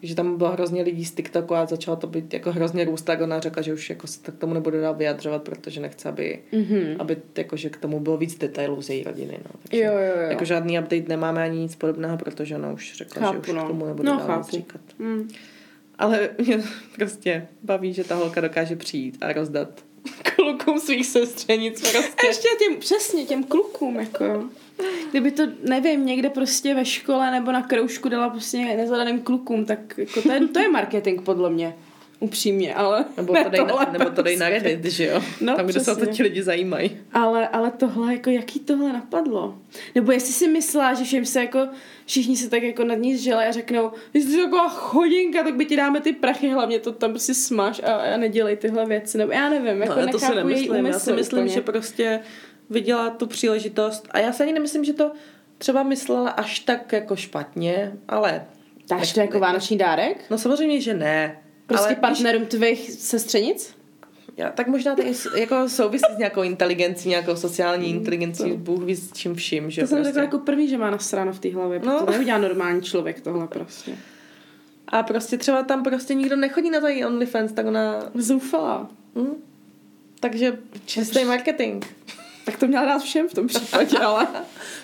Takže 0.00 0.14
tam 0.14 0.38
bylo 0.38 0.50
hrozně 0.50 0.82
lidí 0.82 1.04
z 1.04 1.12
TikToku 1.12 1.54
a 1.54 1.66
začalo 1.66 1.96
to 1.96 2.06
být 2.06 2.34
jako 2.34 2.52
hrozně 2.52 2.84
růst, 2.84 3.02
tak 3.02 3.20
ona 3.20 3.40
řekla, 3.40 3.62
že 3.62 3.72
už 3.72 3.90
jako 3.90 4.06
se 4.06 4.32
k 4.32 4.38
tomu 4.38 4.54
nebude 4.54 4.80
dál 4.80 4.94
vyjadřovat, 4.94 5.42
protože 5.42 5.80
nechce, 5.80 6.08
aby, 6.08 6.38
mm-hmm. 6.52 6.96
aby 6.98 7.16
jako, 7.36 7.56
že 7.56 7.70
k 7.70 7.76
tomu 7.76 8.00
bylo 8.00 8.16
víc 8.16 8.38
detailů 8.38 8.82
z 8.82 8.90
její 8.90 9.04
rodiny. 9.04 9.38
No. 9.44 9.60
Takže 9.62 9.84
jo, 9.84 9.92
jo, 9.92 10.22
jo. 10.22 10.28
Jako 10.28 10.44
žádný 10.44 10.78
update 10.78 11.08
nemáme 11.08 11.42
ani 11.42 11.58
nic 11.58 11.76
podobného, 11.76 12.18
protože 12.18 12.54
ona 12.54 12.72
už 12.72 12.96
řekla, 12.96 13.22
chápu, 13.22 13.46
že 13.46 13.52
už 13.52 13.56
no. 13.56 13.64
k 13.64 13.68
tomu 13.68 13.86
nebude 13.86 14.10
no, 14.10 14.16
dál 14.16 14.26
chápu. 14.26 14.50
říkat. 14.50 14.80
Mm. 14.98 15.28
Ale 15.98 16.30
mě 16.38 16.62
prostě 16.96 17.46
baví, 17.62 17.92
že 17.92 18.04
ta 18.04 18.14
holka 18.14 18.40
dokáže 18.40 18.76
přijít 18.76 19.18
a 19.20 19.32
rozdat 19.32 19.87
klukům 20.22 20.80
svých 20.80 21.06
sestřenic. 21.06 21.80
Prostě. 21.80 22.26
Ještě 22.26 22.48
těm, 22.58 22.76
přesně 22.76 23.24
těm 23.24 23.44
klukům, 23.44 23.96
jako. 23.96 24.44
Kdyby 25.10 25.30
to, 25.30 25.42
nevím, 25.68 26.06
někde 26.06 26.30
prostě 26.30 26.74
ve 26.74 26.84
škole 26.84 27.30
nebo 27.30 27.52
na 27.52 27.62
kroužku 27.62 28.08
dala 28.08 28.28
prostě 28.28 28.58
nezadaným 28.58 29.22
klukům, 29.22 29.64
tak 29.64 29.98
jako 29.98 30.22
to, 30.22 30.32
je, 30.32 30.48
to 30.48 30.58
je 30.58 30.68
marketing 30.68 31.22
podle 31.22 31.50
mě. 31.50 31.76
Upřímně, 32.20 32.74
ale 32.74 33.04
nebo 33.16 33.34
to, 33.34 33.50
dej 33.50 33.64
na, 33.64 33.92
nebo 33.92 34.10
to 34.10 34.22
dej 34.22 34.36
na 34.36 34.46
prostě. 34.46 34.68
Reddit, 34.68 34.92
že 34.92 35.06
jo? 35.06 35.22
No, 35.40 35.56
Tam, 35.56 35.66
kde 35.66 35.80
se 35.80 35.92
o 35.92 35.96
to 35.96 36.06
ti 36.06 36.22
lidi 36.22 36.42
zajímají. 36.42 36.96
Ale, 37.12 37.48
ale 37.48 37.70
tohle, 37.70 38.12
jako 38.12 38.30
jaký 38.30 38.60
tohle 38.60 38.92
napadlo? 38.92 39.58
Nebo 39.94 40.12
jestli 40.12 40.32
si 40.32 40.48
myslela, 40.48 40.94
že 40.94 41.04
všem 41.04 41.24
se 41.24 41.40
jako, 41.40 41.68
všichni 42.06 42.36
se 42.36 42.50
tak 42.50 42.62
jako 42.62 42.84
nad 42.84 42.94
ní 42.94 43.16
zžili 43.16 43.44
a 43.44 43.52
řeknou, 43.52 43.92
jestli 44.14 44.32
jsi 44.32 44.42
taková 44.42 44.68
chodinka, 44.68 45.42
tak 45.42 45.54
by 45.54 45.64
ti 45.64 45.76
dáme 45.76 46.00
ty 46.00 46.12
prachy, 46.12 46.48
hlavně 46.48 46.78
to 46.78 46.92
tam 46.92 47.10
prostě 47.10 47.34
smáš 47.34 47.80
a, 47.84 47.94
a 47.94 48.16
nedělej 48.16 48.56
tyhle 48.56 48.86
věci. 48.86 49.18
Nebo 49.18 49.32
já 49.32 49.48
nevím, 49.50 49.82
jako 49.82 50.00
no, 50.00 50.08
to 50.08 50.18
si 50.18 50.34
nemyslím. 50.34 50.86
Já 50.86 50.98
si 50.98 51.12
myslím, 51.12 51.38
úplně. 51.38 51.54
že 51.54 51.60
prostě 51.60 52.20
viděla 52.70 53.10
tu 53.10 53.26
příležitost 53.26 54.08
a 54.10 54.18
já 54.18 54.32
si 54.32 54.42
ani 54.42 54.52
nemyslím, 54.52 54.84
že 54.84 54.92
to 54.92 55.12
třeba 55.58 55.82
myslela 55.82 56.30
až 56.30 56.60
tak 56.60 56.92
jako 56.92 57.16
špatně, 57.16 57.92
ale... 58.08 58.44
Dáš 58.90 59.12
to 59.12 59.20
jako 59.20 59.38
vánoční 59.40 59.78
dárek? 59.78 60.24
No 60.30 60.38
samozřejmě, 60.38 60.80
že 60.80 60.94
ne. 60.94 61.38
Prostě 61.68 61.86
ale 61.86 61.96
partnerům 61.96 62.42
když... 62.42 62.58
tvých 62.58 62.90
sestřenic? 62.90 63.74
Já, 64.36 64.50
tak 64.50 64.66
možná 64.66 64.96
to 64.96 65.02
jako 65.36 65.68
souvisí 65.68 66.14
s 66.14 66.18
nějakou 66.18 66.42
inteligencí, 66.42 67.08
nějakou 67.08 67.36
sociální 67.36 67.92
mm, 67.92 67.98
inteligencí, 67.98 68.50
to. 68.50 68.56
Bůh 68.56 68.82
ví 68.82 68.96
s 68.96 69.12
čím 69.12 69.34
vším, 69.34 69.70
že 69.70 69.82
To 69.82 69.88
prostě. 69.88 69.94
jsem 69.96 70.04
řekla 70.04 70.22
jako 70.22 70.38
první, 70.38 70.68
že 70.68 70.78
má 70.78 70.90
nasráno 70.90 71.32
v 71.32 71.38
té 71.38 71.54
hlavě, 71.54 71.80
no. 71.84 71.98
to 71.98 72.10
neudělá 72.10 72.38
normální 72.38 72.82
člověk 72.82 73.20
tohle 73.20 73.46
prostě. 73.46 73.96
A 74.88 75.02
prostě 75.02 75.38
třeba 75.38 75.62
tam 75.62 75.82
prostě 75.82 76.14
nikdo 76.14 76.36
nechodí 76.36 76.70
na 76.70 76.80
tady 76.80 77.04
OnlyFans, 77.04 77.52
tak 77.52 77.66
ona... 77.66 78.10
Zoufala. 78.14 78.90
Hmm? 79.16 79.34
Takže 80.20 80.58
čistý 80.86 81.24
marketing. 81.24 81.84
Tak 82.48 82.58
to 82.58 82.66
měla 82.66 82.84
dát 82.84 83.02
všem 83.02 83.28
v 83.28 83.34
tom 83.34 83.46
případě, 83.46 83.98
ale... 84.04 84.26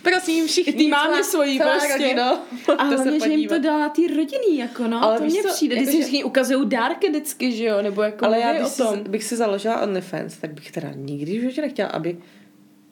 Prosím, 0.03 0.47
všichni. 0.47 0.73
Ty 0.73 0.89
máme 0.89 1.25
svoji 1.25 1.59
prostě. 1.59 1.93
rodina. 1.93 2.43
A 2.79 2.83
hlavně, 2.85 3.21
že 3.21 3.33
jim 3.33 3.49
to 3.49 3.59
dala 3.59 3.89
ty 3.89 4.07
rodiny, 4.07 4.57
jako 4.57 4.89
no, 4.89 5.03
Ale 5.05 5.19
to 5.19 5.25
mně 5.25 5.43
co, 5.43 5.49
přijde. 5.49 5.77
Ty 5.77 5.81
jako 5.81 5.93
si 5.93 6.17
že- 6.19 6.25
ukazují 6.25 6.69
dárky 6.69 7.09
vždycky, 7.09 7.53
že 7.53 7.65
jo, 7.65 7.83
nebo 7.83 8.03
jako 8.03 8.25
Ale 8.25 8.41
já, 8.41 8.53
když 8.53 8.67
o 8.67 8.69
si, 8.69 8.97
bych 9.09 9.25
si 9.25 9.37
založila 9.37 9.81
OnlyFans, 9.81 10.37
tak 10.37 10.53
bych 10.55 10.73
teda 10.73 10.89
nikdy 10.95 11.39
v 11.39 11.41
životě 11.41 11.61
nechtěla, 11.61 11.89
aby 11.89 12.19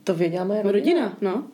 to 0.04 0.14
věděla 0.14 0.44
moje 0.44 0.62
rodina. 0.62 1.00
Rodina, 1.00 1.16
no. 1.20 1.44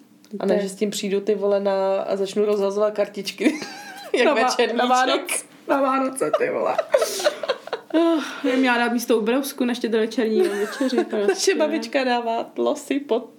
A 0.41 0.47
ne, 0.47 0.61
že 0.63 0.69
s 0.69 0.75
tím 0.75 0.91
přijdu 0.91 1.21
ty 1.21 1.35
vole 1.35 1.61
na, 1.61 2.01
a 2.01 2.17
začnu 2.17 2.45
rozhazovat 2.45 2.95
kartičky. 2.95 3.61
Jak 4.15 4.27
na, 4.27 4.35
večerníček. 4.35 4.77
na 4.77 4.87
Vánoce. 4.87 5.45
Na 5.69 5.81
Vánoce, 5.81 6.31
ty 6.39 6.51
vole. 6.51 6.77
Oh, 7.95 8.23
já 8.45 8.57
měla 8.57 8.79
dát 8.79 8.93
místo 8.93 9.19
ubrousku 9.19 9.65
na 9.65 9.75
štědrovečerní 9.75 10.41
večeři. 10.43 10.97
Naše 11.13 11.25
Prostě. 11.27 11.55
babička 11.55 12.05
dává 12.05 12.51
losy 12.59 13.01
pod... 13.01 13.31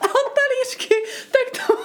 pod 0.00 0.32
talířky. 0.36 0.94
Tak 1.30 1.66
to... 1.66 1.76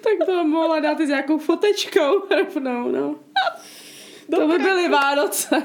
Tak 0.00 0.26
to 0.26 0.44
mohla 0.44 0.80
dát 0.80 1.00
s 1.00 1.08
nějakou 1.08 1.38
fotečkou 1.38 2.22
rovnou, 2.30 2.88
no. 2.88 3.16
To 4.30 4.46
by 4.48 4.58
byly 4.58 4.88
Vánoce. 4.88 5.62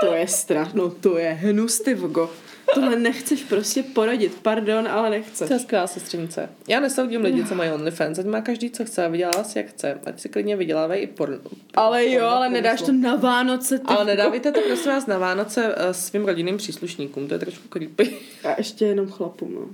to 0.00 0.14
je 0.14 0.28
strach, 0.28 0.74
no 0.74 0.90
to 0.90 1.18
je 1.18 1.30
hnus, 1.30 1.80
ty 1.80 1.94
vogo. 1.94 2.30
Tohle 2.74 2.96
nechceš 2.98 3.44
prostě 3.44 3.82
porodit, 3.82 4.38
pardon, 4.42 4.88
ale 4.88 5.10
nechceš. 5.10 5.48
To 5.48 5.54
je 5.54 5.60
skvělá 5.60 5.86
sestřenice. 5.86 6.48
Já 6.68 6.80
nesoudím 6.80 7.20
lidi, 7.20 7.44
co 7.44 7.54
mají 7.54 7.70
OnlyFans, 7.70 8.18
ať 8.18 8.26
má 8.26 8.40
každý, 8.40 8.70
co 8.70 8.84
chce, 8.84 9.04
a 9.04 9.08
vydělá 9.08 9.44
si, 9.44 9.58
jak 9.58 9.66
chce. 9.66 10.00
Ať 10.06 10.20
si 10.20 10.28
klidně 10.28 10.56
vydělávají 10.56 11.02
i 11.02 11.06
porno. 11.06 11.38
Ale 11.74 12.04
jo, 12.06 12.12
porno 12.12 12.28
ale 12.36 12.48
nedáš 12.48 12.82
to 12.82 12.92
na 12.92 13.16
Vánoce, 13.16 13.78
ty 13.78 13.84
Ale 13.86 13.96
vogo. 13.96 14.06
nedávejte 14.06 14.52
to 14.52 14.60
prosím 14.60 14.92
vás 14.92 15.06
na 15.06 15.18
Vánoce 15.18 15.74
eh, 15.76 15.94
svým 15.94 16.24
rodinným 16.24 16.56
příslušníkům, 16.56 17.28
to 17.28 17.34
je 17.34 17.38
trošku 17.40 17.68
creepy. 17.68 18.16
A 18.44 18.54
ještě 18.58 18.84
jenom 18.84 19.08
chlapům, 19.10 19.54
no. 19.54 19.66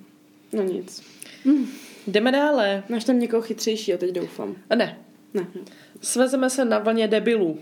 No 0.52 0.62
nic. 0.72 1.02
Jdeme 2.06 2.32
dále. 2.32 2.82
Máš 2.88 3.04
tam 3.04 3.18
někoho 3.18 3.42
chytřejšího, 3.42 3.98
teď 3.98 4.10
doufám. 4.12 4.56
A 4.70 4.74
ne, 4.74 4.98
Ne, 5.34 5.46
ne. 5.54 5.60
svezeme 6.00 6.50
se 6.50 6.64
na 6.64 6.78
vlně 6.78 7.08
debilů. 7.08 7.58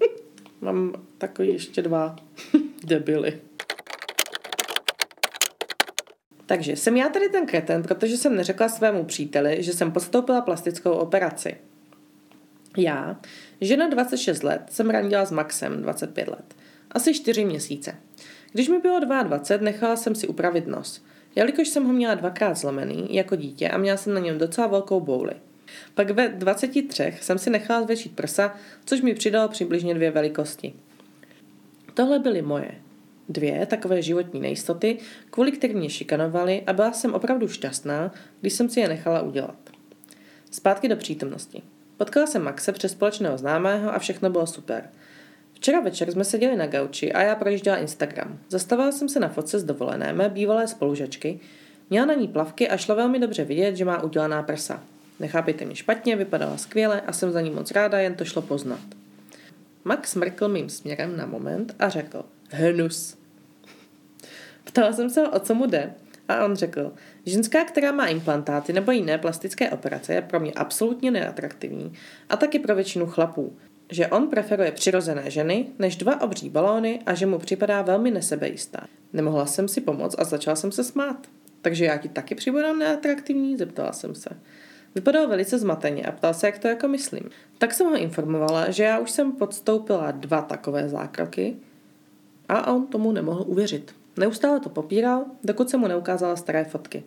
Mám 0.60 0.92
takový 1.18 1.48
ještě 1.48 1.82
dva 1.82 2.16
debily. 2.84 3.40
Takže 6.46 6.76
jsem 6.76 6.96
já 6.96 7.08
tady 7.08 7.28
ten 7.28 7.46
kreten, 7.46 7.82
protože 7.82 8.16
jsem 8.16 8.36
neřekla 8.36 8.68
svému 8.68 9.04
příteli, 9.04 9.62
že 9.62 9.72
jsem 9.72 9.92
podstoupila 9.92 10.40
plastickou 10.40 10.90
operaci. 10.90 11.56
Já, 12.76 13.20
žena 13.60 13.88
26 13.88 14.42
let, 14.42 14.62
jsem 14.70 14.90
randila 14.90 15.24
s 15.24 15.30
Maxem 15.30 15.82
25 15.82 16.28
let. 16.28 16.54
Asi 16.90 17.14
4 17.14 17.44
měsíce. 17.44 17.96
Když 18.52 18.68
mi 18.68 18.78
bylo 18.78 19.00
22, 19.00 19.64
nechala 19.64 19.96
jsem 19.96 20.14
si 20.14 20.28
upravit 20.28 20.66
nos. 20.66 21.04
Jelikož 21.36 21.68
jsem 21.68 21.84
ho 21.84 21.92
měla 21.92 22.14
dvakrát 22.14 22.56
zlomený 22.56 23.14
jako 23.14 23.36
dítě 23.36 23.68
a 23.68 23.78
měla 23.78 23.96
jsem 23.96 24.14
na 24.14 24.20
něm 24.20 24.38
docela 24.38 24.66
velkou 24.66 25.00
bouli. 25.00 25.34
Pak 25.94 26.10
ve 26.10 26.28
23 26.28 27.14
jsem 27.20 27.38
si 27.38 27.50
nechala 27.50 27.82
zvětšit 27.82 28.16
prsa, 28.16 28.54
což 28.84 29.00
mi 29.00 29.14
přidalo 29.14 29.48
přibližně 29.48 29.94
dvě 29.94 30.10
velikosti. 30.10 30.74
Tohle 31.94 32.18
byly 32.18 32.42
moje. 32.42 32.74
Dvě 33.32 33.66
takové 33.66 34.02
životní 34.02 34.40
nejistoty, 34.40 34.98
kvůli 35.30 35.52
kterým 35.52 35.78
mě 35.78 35.90
šikanovali 35.90 36.62
a 36.66 36.72
byla 36.72 36.92
jsem 36.92 37.14
opravdu 37.14 37.48
šťastná, 37.48 38.12
když 38.40 38.52
jsem 38.52 38.68
si 38.68 38.80
je 38.80 38.88
nechala 38.88 39.22
udělat. 39.22 39.56
Zpátky 40.50 40.88
do 40.88 40.96
přítomnosti. 40.96 41.62
Potkala 41.96 42.26
jsem 42.26 42.42
Maxe 42.42 42.72
přes 42.72 42.92
společného 42.92 43.38
známého 43.38 43.94
a 43.94 43.98
všechno 43.98 44.30
bylo 44.30 44.46
super. 44.46 44.90
Včera 45.52 45.80
večer 45.80 46.12
jsme 46.12 46.24
seděli 46.24 46.56
na 46.56 46.66
gauči 46.66 47.12
a 47.12 47.22
já 47.22 47.34
projížděla 47.34 47.76
Instagram. 47.76 48.38
Zastavila 48.48 48.92
jsem 48.92 49.08
se 49.08 49.20
na 49.20 49.28
fotce 49.28 49.58
z 49.58 49.64
dovolené 49.64 50.12
mé 50.12 50.28
bývalé 50.28 50.68
spolužačky, 50.68 51.40
měla 51.90 52.06
na 52.06 52.14
ní 52.14 52.28
plavky 52.28 52.68
a 52.68 52.76
šlo 52.76 52.96
velmi 52.96 53.18
dobře 53.18 53.44
vidět, 53.44 53.76
že 53.76 53.84
má 53.84 54.02
udělaná 54.02 54.42
prsa. 54.42 54.82
Nechápejte 55.20 55.64
mě 55.64 55.76
špatně, 55.76 56.16
vypadala 56.16 56.56
skvěle 56.56 57.00
a 57.00 57.12
jsem 57.12 57.32
za 57.32 57.40
ní 57.40 57.50
moc 57.50 57.70
ráda, 57.70 57.98
jen 57.98 58.14
to 58.14 58.24
šlo 58.24 58.42
poznat. 58.42 58.80
Max 59.84 60.14
mrkl 60.14 60.48
mým 60.48 60.68
směrem 60.68 61.16
na 61.16 61.26
moment 61.26 61.74
a 61.78 61.88
řekl 61.88 62.24
Hnus. 62.54 63.21
Ptala 64.64 64.92
jsem 64.92 65.10
se 65.10 65.28
o 65.28 65.38
co 65.38 65.54
mu 65.54 65.66
jde 65.66 65.94
a 66.28 66.44
on 66.44 66.56
řekl, 66.56 66.92
ženská, 67.26 67.64
která 67.64 67.92
má 67.92 68.06
implantáty 68.06 68.72
nebo 68.72 68.92
jiné 68.92 69.18
plastické 69.18 69.70
operace, 69.70 70.14
je 70.14 70.22
pro 70.22 70.40
mě 70.40 70.52
absolutně 70.52 71.10
neatraktivní 71.10 71.92
a 72.28 72.36
taky 72.36 72.58
pro 72.58 72.74
většinu 72.74 73.06
chlapů. 73.06 73.56
Že 73.90 74.06
on 74.06 74.28
preferuje 74.28 74.72
přirozené 74.72 75.30
ženy 75.30 75.66
než 75.78 75.96
dva 75.96 76.20
obří 76.20 76.50
balóny 76.50 77.00
a 77.06 77.14
že 77.14 77.26
mu 77.26 77.38
připadá 77.38 77.82
velmi 77.82 78.10
nesebejistá. 78.10 78.86
Nemohla 79.12 79.46
jsem 79.46 79.68
si 79.68 79.80
pomoct 79.80 80.14
a 80.18 80.24
začala 80.24 80.56
jsem 80.56 80.72
se 80.72 80.84
smát. 80.84 81.26
Takže 81.62 81.84
já 81.84 81.96
ti 81.96 82.08
taky 82.08 82.34
připadám 82.34 82.78
neatraktivní? 82.78 83.56
Zeptala 83.56 83.92
jsem 83.92 84.14
se. 84.14 84.30
Vypadal 84.94 85.28
velice 85.28 85.58
zmateně 85.58 86.02
a 86.02 86.12
ptal 86.12 86.34
se, 86.34 86.46
jak 86.46 86.58
to 86.58 86.68
jako 86.68 86.88
myslím. 86.88 87.30
Tak 87.58 87.74
jsem 87.74 87.86
ho 87.86 87.96
informovala, 87.96 88.70
že 88.70 88.82
já 88.82 88.98
už 88.98 89.10
jsem 89.10 89.32
podstoupila 89.32 90.10
dva 90.10 90.42
takové 90.42 90.88
zákroky 90.88 91.56
a 92.48 92.72
on 92.72 92.86
tomu 92.86 93.12
nemohl 93.12 93.44
uvěřit. 93.46 93.94
Neustále 94.16 94.60
to 94.60 94.68
popíral, 94.68 95.24
dokud 95.44 95.70
se 95.70 95.76
mu 95.76 95.86
neukázala 95.86 96.36
staré 96.36 96.64
fotky. 96.64 97.04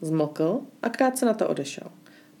Zmokl 0.00 0.60
a 0.82 0.88
krátce 0.88 1.26
na 1.26 1.34
to 1.34 1.48
odešel. 1.48 1.88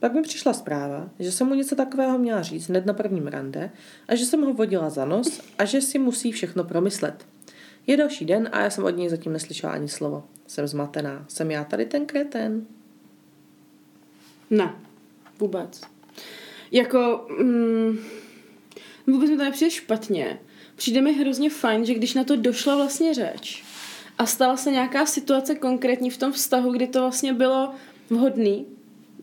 Pak 0.00 0.14
mi 0.14 0.22
přišla 0.22 0.52
zpráva, 0.52 1.10
že 1.18 1.32
jsem 1.32 1.46
mu 1.46 1.54
něco 1.54 1.76
takového 1.76 2.18
měla 2.18 2.42
říct 2.42 2.68
hned 2.68 2.86
na 2.86 2.92
prvním 2.92 3.26
rande 3.26 3.70
a 4.08 4.14
že 4.14 4.26
jsem 4.26 4.42
ho 4.42 4.54
vodila 4.54 4.90
za 4.90 5.04
nos 5.04 5.40
a 5.58 5.64
že 5.64 5.80
si 5.80 5.98
musí 5.98 6.32
všechno 6.32 6.64
promyslet. 6.64 7.26
Je 7.86 7.96
další 7.96 8.24
den 8.24 8.48
a 8.52 8.60
já 8.60 8.70
jsem 8.70 8.84
od 8.84 8.90
něj 8.90 9.08
zatím 9.08 9.32
neslyšela 9.32 9.72
ani 9.72 9.88
slovo. 9.88 10.24
Jsem 10.46 10.66
zmatená. 10.66 11.24
Jsem 11.28 11.50
já 11.50 11.64
tady 11.64 11.86
ten 11.86 12.06
kreten? 12.06 12.66
Ne, 14.50 14.74
vůbec. 15.38 15.80
Jako, 16.70 17.26
mm, 17.38 17.98
vůbec 19.06 19.30
mi 19.30 19.36
to 19.36 19.44
nepřijde 19.44 19.70
špatně. 19.70 20.38
Přijde 20.76 21.00
mi 21.00 21.12
hrozně 21.12 21.50
fajn, 21.50 21.84
že 21.84 21.94
když 21.94 22.14
na 22.14 22.24
to 22.24 22.36
došla 22.36 22.76
vlastně 22.76 23.14
řeč 23.14 23.64
a 24.18 24.26
stala 24.26 24.56
se 24.56 24.70
nějaká 24.70 25.06
situace 25.06 25.54
konkrétní 25.54 26.10
v 26.10 26.16
tom 26.16 26.32
vztahu, 26.32 26.72
kdy 26.72 26.86
to 26.86 27.00
vlastně 27.00 27.32
bylo 27.32 27.70
vhodný 28.10 28.66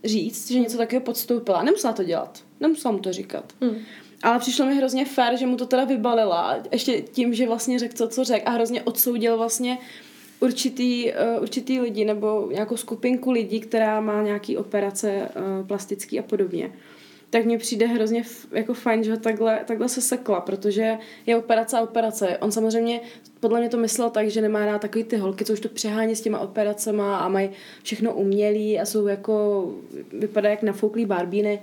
říct, 0.03 0.51
že 0.51 0.59
něco 0.59 0.77
takového 0.77 1.05
podstoupila. 1.05 1.63
Nemusela 1.63 1.93
to 1.93 2.03
dělat. 2.03 2.43
Nemusela 2.59 2.91
mu 2.91 2.99
to 2.99 3.13
říkat. 3.13 3.53
Hmm. 3.61 3.75
Ale 4.23 4.39
přišlo 4.39 4.65
mi 4.65 4.75
hrozně 4.75 5.05
fér, 5.05 5.37
že 5.37 5.45
mu 5.45 5.57
to 5.57 5.65
teda 5.65 5.83
vybalila, 5.83 6.57
ještě 6.71 7.01
tím, 7.01 7.33
že 7.33 7.47
vlastně 7.47 7.79
řekl 7.79 7.97
to, 7.97 8.07
co 8.07 8.23
řekl 8.23 8.49
a 8.49 8.51
hrozně 8.51 8.83
odsoudil 8.83 9.37
vlastně 9.37 9.77
určitý, 10.39 11.11
uh, 11.11 11.41
určitý 11.41 11.79
lidi 11.79 12.05
nebo 12.05 12.49
nějakou 12.51 12.77
skupinku 12.77 13.31
lidí, 13.31 13.59
která 13.59 14.01
má 14.01 14.23
nějaký 14.23 14.57
operace 14.57 15.29
uh, 15.35 15.67
plastický 15.67 16.19
a 16.19 16.23
podobně. 16.23 16.71
Tak 17.29 17.45
mně 17.45 17.57
přijde 17.57 17.85
hrozně 17.85 18.23
jako 18.51 18.73
fajn, 18.73 19.03
že 19.03 19.11
ho 19.11 19.17
takhle, 19.17 19.59
takhle 19.67 19.89
se 19.89 20.01
sekla, 20.01 20.41
protože 20.41 20.97
je 21.25 21.37
operace 21.37 21.77
a 21.77 21.81
operace. 21.81 22.37
On 22.37 22.51
samozřejmě 22.51 23.01
podle 23.39 23.59
mě 23.59 23.69
to 23.69 23.77
myslel 23.77 24.09
tak, 24.09 24.29
že 24.29 24.41
nemá 24.41 24.65
rád 24.65 24.81
takový 24.81 25.03
ty 25.03 25.17
holky, 25.17 25.45
co 25.45 25.53
už 25.53 25.59
to 25.59 25.69
přehání 25.69 26.15
s 26.15 26.21
těma 26.21 26.39
operacema 26.39 27.17
a 27.17 27.29
mají 27.29 27.49
všechno 27.83 28.13
umělý 28.13 28.79
a 28.79 28.85
jsou 28.85 29.07
jako, 29.07 29.65
vypadají 30.13 30.53
jak 30.53 30.63
nafouklý 30.63 31.05
barbíny. 31.05 31.61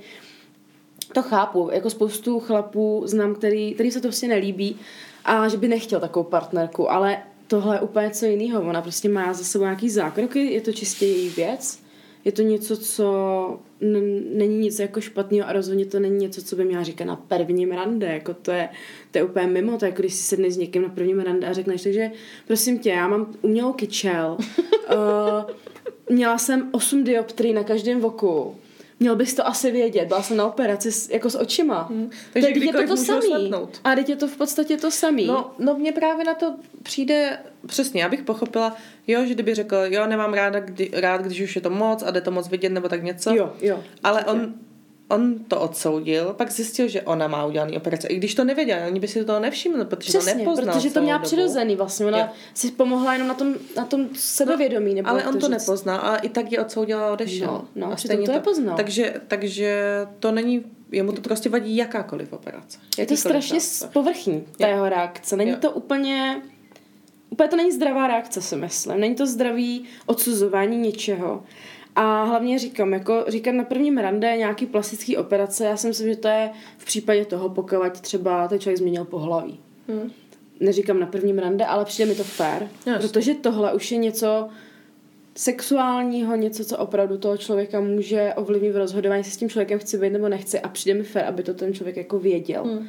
To 1.12 1.22
chápu, 1.22 1.70
jako 1.72 1.90
spoustu 1.90 2.40
chlapů 2.40 3.02
znám, 3.06 3.34
který, 3.34 3.74
který 3.74 3.90
se 3.90 4.00
to 4.00 4.08
prostě 4.08 4.28
nelíbí 4.28 4.76
a 5.24 5.48
že 5.48 5.56
by 5.56 5.68
nechtěl 5.68 6.00
takovou 6.00 6.24
partnerku, 6.24 6.92
ale 6.92 7.22
tohle 7.46 7.76
je 7.76 7.80
úplně 7.80 8.10
co 8.10 8.26
jiného. 8.26 8.62
Ona 8.62 8.82
prostě 8.82 9.08
má 9.08 9.32
za 9.32 9.44
sebou 9.44 9.64
nějaký 9.64 9.90
zákroky, 9.90 10.52
je 10.52 10.60
to 10.60 10.72
čistě 10.72 11.06
její 11.06 11.28
věc, 11.28 11.80
je 12.24 12.32
to 12.32 12.42
něco, 12.42 12.76
co 12.76 13.58
n- 13.80 14.38
není 14.38 14.58
nic 14.58 14.78
jako 14.78 15.00
špatného 15.00 15.48
a 15.48 15.52
rozhodně 15.52 15.86
to 15.86 16.00
není 16.00 16.16
něco, 16.16 16.42
co 16.42 16.56
by 16.56 16.64
měla 16.64 16.82
říkat 16.82 17.04
na 17.04 17.16
prvním 17.16 17.72
rande, 17.72 18.06
jako 18.06 18.34
to 18.34 18.50
je, 18.50 18.68
to 19.10 19.18
je 19.18 19.24
úplně 19.24 19.46
mimo, 19.46 19.78
to 19.78 19.84
je 19.84 19.88
jako 19.90 20.02
když 20.02 20.14
si 20.14 20.22
sedneš 20.22 20.54
s 20.54 20.56
někým 20.56 20.82
na 20.82 20.88
prvním 20.88 21.20
rande 21.20 21.46
a 21.46 21.52
řekneš, 21.52 21.82
takže 21.82 22.10
prosím 22.46 22.78
tě, 22.78 22.90
já 22.90 23.08
mám 23.08 23.34
umělou 23.42 23.72
kyčel, 23.72 24.36
uh, 24.38 25.50
měla 26.10 26.38
jsem 26.38 26.68
8 26.72 27.04
dioptrií 27.04 27.52
na 27.52 27.64
každém 27.64 28.00
voku, 28.00 28.56
Měl 29.00 29.16
bys 29.16 29.34
to 29.34 29.46
asi 29.46 29.70
vědět, 29.70 30.08
byla 30.08 30.22
jsem 30.22 30.36
na 30.36 30.46
operaci 30.46 30.92
s, 30.92 31.10
jako 31.10 31.30
s 31.30 31.38
očima. 31.38 31.82
Hmm. 31.82 32.10
takže 32.32 32.48
teď 32.48 32.62
je 32.62 32.72
to 32.72 32.86
to 32.86 32.96
samý. 32.96 33.26
slepnout. 33.26 33.80
A 33.84 33.94
teď 33.94 34.08
je 34.08 34.16
to 34.16 34.28
v 34.28 34.36
podstatě 34.36 34.76
to 34.76 34.90
samý. 34.90 35.26
No, 35.26 35.54
no 35.58 35.74
mně 35.74 35.92
právě 35.92 36.24
na 36.24 36.34
to 36.34 36.54
přijde, 36.82 37.38
přesně, 37.66 38.02
já 38.02 38.08
bych 38.08 38.22
pochopila, 38.22 38.76
jo, 39.06 39.26
že 39.26 39.34
kdyby 39.34 39.54
řekl, 39.54 39.76
jo, 39.84 40.06
nemám 40.06 40.34
ráda, 40.34 40.60
kdy, 40.60 40.90
rád, 40.92 41.22
když 41.22 41.40
už 41.40 41.56
je 41.56 41.62
to 41.62 41.70
moc 41.70 42.02
a 42.02 42.10
jde 42.10 42.20
to 42.20 42.30
moc 42.30 42.48
vidět, 42.48 42.68
nebo 42.68 42.88
tak 42.88 43.02
něco. 43.02 43.34
Jo, 43.34 43.52
jo. 43.60 43.84
Ale 44.04 44.24
on, 44.24 44.54
on 45.08 45.38
to 45.48 45.60
odsoudil, 45.60 46.32
pak 46.38 46.50
zjistil, 46.52 46.88
že 46.88 47.02
ona 47.02 47.28
má 47.28 47.46
udělaný 47.46 47.76
operace. 47.76 48.08
I 48.08 48.16
když 48.16 48.34
to 48.34 48.44
nevěděl, 48.44 48.78
oni 48.86 49.00
by 49.00 49.08
si 49.08 49.24
toho 49.24 49.40
nevšimli, 49.40 49.84
protože 49.84 50.08
Přesně, 50.18 50.32
to 50.32 50.38
nepoznal 50.38 50.74
protože 50.74 50.90
to 50.90 51.00
měla 51.02 51.18
dobu. 51.18 51.26
přirozený 51.26 51.76
vlastně. 51.76 52.06
Ona 52.06 52.18
Jo. 52.18 52.26
si 52.54 52.70
pomohla 52.70 53.12
jenom 53.12 53.28
na 53.28 53.34
tom, 53.34 53.54
na 53.76 53.84
tom 53.84 54.08
sebevědomí. 54.14 54.94
nebo 54.94 55.08
Ale 55.08 55.24
on 55.24 55.34
to 55.34 55.40
říct. 55.40 55.48
nepoznal 55.48 56.00
a 56.02 56.16
i 56.16 56.28
tak 56.28 56.52
je 56.52 56.60
odsoudil 56.60 56.98
a 57.04 57.12
odešel. 57.12 57.46
No, 57.46 57.64
no, 57.74 57.92
a 57.92 57.96
to 58.26 58.32
je 58.32 58.40
poznal. 58.40 58.76
Takže, 58.76 59.14
takže 59.28 59.82
to 60.20 60.32
není 60.32 60.64
jemu 60.92 61.12
to 61.12 61.20
prostě 61.20 61.48
vadí 61.48 61.76
jakákoliv 61.76 62.32
operace. 62.32 62.78
Je 62.98 63.06
to 63.06 63.16
strašně 63.16 63.60
zásah. 63.60 63.90
povrchní, 63.92 64.44
ta 64.58 64.66
jeho 64.66 64.88
reakce. 64.88 65.36
Není 65.36 65.50
Jo. 65.50 65.56
to 65.60 65.70
úplně... 65.70 66.42
Úplně 67.30 67.48
to 67.48 67.56
není 67.56 67.72
zdravá 67.72 68.06
reakce, 68.06 68.42
si 68.42 68.56
myslím. 68.56 69.00
Není 69.00 69.14
to 69.14 69.26
zdravý 69.26 69.84
odsuzování 70.06 70.76
něčeho. 70.76 71.42
A 71.96 72.24
hlavně 72.24 72.58
říkám, 72.58 72.92
jako 72.92 73.24
říkat 73.28 73.52
na 73.52 73.64
prvním 73.64 73.98
rande 73.98 74.36
nějaký 74.36 74.66
plastický 74.66 75.16
operace, 75.16 75.64
já 75.64 75.76
si 75.76 75.86
myslím, 75.86 76.08
že 76.08 76.16
to 76.16 76.28
je 76.28 76.50
v 76.78 76.84
případě 76.84 77.24
toho, 77.24 77.48
pokud 77.48 78.00
třeba 78.00 78.48
ten 78.48 78.58
člověk 78.58 78.78
změnil 78.78 79.04
pohlaví. 79.04 79.60
Hmm. 79.88 80.10
Neříkám 80.60 81.00
na 81.00 81.06
prvním 81.06 81.38
rande, 81.38 81.64
ale 81.66 81.84
přijde 81.84 82.08
mi 82.08 82.14
to 82.14 82.24
fair, 82.24 82.62
Jasně. 82.86 83.08
protože 83.08 83.34
tohle 83.34 83.74
už 83.74 83.92
je 83.92 83.98
něco 83.98 84.48
sexuálního, 85.34 86.36
něco, 86.36 86.64
co 86.64 86.78
opravdu 86.78 87.18
toho 87.18 87.36
člověka 87.36 87.80
může 87.80 88.32
ovlivnit 88.36 88.72
v 88.72 88.76
rozhodování, 88.76 89.20
jestli 89.20 89.32
s 89.32 89.36
tím 89.36 89.48
člověkem 89.48 89.78
chci 89.78 89.98
být 89.98 90.10
nebo 90.10 90.28
nechci 90.28 90.60
a 90.60 90.68
přijde 90.68 90.98
mi 90.98 91.04
fér, 91.04 91.24
aby 91.24 91.42
to 91.42 91.54
ten 91.54 91.74
člověk 91.74 91.96
jako 91.96 92.18
věděl. 92.18 92.64
Hmm. 92.64 92.88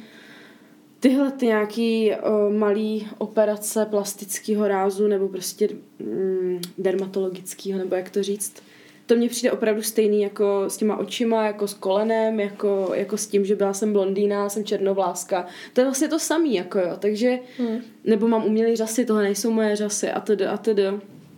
Tyhle 1.00 1.32
ty 1.32 1.46
nějaký 1.46 2.10
uh, 2.10 2.54
malý 2.56 3.08
operace 3.18 3.86
plastického 3.86 4.68
rázu 4.68 5.08
nebo 5.08 5.28
prostě 5.28 5.68
mm, 5.98 6.60
dermatologického, 6.78 7.78
nebo 7.78 7.94
jak 7.94 8.10
to 8.10 8.22
říct, 8.22 8.62
to 9.08 9.16
mně 9.16 9.28
přijde 9.28 9.52
opravdu 9.52 9.82
stejný 9.82 10.22
jako 10.22 10.64
s 10.68 10.76
těma 10.76 10.96
očima, 10.96 11.46
jako 11.46 11.68
s 11.68 11.74
kolenem, 11.74 12.40
jako, 12.40 12.92
jako 12.94 13.16
s 13.16 13.26
tím, 13.26 13.44
že 13.44 13.56
byla 13.56 13.72
jsem 13.72 13.92
blondýna, 13.92 14.48
jsem 14.48 14.64
černovláska. 14.64 15.46
To 15.72 15.80
je 15.80 15.84
vlastně 15.84 16.08
to 16.08 16.18
samý, 16.18 16.54
jako 16.54 16.78
jo, 16.78 16.96
takže, 16.98 17.38
Hmm. 17.58 17.78
nebo 18.04 18.28
mám 18.28 18.44
umělý 18.44 18.76
řasy, 18.76 19.04
tohle 19.04 19.22
nejsou 19.22 19.50
moje 19.50 19.76
řasy 19.76 20.10
a 20.10 20.20
tedy 20.20 20.46
a 20.46 20.56
tedy. 20.56 20.82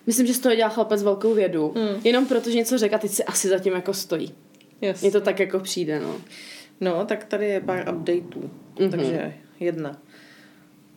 Myslím, 0.07 0.27
že 0.27 0.35
z 0.35 0.39
toho 0.39 0.55
dělá 0.55 0.69
chlapec 0.69 1.03
velkou 1.03 1.35
vědu. 1.35 1.73
Hmm. 1.77 2.01
Jenom 2.05 2.27
protože 2.27 2.57
něco 2.59 2.79
řekl 2.79 2.95
a 2.95 2.99
teď 2.99 3.11
si 3.11 3.25
asi 3.25 3.49
zatím 3.49 3.73
jako 3.73 3.95
stojí. 3.95 4.35
Yes. 4.81 5.03
Mně 5.03 5.11
to 5.11 5.21
tak 5.21 5.41
jako 5.41 5.61
přijde, 5.61 6.01
no. 6.01 6.17
No, 6.81 7.05
tak 7.07 7.25
tady 7.25 7.49
je 7.49 7.61
pár 7.61 7.95
updateů. 7.95 8.51
Mhm. 8.81 8.91
Takže 8.91 9.35
jedna. 9.61 10.03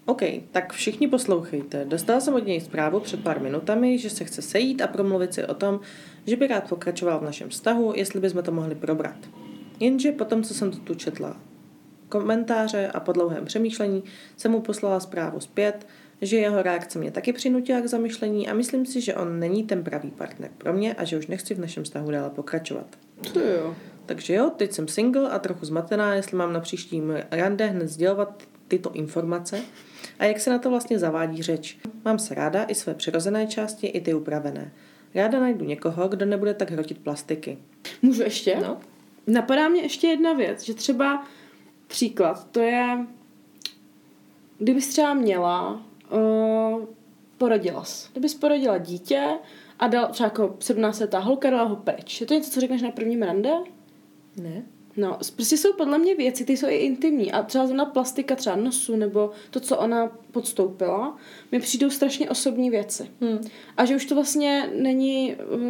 OK, 0.05 0.21
tak 0.51 0.73
všichni 0.73 1.07
poslouchejte. 1.07 1.85
Dostala 1.85 2.19
jsem 2.19 2.33
od 2.33 2.45
něj 2.45 2.61
zprávu 2.61 2.99
před 2.99 3.23
pár 3.23 3.41
minutami, 3.41 3.97
že 3.97 4.09
se 4.09 4.23
chce 4.23 4.41
sejít 4.41 4.81
a 4.81 4.87
promluvit 4.87 5.33
si 5.33 5.45
o 5.45 5.53
tom, 5.53 5.79
že 6.27 6.35
by 6.35 6.47
rád 6.47 6.69
pokračoval 6.69 7.19
v 7.19 7.23
našem 7.23 7.49
vztahu, 7.49 7.93
jestli 7.95 8.19
bychom 8.19 8.43
to 8.43 8.51
mohli 8.51 8.75
probrat. 8.75 9.29
Jenže 9.79 10.11
potom, 10.11 10.43
co 10.43 10.53
jsem 10.53 10.71
to 10.71 10.77
tu 10.77 10.95
četla 10.95 11.37
komentáře 12.09 12.87
a 12.87 12.99
po 12.99 13.11
dlouhém 13.11 13.45
přemýšlení, 13.45 14.03
jsem 14.37 14.51
mu 14.51 14.61
poslala 14.61 14.99
zprávu 14.99 15.39
zpět, 15.39 15.87
že 16.21 16.37
jeho 16.37 16.61
reakce 16.61 16.99
mě 16.99 17.11
taky 17.11 17.33
přinutila 17.33 17.81
k 17.81 17.87
zamyšlení 17.87 18.49
a 18.49 18.53
myslím 18.53 18.85
si, 18.85 19.01
že 19.01 19.15
on 19.15 19.39
není 19.39 19.63
ten 19.63 19.83
pravý 19.83 20.11
partner 20.11 20.51
pro 20.57 20.73
mě 20.73 20.93
a 20.93 21.03
že 21.03 21.17
už 21.17 21.27
nechci 21.27 21.53
v 21.53 21.59
našem 21.59 21.83
vztahu 21.83 22.11
dále 22.11 22.29
pokračovat. 22.29 22.85
To 23.33 23.39
jo. 23.39 23.75
Takže 24.05 24.33
jo, 24.33 24.51
teď 24.57 24.71
jsem 24.71 24.87
single 24.87 25.29
a 25.29 25.39
trochu 25.39 25.65
zmatená, 25.65 26.15
jestli 26.15 26.37
mám 26.37 26.53
na 26.53 26.59
příštím 26.59 27.13
rande 27.31 27.65
hned 27.65 27.87
sdělovat 27.87 28.43
tyto 28.67 28.91
informace 28.91 29.61
a 30.19 30.25
jak 30.25 30.39
se 30.39 30.49
na 30.49 30.57
to 30.57 30.69
vlastně 30.69 30.99
zavádí 30.99 31.41
řeč. 31.41 31.77
Mám 32.05 32.19
se 32.19 32.35
ráda 32.35 32.63
i 32.63 32.75
své 32.75 32.93
přirozené 32.93 33.47
části, 33.47 33.87
i 33.87 34.01
ty 34.01 34.13
upravené. 34.13 34.71
Ráda 35.15 35.39
najdu 35.39 35.65
někoho, 35.65 36.07
kdo 36.07 36.25
nebude 36.25 36.53
tak 36.53 36.71
hrotit 36.71 36.97
plastiky. 36.97 37.57
Můžu 38.01 38.23
ještě? 38.23 38.57
No. 38.61 38.77
Napadá 39.27 39.69
mě 39.69 39.81
ještě 39.81 40.07
jedna 40.07 40.33
věc, 40.33 40.63
že 40.63 40.73
třeba 40.73 41.27
příklad, 41.87 42.47
to 42.51 42.59
je, 42.59 43.05
kdybys 44.57 44.87
třeba 44.87 45.13
měla, 45.13 45.81
uh, 46.11 46.85
porodila 47.37 47.83
jsi. 47.83 48.09
Kdybys 48.11 48.35
porodila 48.35 48.77
dítě 48.77 49.27
a 49.79 49.87
dal 49.87 50.07
třeba 50.07 50.27
jako 50.27 50.55
17 50.59 50.99
letá 50.99 51.19
holka, 51.19 51.49
dala 51.49 51.63
ho 51.63 51.75
pryč. 51.75 52.21
Je 52.21 52.27
to 52.27 52.33
něco, 52.33 52.51
co 52.51 52.59
řekneš 52.59 52.81
na 52.81 52.91
prvním 52.91 53.21
rande? 53.21 53.51
Ne? 54.41 54.63
No, 54.97 55.17
prostě 55.35 55.57
jsou 55.57 55.73
podle 55.73 55.97
mě 55.97 56.15
věci, 56.15 56.45
ty 56.45 56.57
jsou 56.57 56.67
i 56.67 56.75
intimní. 56.75 57.31
A 57.31 57.43
třeba 57.43 57.67
zrovna 57.67 57.85
plastika 57.85 58.35
třeba 58.35 58.55
nosu, 58.55 58.95
nebo 58.95 59.31
to, 59.49 59.59
co 59.59 59.77
ona 59.77 60.11
podstoupila, 60.31 61.17
mi 61.51 61.59
přijdou 61.59 61.89
strašně 61.89 62.29
osobní 62.29 62.69
věci. 62.69 63.09
Hmm. 63.21 63.39
A 63.77 63.85
že 63.85 63.95
už 63.95 64.05
to 64.05 64.15
vlastně 64.15 64.69
není, 64.75 65.35
uh, 65.53 65.61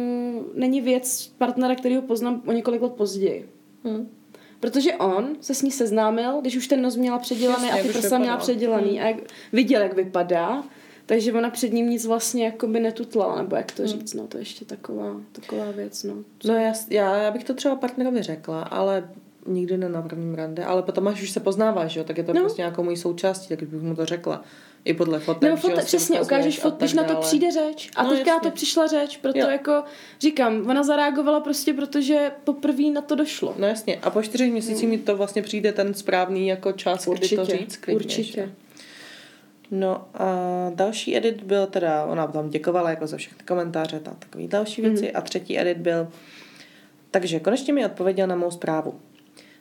není 0.54 0.80
věc 0.80 1.32
partnera, 1.38 1.74
který 1.74 1.96
ho 1.96 2.02
poznám 2.02 2.42
o 2.46 2.52
několik 2.52 2.82
let 2.82 2.92
později. 2.92 3.48
Hmm. 3.84 4.08
Protože 4.60 4.94
on 4.94 5.36
se 5.40 5.54
s 5.54 5.62
ní 5.62 5.70
seznámil, 5.70 6.40
když 6.40 6.56
už 6.56 6.68
ten 6.68 6.82
nos 6.82 6.96
měla 6.96 7.18
předělaný 7.18 7.68
Jasně, 7.68 7.80
a 7.80 7.84
ty 7.84 7.98
prsa 7.98 8.18
měla 8.18 8.36
předělaný 8.36 9.00
a 9.00 9.06
jak, 9.06 9.16
viděl, 9.52 9.82
jak 9.82 9.94
vypadá, 9.94 10.64
takže 11.06 11.32
ona 11.32 11.50
před 11.50 11.72
ním 11.72 11.90
nic 11.90 12.06
vlastně 12.06 12.44
jako 12.44 12.66
by 12.66 12.80
netutlala, 12.80 13.36
nebo 13.42 13.56
jak 13.56 13.72
to 13.72 13.86
říct, 13.86 14.14
no 14.14 14.26
to 14.26 14.36
je 14.36 14.40
ještě 14.40 14.64
taková, 14.64 15.16
taková 15.32 15.70
věc, 15.70 16.02
no. 16.02 16.14
No 16.44 16.54
já, 16.54 16.72
já, 16.90 17.16
já 17.16 17.30
bych 17.30 17.44
to 17.44 17.54
třeba 17.54 17.76
partnerovi 17.76 18.22
řekla, 18.22 18.62
ale 18.62 19.08
nikdy 19.46 19.76
ne 19.76 19.88
na 19.88 20.02
prvním 20.02 20.34
rande, 20.34 20.64
ale 20.64 20.82
potom 20.82 21.08
až 21.08 21.22
už 21.22 21.30
se 21.30 21.40
poznáváš, 21.40 21.96
jo, 21.96 22.04
tak 22.04 22.18
je 22.18 22.24
to 22.24 22.32
No. 22.32 22.40
prostě 22.40 22.62
nějakou 22.62 22.82
mojí 22.82 22.96
součástí, 22.96 23.48
tak 23.48 23.62
bych 23.62 23.82
mu 23.82 23.96
to 23.96 24.04
řekla. 24.06 24.42
I 24.84 24.94
podle 24.94 25.20
fotek, 25.20 25.42
Nebo 25.42 25.56
že 25.56 25.60
fote, 25.60 25.72
jo, 25.74 25.80
si 25.80 25.86
přesně, 25.86 26.20
ukážeš 26.20 26.58
a 26.58 26.62
fot, 26.62 26.70
tak 26.74 26.78
když 26.78 26.92
na 26.92 27.04
to 27.04 27.14
přijde 27.16 27.50
řeč. 27.50 27.90
A 27.96 28.02
No, 28.02 28.10
teďka 28.10 28.30
jasně. 28.34 28.50
to 28.50 28.54
přišla 28.54 28.86
řeč, 28.86 29.16
proto 29.16 29.38
Jo. 29.38 29.48
jako 29.48 29.82
říkám, 30.20 30.66
ona 30.70 30.82
zareagovala 30.82 31.40
prostě, 31.40 31.72
protože 31.74 32.30
poprvé 32.44 32.82
na 32.90 33.00
to 33.00 33.14
došlo. 33.14 33.54
No 33.58 33.66
jasně, 33.66 33.96
a 34.02 34.10
po 34.10 34.22
čtyřech 34.22 34.52
měsících 34.52 34.88
mi 34.88 34.98
to 34.98 35.16
vlastně 35.16 35.42
přijde 35.42 35.72
ten 35.72 35.94
správný 35.94 36.48
jako 36.48 36.72
čas, 36.72 37.08
kdy 37.08 37.28
to 37.28 37.44
říct 37.44 37.76
klidně. 37.76 37.96
určitě. 37.96 38.32
že? 38.32 38.52
No 39.70 40.08
a 40.14 40.26
další 40.74 41.16
edit 41.16 41.42
byl 41.42 41.66
teda, 41.66 42.04
ona 42.04 42.26
tam 42.26 42.50
děkovala 42.50 42.90
jako 42.90 43.06
za 43.06 43.16
všechny 43.16 43.44
komentáře 43.46 43.96
a 43.96 44.14
takové 44.18 44.46
další 44.48 44.82
věci. 44.82 45.12
A 45.12 45.20
třetí 45.20 45.60
edit 45.60 45.78
byl, 45.78 46.08
takže 47.10 47.40
konečně 47.40 47.72
mi 47.72 47.86
odpověděl 47.86 48.26
na 48.26 48.36
mou 48.36 48.50
zprávu. 48.50 48.94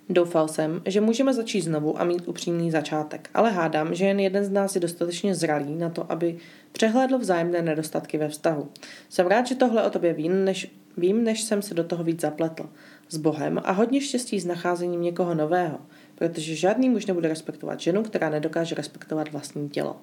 Doufal 0.09 0.47
jsem, 0.47 0.81
že 0.85 1.01
můžeme 1.01 1.33
začít 1.33 1.61
znovu 1.61 2.01
a 2.01 2.03
mít 2.03 2.27
upřímný 2.27 2.71
začátek, 2.71 3.29
ale 3.33 3.51
hádám, 3.51 3.95
že 3.95 4.05
jen 4.05 4.19
jeden 4.19 4.45
z 4.45 4.49
nás 4.49 4.75
je 4.75 4.81
dostatečně 4.81 5.35
zralý 5.35 5.75
na 5.75 5.89
to, 5.89 6.11
aby 6.11 6.37
přehlédl 6.71 7.17
vzájemné 7.17 7.61
nedostatky 7.61 8.17
ve 8.17 8.29
vztahu. 8.29 8.69
Jsem 9.09 9.27
rád, 9.27 9.47
že 9.47 9.55
tohle 9.55 9.83
o 9.83 9.89
tobě 9.89 10.13
vím, 10.13 10.45
než, 10.45 10.71
vím, 10.97 11.23
než 11.23 11.41
jsem 11.41 11.61
se 11.61 11.73
do 11.73 11.83
toho 11.83 12.03
víc 12.03 12.21
zapletl. 12.21 12.69
S 13.09 13.17
Bohem 13.17 13.61
a 13.63 13.71
hodně 13.71 14.01
štěstí 14.01 14.39
s 14.39 14.45
nacházením 14.45 15.01
někoho 15.01 15.35
nového, 15.35 15.77
protože 16.15 16.55
žádný 16.55 16.89
muž 16.89 17.05
nebude 17.05 17.29
respektovat 17.29 17.79
ženu, 17.79 18.03
která 18.03 18.29
nedokáže 18.29 18.75
respektovat 18.75 19.31
vlastní 19.31 19.69
tělo. 19.69 19.95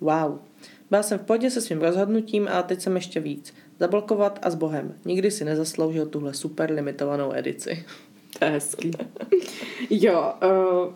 Wow. 0.00 0.38
Byl 0.90 1.02
jsem 1.02 1.18
v 1.18 1.22
pohodě 1.22 1.50
se 1.50 1.60
svým 1.60 1.80
rozhodnutím, 1.80 2.48
ale 2.48 2.62
teď 2.62 2.80
jsem 2.80 2.96
ještě 2.96 3.20
víc. 3.20 3.54
Zablokovat 3.80 4.38
a 4.42 4.50
s 4.50 4.54
Bohem. 4.54 4.94
Nikdy 5.04 5.30
si 5.30 5.44
nezasloužil 5.44 6.06
tuhle 6.06 6.34
super 6.34 6.72
limitovanou 6.72 7.32
edici. 7.34 7.84
To 8.38 8.44
je 8.44 8.50
hezký. 8.50 8.90
jo, 9.90 10.34
uh, 10.44 10.94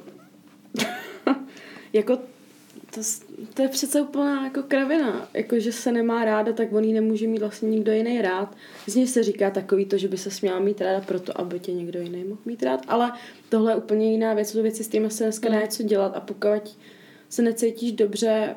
jako 1.92 2.18
to, 2.94 3.00
to 3.54 3.62
je 3.62 3.68
přece 3.68 4.00
úplná 4.00 4.44
jako 4.44 4.62
kravina. 4.62 5.28
Jako, 5.34 5.58
že 5.58 5.72
se 5.72 5.92
nemá 5.92 6.24
ráda, 6.24 6.52
tak 6.52 6.72
on 6.72 6.84
ji 6.84 6.92
nemůže 6.92 7.26
mít 7.26 7.38
vlastně 7.38 7.70
nikdo 7.70 7.92
jiný 7.92 8.22
rád. 8.22 8.56
Z 8.86 8.94
něj 8.94 9.06
se 9.06 9.22
říká 9.22 9.50
takový 9.50 9.84
to, 9.84 9.98
že 9.98 10.08
by 10.08 10.18
se 10.18 10.30
směla 10.30 10.58
mít 10.58 10.80
ráda 10.80 11.00
proto, 11.00 11.40
aby 11.40 11.60
tě 11.60 11.72
někdo 11.72 12.00
jiný 12.00 12.24
mohl 12.24 12.40
mít 12.44 12.62
rád. 12.62 12.80
Ale 12.88 13.12
tohle 13.48 13.72
je 13.72 13.76
úplně 13.76 14.12
jiná 14.12 14.34
věc. 14.34 14.52
To 14.52 14.62
věci 14.62 14.84
s 14.84 14.88
tím 14.88 15.10
se 15.10 15.24
dneska 15.24 15.48
dá 15.48 15.60
něco 15.60 15.82
dělat 15.82 16.16
a 16.16 16.20
pokud 16.20 16.76
se 17.28 17.42
necítíš 17.42 17.92
dobře, 17.92 18.56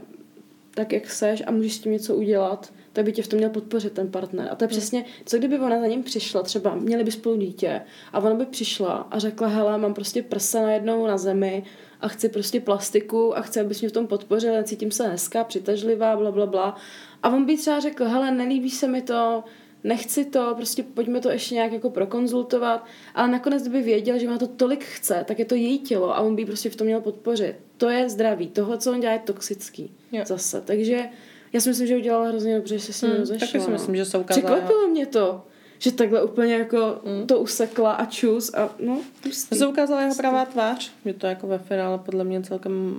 tak 0.75 0.93
jak 0.93 1.09
seš 1.09 1.43
a 1.45 1.51
můžeš 1.51 1.73
s 1.73 1.79
tím 1.79 1.91
něco 1.91 2.15
udělat, 2.15 2.73
tak 2.93 3.05
by 3.05 3.11
tě 3.11 3.23
v 3.23 3.27
tom 3.27 3.37
měl 3.37 3.49
podpořit 3.49 3.93
ten 3.93 4.11
partner. 4.11 4.47
A 4.51 4.55
to 4.55 4.63
je 4.63 4.67
přesně, 4.67 5.05
co 5.25 5.37
kdyby 5.37 5.59
ona 5.59 5.79
za 5.79 5.87
ním 5.87 6.03
přišla, 6.03 6.43
třeba 6.43 6.75
měli 6.75 7.03
by 7.03 7.11
spolu 7.11 7.37
dítě 7.37 7.81
a 8.13 8.19
ona 8.19 8.35
by 8.35 8.45
přišla 8.45 9.07
a 9.11 9.19
řekla, 9.19 9.47
hele, 9.47 9.77
mám 9.77 9.93
prostě 9.93 10.23
prsa 10.23 10.61
najednou 10.61 11.07
na 11.07 11.17
zemi 11.17 11.63
a 12.03 12.07
chci 12.07 12.29
prostě 12.29 12.59
plastiku 12.59 13.37
a 13.37 13.41
chci, 13.41 13.59
abys 13.59 13.81
mě 13.81 13.89
v 13.89 13.91
tom 13.91 14.07
podpořil, 14.07 14.53
necítím 14.53 14.91
se 14.91 15.07
hezká, 15.07 15.43
přitažlivá, 15.43 16.15
bla, 16.17 16.31
bla, 16.31 16.45
bla. 16.45 16.75
A 17.23 17.29
on 17.29 17.45
by 17.45 17.57
třeba 17.57 17.79
řekl, 17.79 18.05
hele, 18.05 18.31
nelíbí 18.31 18.69
se 18.69 18.87
mi 18.87 19.01
to, 19.01 19.43
nechci 19.83 20.25
to, 20.25 20.53
prostě 20.55 20.83
pojďme 20.83 21.19
to 21.19 21.29
ještě 21.29 21.55
nějak 21.55 21.71
jako 21.71 21.89
prokonzultovat, 21.89 22.85
ale 23.15 23.27
nakonec 23.27 23.61
kdyby 23.61 23.81
věděl, 23.81 24.19
že 24.19 24.29
má 24.29 24.37
to 24.37 24.47
tolik 24.47 24.83
chce, 24.83 25.23
tak 25.27 25.39
je 25.39 25.45
to 25.45 25.55
její 25.55 25.79
tělo 25.79 26.15
a 26.15 26.19
on 26.19 26.35
by 26.35 26.45
prostě 26.45 26.69
v 26.69 26.75
tom 26.75 26.87
měl 26.87 27.01
podpořit. 27.01 27.55
To 27.77 27.89
je 27.89 28.09
zdraví. 28.09 28.47
Tohle, 28.47 28.77
co 28.77 28.91
on 28.91 28.99
dělá, 28.99 29.13
je 29.13 29.19
toxický. 29.19 29.91
Jo. 30.11 30.23
Zase. 30.27 30.61
Takže 30.61 31.09
já 31.53 31.59
si 31.59 31.69
myslím, 31.69 31.87
že 31.87 31.97
udělala 31.97 32.27
hrozně 32.27 32.55
dobře, 32.55 32.77
že 32.77 32.85
se 32.85 32.93
s 32.93 33.01
ním 33.01 33.11
Hmm, 33.11 33.19
rozešla. 33.19 33.47
taky 33.47 33.59
si 33.59 33.67
no. 33.67 33.73
myslím, 33.73 33.95
že 33.95 34.05
se 34.05 34.17
ukázala- 34.17 34.47
Překvapilo 34.55 34.87
mě 34.87 35.05
to, 35.05 35.41
že 35.83 35.91
takhle 35.91 36.23
úplně 36.23 36.53
jako 36.55 37.01
Hmm. 37.05 37.27
to 37.27 37.39
usekla 37.39 37.91
a 37.91 38.05
čus 38.05 38.53
a 38.53 38.69
no. 38.85 39.01
To 39.49 39.55
se 39.55 39.67
ukázala 39.67 40.01
jeho 40.01 40.15
pravá 40.15 40.45
tvář, 40.45 40.91
že 41.05 41.13
to 41.13 41.27
jako 41.27 41.47
ve 41.47 41.57
finále 41.57 41.97
podle 41.97 42.23
mě 42.23 42.41
celkem 42.41 42.95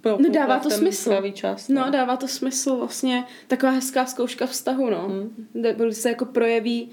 pro 0.00 0.18
No 0.20 0.30
dává 0.30 0.58
to 0.58 0.70
smysl. 0.70 1.10
pravý 1.10 1.32
čas. 1.32 1.68
No, 1.68 1.90
dává 1.90 2.16
to 2.16 2.28
smysl 2.28 2.76
vlastně. 2.76 3.24
Taková 3.46 3.72
hezká 3.72 4.06
zkouška 4.06 4.46
vztahu, 4.46 4.90
no. 4.90 5.08
Hmm. 5.08 5.46
Kde 5.52 5.92
se 5.92 6.08
jako 6.08 6.24
projeví 6.24 6.88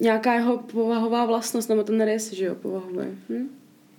nějaká 0.00 0.34
jeho 0.34 0.58
povahová 0.58 1.24
vlastnost, 1.26 1.68
nebo 1.68 1.82
ten 1.82 2.04
rys, 2.04 2.32
že 2.32 2.44
jo, 2.44 2.54
povahový. 2.54 3.06
Hm? 3.28 3.48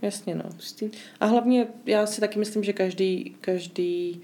Jasně, 0.02 0.36
no. 0.36 0.44
Hustý. 0.56 0.90
A 1.20 1.26
hlavně 1.26 1.68
já 1.86 2.06
si 2.06 2.22
taky 2.22 2.40
myslím, 2.40 2.64
že 2.64 2.74
každý, 2.74 3.36
každý 3.42 4.22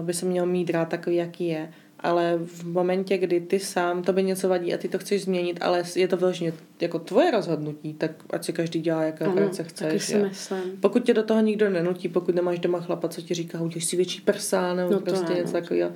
uh, 0.00 0.06
by 0.06 0.14
se 0.14 0.26
měl 0.26 0.46
mít 0.46 0.70
rád 0.70 0.88
takový, 0.88 1.16
jaký 1.16 1.46
je. 1.46 1.72
Ale 2.00 2.38
v 2.44 2.66
momentě, 2.66 3.18
kdy 3.18 3.40
ty 3.40 3.58
sám, 3.58 4.02
to 4.02 4.12
by 4.12 4.22
něco 4.22 4.48
vadí 4.48 4.74
a 4.74 4.78
ty 4.78 4.88
to 4.88 4.98
chceš 4.98 5.22
změnit, 5.22 5.58
ale 5.60 5.82
je 5.96 6.08
to 6.08 6.16
vyloženě 6.16 6.52
jako 6.80 6.98
tvoje 6.98 7.30
rozhodnutí, 7.30 7.94
tak 7.94 8.10
ať 8.30 8.44
si 8.44 8.52
každý 8.52 8.80
dělá, 8.80 9.02
jaké 9.02 9.24
Ano, 9.24 9.48
taky 9.56 9.68
chceš. 9.68 10.04
si 10.04 10.16
myslím. 10.16 10.62
Pokud 10.80 11.04
tě 11.04 11.14
do 11.14 11.22
toho 11.22 11.40
nikdo 11.40 11.70
nenutí, 11.70 12.08
pokud 12.08 12.34
nemáš 12.34 12.58
doma 12.58 12.80
chlapa, 12.80 13.08
co 13.08 13.22
ti 13.22 13.34
říká, 13.34 13.60
udělej 13.60 13.80
si 13.82 13.96
větší 13.96 14.20
prsa, 14.20 14.74
nebo 14.74 14.92
No 14.92 15.00
prostě 15.00 15.32
něco 15.32 15.46
no. 15.54 15.60
takového, 15.60 15.92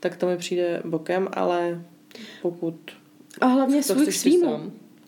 tak 0.00 0.16
to 0.16 0.26
mi 0.26 0.36
přijde 0.36 0.82
bokem, 0.84 1.28
ale 1.32 1.82
pokud 2.42 2.74
A 3.40 3.46
hlavně 3.46 3.82
svůj 3.82 4.06
k 4.06 4.12
svýmu. 4.12 4.56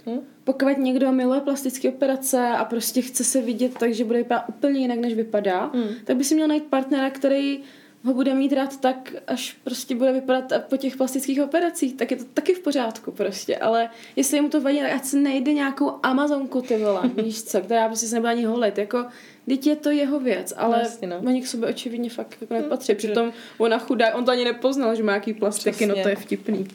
Hm? 0.06 0.18
Pokud 0.44 0.78
někdo 0.78 1.12
miluje 1.12 1.40
plastické 1.40 1.88
operace 1.88 2.48
a 2.48 2.64
prostě 2.64 3.02
chce 3.02 3.24
se 3.24 3.40
vidět 3.42 3.78
tak, 3.78 3.94
že 3.94 4.04
bude 4.04 4.18
vypadat 4.18 4.44
úplně 4.48 4.80
jinak, 4.80 4.98
než 4.98 5.14
vypadá, 5.14 5.70
Hmm. 5.74 5.88
tak 6.04 6.16
by 6.16 6.24
si 6.24 6.34
měl 6.34 6.48
najít 6.48 6.64
partnera, 6.64 7.10
který 7.10 7.60
ho 8.04 8.14
bude 8.14 8.34
mít 8.34 8.52
rád 8.52 8.80
tak, 8.80 9.12
až 9.26 9.56
prostě 9.64 9.94
bude 9.94 10.12
vypadat 10.12 10.52
po 10.68 10.76
těch 10.76 10.96
plastických 10.96 11.42
operacích, 11.42 11.94
tak 11.94 12.10
je 12.10 12.16
to 12.16 12.24
taky 12.24 12.54
v 12.54 12.60
pořádku 12.60 13.12
prostě, 13.12 13.56
ale 13.56 13.90
jestli 14.16 14.40
mu 14.40 14.48
to 14.48 14.60
vadí, 14.60 14.78
tak 14.80 14.92
ať 14.92 15.04
se 15.04 15.16
nejde 15.16 15.52
nějakou 15.52 15.92
Amazonku, 16.02 16.62
ty 16.62 16.76
vole, 16.76 17.00
víš 17.22 17.42
co, 17.42 17.60
která 17.60 17.86
prostě 17.88 18.06
se 18.06 18.14
nebude 18.14 18.30
ani 18.30 18.44
holit, 18.44 18.78
jako, 18.78 19.06
teď 19.48 19.66
je 19.66 19.76
to 19.76 19.90
jeho 19.90 20.20
věc, 20.20 20.54
ale 20.56 20.78
Jasně, 20.78 21.08
no. 21.08 21.18
oni 21.26 21.42
k 21.42 21.46
sobě 21.46 21.68
očividně 21.68 22.10
fakt 22.10 22.36
jako 22.40 22.54
Hmm, 22.54 22.62
nepatří, 22.62 22.86
takže- 22.86 23.08
přitom 23.08 23.32
ona 23.58 23.78
chudá, 23.78 24.14
on 24.14 24.24
to 24.24 24.30
ani 24.30 24.44
nepoznal, 24.44 24.94
že 24.94 25.02
má 25.02 25.12
nějaký 25.12 25.32
plastiky, 25.32 25.86
no 25.86 25.94
Přesně. 25.94 26.02
to 26.02 26.08
je 26.08 26.16
vtipný. 26.16 26.66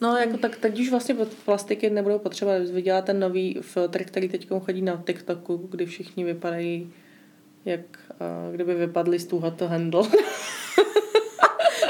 No, 0.00 0.16
jako 0.16 0.36
tak 0.38 0.56
teď 0.56 0.80
už 0.80 0.90
vlastně 0.90 1.16
plastiky 1.44 1.90
nebudou 1.90 2.18
potřeba. 2.18 2.52
Viděla 2.72 3.02
ten 3.02 3.20
nový 3.20 3.58
filtr, 3.60 4.04
který 4.04 4.28
teď 4.28 4.48
chodí 4.64 4.82
na 4.82 5.02
TikToku, 5.06 5.56
kdy 5.70 5.86
všichni 5.86 6.24
vypadají 6.24 6.92
jak 7.64 7.80
kdyby 8.52 8.74
vypadli 8.74 9.18
z 9.18 9.26
toho 9.26 9.52
handle. 9.66 10.02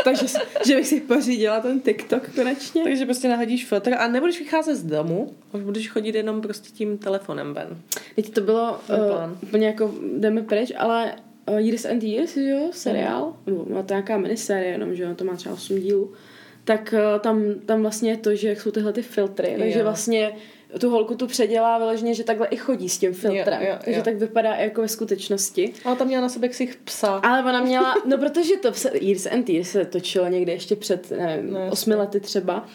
Takže 0.05 0.27
že 0.67 0.77
bych 0.77 0.87
si 0.87 1.01
pořídila 1.01 1.61
ten 1.61 1.81
TikTok 1.81 2.31
konečně. 2.35 2.85
Takže 2.85 3.05
prostě 3.05 3.29
nahodíš 3.29 3.67
filtr 3.67 3.95
a 3.99 4.09
nebudeš 4.09 4.39
vycházet 4.39 4.77
z 4.77 4.83
domu, 4.85 5.35
už 5.53 5.63
budeš 5.63 5.89
chodit 5.89 6.15
jenom 6.15 6.41
prostě 6.41 6.71
tím 6.71 6.99
telefonem 6.99 7.55
ven. 7.55 7.79
Teď 8.17 8.31
to 8.31 8.41
bylo 8.41 8.81
To 8.87 8.93
uh, 8.93 9.09
plán. 9.09 9.39
úplně 9.43 9.67
jako 9.67 9.95
jdeme 10.19 10.43
pryč, 10.43 10.73
ale 10.77 11.13
uh, 11.51 11.59
Years 11.59 11.85
and 11.85 12.03
Years, 12.03 12.35
že 12.35 12.49
jo, 12.51 12.69
seriál, 12.73 13.37
mm. 13.47 13.75
má 13.75 13.83
to 13.83 13.95
nějaká 13.95 14.19
miniserie 14.19 14.73
jenom, 14.73 14.95
že 14.95 15.03
jo, 15.03 15.15
to 15.15 15.25
má 15.25 15.37
třeba 15.37 15.55
8 15.55 15.79
dílů, 15.81 16.13
tak 16.65 16.95
uh, 17.15 17.21
tam, 17.21 17.55
tam 17.67 17.83
vlastně 17.83 18.11
je 18.11 18.17
to, 18.17 18.35
že 18.35 18.57
jsou 18.57 18.71
tyhle 18.71 18.93
ty 18.93 19.03
filtry, 19.03 19.53
Jo. 19.53 19.59
takže 19.59 19.83
vlastně 19.83 20.33
tu 20.81 20.91
holku 20.91 21.15
tu 21.15 21.27
předělá 21.27 21.79
vyloženě, 21.79 22.15
že 22.15 22.25
takhle 22.25 22.47
i 22.47 22.57
chodí 22.57 22.89
s 22.89 22.99
tím 22.99 23.13
filtrem, 23.15 23.63
Jo, 23.63 23.69
jo, 23.69 23.77
takže 23.85 23.99
jo. 23.99 24.05
tak 24.05 24.17
vypadá 24.17 24.55
i 24.55 24.65
jako 24.65 24.81
ve 24.81 24.89
skutečnosti. 24.89 25.73
Ale 25.85 25.97
tam 25.97 26.07
měla 26.07 26.23
na 26.23 26.29
sebe 26.29 26.49
ksich 26.49 26.77
psa. 26.85 27.09
Ale 27.09 27.39
ona 27.49 27.61
měla, 27.61 27.95
no 28.07 28.19
protože 28.19 28.57
to 28.57 28.73
se, 28.73 28.91
Years 29.01 29.27
and 29.27 29.49
Years 29.49 29.71
se 29.71 29.85
točilo 29.85 30.29
někde 30.29 30.53
ještě 30.53 30.77
před, 30.77 31.11
nevím, 31.11 31.53
No, 31.53 31.69
osmi 31.71 31.95
lety 31.95 32.21
třeba. 32.21 32.67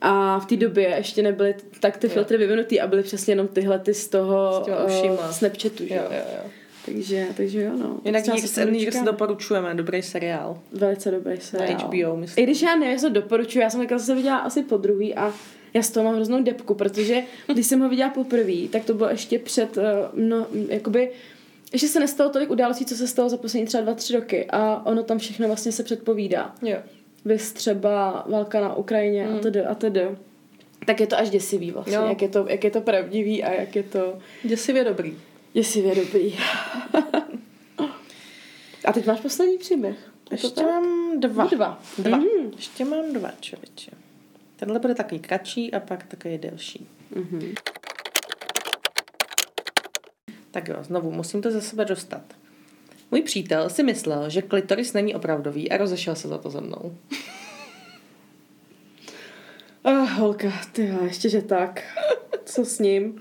A 0.00 0.38
v 0.38 0.46
té 0.46 0.56
době 0.56 0.94
ještě 0.96 1.22
nebyly 1.22 1.54
tak 1.80 1.96
ty 1.96 2.06
Jo. 2.06 2.12
filtry 2.12 2.38
vyvinutý 2.38 2.80
a 2.80 2.86
byly 2.86 3.02
přesně 3.02 3.32
jenom 3.32 3.48
tyhle 3.48 3.78
ty 3.78 3.94
z 3.94 4.08
toho 4.08 4.66
uh. 5.04 5.30
Snapchatu, 5.30 5.86
že 5.86 5.94
Jo, 5.94 6.02
jo. 6.04 6.10
jo, 6.10 6.24
jo. 6.44 6.50
Takže, 6.86 7.26
takže 7.36 7.62
jo, 7.62 7.72
no. 7.76 7.96
Jinak 8.04 8.26
Years 8.26 8.50
se 8.50 8.62
and 8.62 8.74
Years 8.74 9.02
doporučujeme, 9.02 9.74
dobrý 9.74 10.02
seriál. 10.02 10.58
Velice 10.72 11.10
dobrý 11.10 11.40
seriál. 11.40 11.72
Na 11.78 11.84
HBO, 11.86 12.16
myslím. 12.16 12.42
I 12.42 12.46
když 12.46 12.62
já 12.62 12.76
nevím, 12.76 13.00
to 13.00 13.08
doporučuji, 13.08 13.58
já 13.58 13.70
jsem 13.70 13.80
takhle 13.80 13.98
zase 13.98 14.14
viděla 14.14 14.36
asi 14.36 14.62
po 14.62 14.76
druhý 14.76 15.14
a 15.14 15.32
já 15.76 15.82
z 15.82 15.90
toho 15.90 16.04
mám 16.04 16.14
hroznou 16.14 16.42
depku, 16.42 16.74
protože 16.74 17.22
když 17.52 17.66
jsem 17.66 17.80
ho 17.80 17.88
viděla 17.88 18.10
poprvé, 18.10 18.68
tak 18.70 18.84
to 18.84 18.94
bylo 18.94 19.08
ještě 19.10 19.38
před, 19.38 19.78
no, 20.14 20.46
jakoby, 20.68 21.10
ještě 21.72 21.88
se 21.88 22.00
nestalo 22.00 22.30
tolik 22.30 22.50
událostí, 22.50 22.84
co 22.84 22.94
se 22.96 23.06
stalo 23.06 23.28
za 23.28 23.36
poslední 23.36 23.66
třeba 23.66 23.82
dva, 23.84 23.94
tři 23.94 24.14
roky 24.14 24.46
a 24.50 24.86
ono 24.86 25.02
tam 25.02 25.18
všechno 25.18 25.46
vlastně 25.46 25.72
se 25.72 25.82
předpovídá. 25.82 26.54
Jo. 26.62 26.76
Vys 27.24 27.52
třeba 27.52 28.24
válka 28.28 28.60
na 28.60 28.74
Ukrajině 28.76 29.26
Mm. 29.26 29.36
a 29.36 29.38
tedy 29.38 29.64
a 29.64 29.74
tedy. 29.74 30.00
Tak 30.86 31.00
je 31.00 31.06
to 31.06 31.18
až 31.18 31.30
děsivý 31.30 31.70
vlastně, 31.70 31.96
Jo. 31.96 32.06
jak 32.08 32.22
je, 32.22 32.28
to, 32.28 32.46
jak 32.48 32.64
je 32.64 32.70
to 32.70 32.80
pravdivý 32.80 33.44
a 33.44 33.52
jak 33.52 33.76
je 33.76 33.82
to 33.82 34.18
Děsivě 34.44 34.84
dobrý. 34.84 35.16
děsivě 35.52 35.94
dobrý. 35.94 36.34
a 38.84 38.92
teď 38.92 39.06
máš 39.06 39.20
poslední 39.20 39.58
příběh. 39.58 39.96
Je 40.30 40.38
Ještě 40.42 40.62
mám 40.62 41.20
dva. 41.20 41.44
Dva. 41.46 41.82
Dva. 41.98 42.16
Mhm. 42.16 42.28
Ještě 42.56 42.84
mám 42.84 43.12
dva, 43.12 43.30
člověče. 43.40 43.90
Tenhle 44.56 44.78
bude 44.78 44.94
takový 44.94 45.20
kratší 45.20 45.74
a 45.74 45.80
pak 45.80 46.06
takový 46.06 46.38
delší. 46.38 46.88
Mhm. 47.14 47.54
Tak 50.50 50.68
jo, 50.68 50.76
znovu, 50.82 51.10
musím 51.12 51.42
to 51.42 51.50
ze 51.50 51.60
sebe 51.60 51.84
dostat. 51.84 52.22
Můj 53.10 53.22
přítel 53.22 53.70
si 53.70 53.82
myslel, 53.82 54.30
že 54.30 54.42
klitoris 54.42 54.92
není 54.92 55.14
opravdový 55.14 55.70
a 55.70 55.76
rozešel 55.76 56.14
se 56.14 56.28
za 56.28 56.38
to 56.38 56.50
se 56.50 56.60
mnou. 56.60 56.96
Ah, 59.88 60.04
holka, 60.04 60.52
ty 60.72 60.92
ještě 61.04 61.28
že 61.28 61.42
tak. 61.42 61.82
Co 62.44 62.64
s 62.64 62.78
ním? 62.78 63.20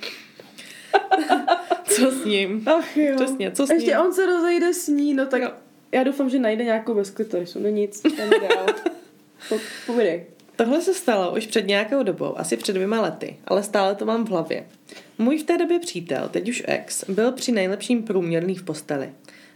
Co 1.83 2.11
s 2.11 2.25
ním? 2.25 2.69
Ach 2.69 2.97
jo. 2.97 3.15
Přesně, 3.15 3.51
co 3.51 3.67
s 3.67 3.69
Ještě 3.69 3.91
ním? 3.91 3.99
on 3.99 4.13
se 4.13 4.25
rozejde 4.25 4.73
s 4.73 4.87
ní, 4.87 5.13
no 5.13 5.25
tak 5.25 5.41
Jo. 5.41 5.51
já 5.91 6.03
doufám, 6.03 6.29
že 6.29 6.39
najde 6.39 6.63
nějakou 6.63 6.93
bez 6.93 7.09
klitorisu. 7.09 7.59
No 7.59 7.69
nic, 7.69 8.01
tam 8.01 8.29
dál. 8.29 8.65
Po, 9.49 9.55
povídej. 9.85 10.25
Tohle 10.55 10.81
se 10.81 10.93
stalo 10.93 11.35
už 11.35 11.47
před 11.47 11.67
nějakou 11.67 12.03
dobou, 12.03 12.39
asi 12.39 12.57
před 12.57 12.73
dvěma 12.73 13.01
lety, 13.01 13.37
ale 13.47 13.63
stále 13.63 13.95
to 13.95 14.05
mám 14.05 14.25
v 14.25 14.29
hlavě. 14.29 14.65
Můj 15.17 15.37
v 15.37 15.43
té 15.43 15.57
době 15.57 15.79
přítel, 15.79 16.29
teď 16.31 16.49
už 16.49 16.63
ex, 16.65 17.09
byl 17.09 17.31
při 17.31 17.51
nejlepším 17.51 18.03
průměrný 18.03 18.55
v 18.55 18.63
posteli. 18.63 19.09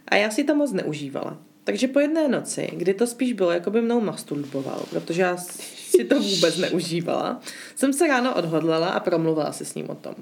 A 0.08 0.16
já 0.16 0.30
si 0.32 0.44
to 0.44 0.56
moc 0.56 0.72
neužívala. 0.72 1.38
Takže 1.64 1.88
po 1.88 2.00
jedné 2.00 2.28
noci, 2.28 2.70
kdy 2.74 2.94
to 2.94 3.08
spíš 3.08 3.34
bylo, 3.34 3.52
jako 3.52 3.72
by 3.72 3.82
mnou 3.82 4.02
masturboval, 4.02 4.84
protože 4.90 5.22
já 5.22 5.38
si 5.38 6.04
to 6.04 6.20
vůbec 6.20 6.58
neužívala, 6.58 7.42
jsem 7.76 7.94
se 7.94 8.08
ráno 8.08 8.36
odhodlala 8.36 8.88
a 8.88 9.00
promluvila 9.00 9.52
si 9.52 9.66
s 9.66 9.76
ním 9.76 9.90
o 9.90 9.96
tom. 9.96 10.16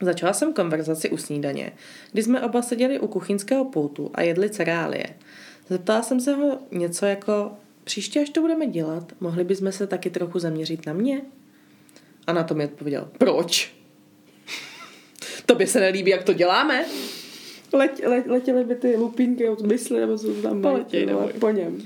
Začala 0.00 0.32
jsem 0.32 0.52
konverzaci 0.52 1.10
u 1.10 1.16
snídaně, 1.16 1.72
kdy 2.12 2.22
jsme 2.22 2.40
oba 2.40 2.62
seděli 2.62 3.00
u 3.00 3.06
kuchyňského 3.06 3.64
pultu 3.64 4.10
a 4.14 4.22
jedli 4.22 4.50
cereálie. 4.50 5.06
Zeptala 5.68 6.02
jsem 6.02 6.20
se 6.20 6.34
ho 6.34 6.58
něco 6.70 7.06
jako, 7.06 7.52
příště, 7.84 8.20
až 8.20 8.30
to 8.30 8.40
budeme 8.40 8.66
dělat, 8.66 9.12
mohli 9.20 9.44
bychom 9.44 9.72
se 9.72 9.86
taky 9.86 10.10
trochu 10.10 10.38
zaměřit 10.38 10.86
na 10.86 10.92
mě? 10.92 11.20
A 12.26 12.32
na 12.32 12.42
to 12.44 12.54
mi 12.54 12.64
odpověděl, 12.64 13.08
proč? 13.18 13.74
Tobě 15.46 15.66
se 15.66 15.80
nelíbí, 15.80 16.10
jak 16.10 16.22
to 16.24 16.32
děláme? 16.32 16.84
Leť, 17.72 18.02
le, 18.06 18.22
letěly 18.26 18.64
by 18.64 18.74
ty 18.74 18.96
lupínky 18.96 19.48
od 19.48 19.60
mysli, 19.60 20.00
nebo 20.00 20.18
co 20.18 20.34
tam 20.34 20.62
Poletěj, 20.62 21.06
neboj. 21.06 21.32
po 21.40 21.50
něm. 21.50 21.82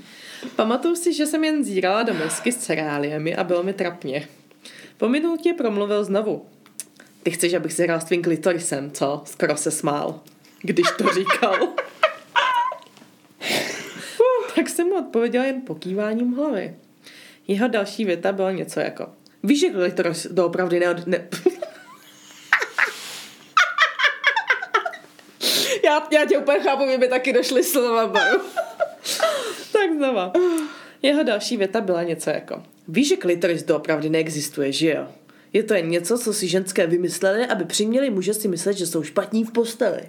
Pamatuju 0.55 0.95
si, 0.95 1.13
že 1.13 1.25
jsem 1.25 1.43
jen 1.43 1.63
zírala 1.63 2.03
do 2.03 2.13
misky 2.13 2.51
s 2.51 2.57
cereáliemi 2.57 3.35
a 3.35 3.43
bylo 3.43 3.63
mi 3.63 3.73
trapně. 3.73 4.27
Po 4.97 5.09
minutě 5.09 5.53
promluvil 5.53 6.03
znovu. 6.03 6.45
Ty 7.23 7.31
chceš, 7.31 7.53
abych 7.53 7.73
si 7.73 7.83
hrál 7.83 8.01
s 8.01 8.03
tvým 8.03 8.21
klitorisem, 8.21 8.91
co? 8.91 9.21
Skoro 9.25 9.57
se 9.57 9.71
smál, 9.71 10.19
když 10.61 10.87
to 10.97 11.13
říkal. 11.13 11.67
tak 14.67 14.75
jsem 14.75 14.87
mu 14.87 14.97
odpověděla 14.97 15.45
jen 15.45 15.61
pokýváním 15.61 16.33
hlavy. 16.33 16.75
Jeho 17.47 17.67
další 17.67 18.05
věta 18.05 18.31
byla 18.31 18.51
něco 18.51 18.79
jako 18.79 19.07
Víš, 19.43 19.59
že 19.59 19.69
klitoris 19.69 20.27
doopravdy 20.31 20.79
ne... 20.79 21.03
ne... 21.05 21.27
Já, 25.83 26.07
já 26.11 26.25
tě 26.25 26.37
úplně 26.37 26.59
chápu, 26.59 26.85
mě 26.85 26.97
by 26.97 27.07
taky 27.07 27.33
došly 27.33 27.63
slova, 27.63 28.07
tak 29.71 29.91
znova. 29.97 30.33
Jeho 31.01 31.23
další 31.23 31.57
věta 31.57 31.81
byla 31.81 32.03
něco 32.03 32.29
jako 32.29 32.63
Víš, 32.87 33.07
že 33.07 33.17
klitoris 33.17 33.63
doopravdy 33.63 34.09
neexistuje, 34.09 34.71
že 34.71 34.89
jo? 34.89 35.07
Je 35.53 35.63
to 35.63 35.73
jen 35.73 35.89
něco, 35.89 36.17
co 36.17 36.33
si 36.33 36.47
ženské 36.47 36.87
vymysleli, 36.87 37.45
aby 37.45 37.65
přiměli 37.65 38.09
muže 38.09 38.33
si 38.33 38.47
myslet, 38.47 38.77
že 38.77 38.87
jsou 38.87 39.03
špatní 39.03 39.43
v 39.43 39.51
posteli. 39.51 40.01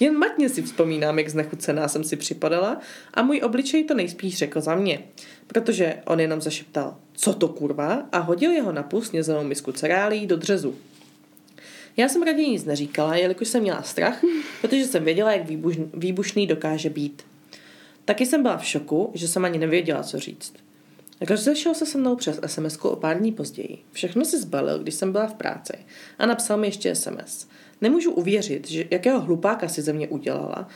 Jen 0.00 0.18
matně 0.18 0.48
si 0.48 0.62
vzpomínám, 0.62 1.18
jak 1.18 1.28
znechucená 1.28 1.88
jsem 1.88 2.04
si 2.04 2.16
připadala 2.16 2.80
a 3.14 3.22
můj 3.22 3.40
obličej 3.44 3.84
to 3.84 3.94
nejspíš 3.94 4.38
řekl 4.38 4.60
za 4.60 4.74
mě, 4.74 5.04
protože 5.46 5.94
on 6.06 6.20
jenom 6.20 6.40
zašeptal, 6.40 6.96
co 7.12 7.34
to 7.34 7.48
kurva, 7.48 8.08
a 8.12 8.18
hodil 8.18 8.50
jeho 8.50 8.72
na 8.72 8.82
půl 8.82 9.02
snězenou 9.02 9.44
misku 9.44 9.72
cereálí 9.72 10.26
do 10.26 10.36
dřezu. 10.36 10.74
Já 11.96 12.08
jsem 12.08 12.22
raději 12.22 12.50
nic 12.50 12.64
neříkala, 12.64 13.16
jelikož 13.16 13.48
jsem 13.48 13.62
měla 13.62 13.82
strach, 13.82 14.20
protože 14.60 14.84
jsem 14.84 15.04
věděla, 15.04 15.32
jak 15.32 15.48
výbuš, 15.48 15.76
výbušný 15.94 16.46
dokáže 16.46 16.90
být. 16.90 17.22
Taky 18.04 18.26
jsem 18.26 18.42
byla 18.42 18.56
v 18.56 18.66
šoku, 18.66 19.10
že 19.14 19.28
jsem 19.28 19.44
ani 19.44 19.58
nevěděla, 19.58 20.02
co 20.02 20.18
říct. 20.18 20.54
Rozešel 21.20 21.74
se 21.74 21.86
se 21.86 21.98
mnou 21.98 22.16
přes 22.16 22.40
sms 22.46 22.78
o 22.82 22.96
pár 22.96 23.18
dní 23.18 23.32
později. 23.32 23.78
Všechno 23.92 24.24
si 24.24 24.40
zbalil, 24.40 24.78
když 24.78 24.94
jsem 24.94 25.12
byla 25.12 25.26
v 25.26 25.34
práci 25.34 25.72
a 26.18 26.26
napsal 26.26 26.56
mi 26.56 26.66
ještě 26.66 26.94
SMS. 26.94 27.46
Nemůžu 27.82 28.10
uvěřit, 28.10 28.68
že 28.68 28.84
jakého 28.90 29.20
hlupáka 29.20 29.68
si 29.68 29.82
ze 29.82 29.92
mě 29.92 30.08
udělala. 30.08 30.68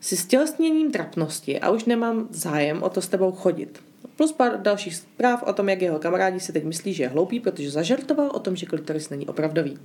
Si 0.00 0.16
stělesněním 0.16 0.90
trapnosti 0.90 1.60
a 1.60 1.70
už 1.70 1.84
nemám 1.84 2.28
zájem 2.30 2.82
o 2.82 2.88
to 2.88 3.00
s 3.00 3.08
tebou 3.08 3.32
chodit. 3.32 3.82
Plus 4.16 4.32
pár 4.32 4.62
dalších 4.62 4.96
zpráv 4.96 5.42
o 5.42 5.52
tom, 5.52 5.68
jak 5.68 5.82
jeho 5.82 5.98
kamarádi 5.98 6.40
si 6.40 6.52
teď 6.52 6.64
myslí, 6.64 6.94
že 6.94 7.02
je 7.02 7.08
hloupý, 7.08 7.40
protože 7.40 7.70
zažartoval 7.70 8.30
o 8.34 8.38
tom, 8.38 8.56
že 8.56 8.66
klitoris 8.66 9.10
není 9.10 9.26
opravdový. 9.26 9.78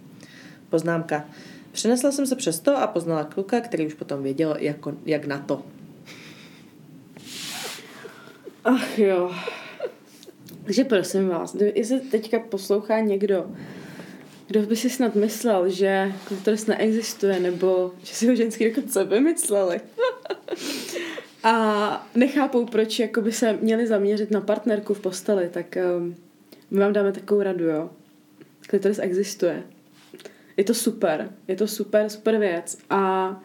Poznámka. 0.69 1.25
Přenesla 1.71 2.11
jsem 2.11 2.27
se 2.27 2.35
přes 2.35 2.59
to 2.59 2.77
a 2.77 2.87
poznala 2.87 3.23
kluka, 3.23 3.61
který 3.61 3.87
už 3.87 3.93
potom 3.93 4.23
věděl, 4.23 4.55
jako, 4.59 4.93
jak 5.05 5.25
na 5.25 5.39
to. 5.39 5.63
Ach 8.63 8.99
jo. 8.99 9.31
Takže 10.63 10.83
prosím 10.83 11.27
vás, 11.27 11.55
jestli 11.75 11.99
teďka 11.99 12.39
poslouchá 12.39 12.99
někdo, 12.99 13.51
kdo 14.47 14.61
by 14.61 14.75
si 14.75 14.89
snad 14.89 15.15
myslel, 15.15 15.69
že 15.69 16.11
klitoris 16.27 16.65
neexistuje, 16.67 17.39
nebo 17.39 17.91
že 18.03 18.13
si 18.13 18.27
ho 18.27 18.35
ženský 18.35 18.69
dokonce 18.69 19.03
vymysleli. 19.03 19.81
a 21.43 22.07
nechápou, 22.15 22.65
proč 22.65 22.99
jako 22.99 23.21
by 23.21 23.31
se 23.31 23.53
měli 23.53 23.87
zaměřit 23.87 24.31
na 24.31 24.41
partnerku 24.41 24.93
v 24.93 24.99
posteli, 24.99 25.49
tak 25.49 25.77
um, 25.97 26.15
my 26.71 26.79
vám 26.79 26.93
dáme 26.93 27.11
takovou 27.11 27.41
radu, 27.41 27.65
jo. 27.65 27.89
Klitoris 28.67 28.99
existuje. 28.99 29.63
Je 30.57 30.63
to 30.63 30.73
super. 30.73 31.29
Je 31.47 31.55
to 31.55 31.67
super, 31.67 32.09
super 32.09 32.37
věc. 32.37 32.77
A 32.89 33.41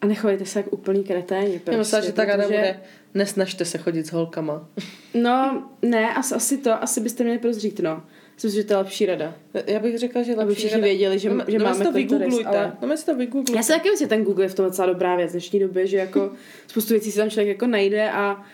a 0.00 0.06
nechovejte 0.06 0.46
se 0.46 0.58
jak 0.58 0.72
úplný 0.72 1.04
kreténi. 1.04 1.58
Prostě, 1.58 1.72
Já 1.72 1.78
myslím, 1.78 2.02
že 2.02 2.12
ta 2.12 2.24
rada 2.24 2.42
protože... 2.42 2.58
bude, 2.58 2.80
nesnažte 3.14 3.64
se 3.64 3.78
chodit 3.78 4.06
s 4.06 4.12
holkama. 4.12 4.68
No, 5.14 5.68
ne, 5.82 6.14
asi, 6.14 6.34
asi 6.34 6.58
to, 6.58 6.82
asi 6.82 7.00
byste 7.00 7.24
měli 7.24 7.38
prozřít, 7.38 7.80
no. 7.80 8.02
Myslím, 8.44 8.62
že 8.62 8.66
to 8.66 8.72
je 8.72 8.76
lepší 8.76 9.06
rada. 9.06 9.34
Já 9.66 9.78
bych 9.78 9.98
řekla, 9.98 10.22
že 10.22 10.30
lepší 10.30 10.42
Aby 10.42 10.54
všichni 10.54 10.70
rada. 10.70 10.84
věděli, 10.84 11.18
že, 11.18 11.30
no, 11.30 11.44
že 11.48 11.58
no, 11.58 11.64
máme 11.64 11.84
to 11.84 11.92
vygooglujte. 11.92 12.48
Ale... 12.48 12.72
No, 12.82 12.96
to 13.04 13.14
vygooglujte. 13.14 13.56
Já 13.56 13.62
si 13.62 13.72
taky 13.72 13.90
myslím, 13.90 14.06
že 14.06 14.08
ten 14.08 14.24
Google 14.24 14.44
je 14.44 14.48
v 14.48 14.54
tom 14.54 14.66
docela 14.66 14.86
dobrá 14.86 15.16
věc 15.16 15.28
v 15.28 15.32
dnešní 15.32 15.60
době, 15.60 15.86
že 15.86 15.96
jako 15.96 16.32
spoustu 16.66 16.94
věcí 16.94 17.12
si 17.12 17.18
tam 17.18 17.30
člověk 17.30 17.48
jako 17.48 17.66
najde 17.66 18.10
a, 18.10 18.44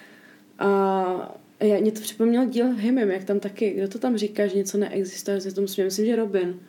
a 0.58 1.38
já, 1.60 1.80
mě 1.80 1.92
to 1.92 2.00
připomněl 2.00 2.46
díl 2.46 2.74
v 2.74 2.78
Hymem, 2.78 3.10
jak 3.10 3.24
tam 3.24 3.40
taky, 3.40 3.70
kdo 3.70 3.88
to 3.88 3.98
tam 3.98 4.16
říká, 4.16 4.46
že 4.46 4.56
něco 4.56 4.78
neexistuje, 4.78 5.40
že 5.40 5.54
to 5.54 5.60
musím, 5.60 5.84
myslím, 5.84 6.06
že 6.06 6.16
Robin. 6.16 6.60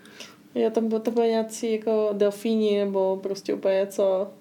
Já 0.55 0.69
tam 0.69 0.89
to 0.89 1.11
byly 1.11 1.27
nějací 1.27 1.71
jako 1.71 2.09
delfíni 2.13 2.79
nebo 2.79 3.19
prostě 3.23 3.53
úplně 3.53 3.75
něco 3.75 4.31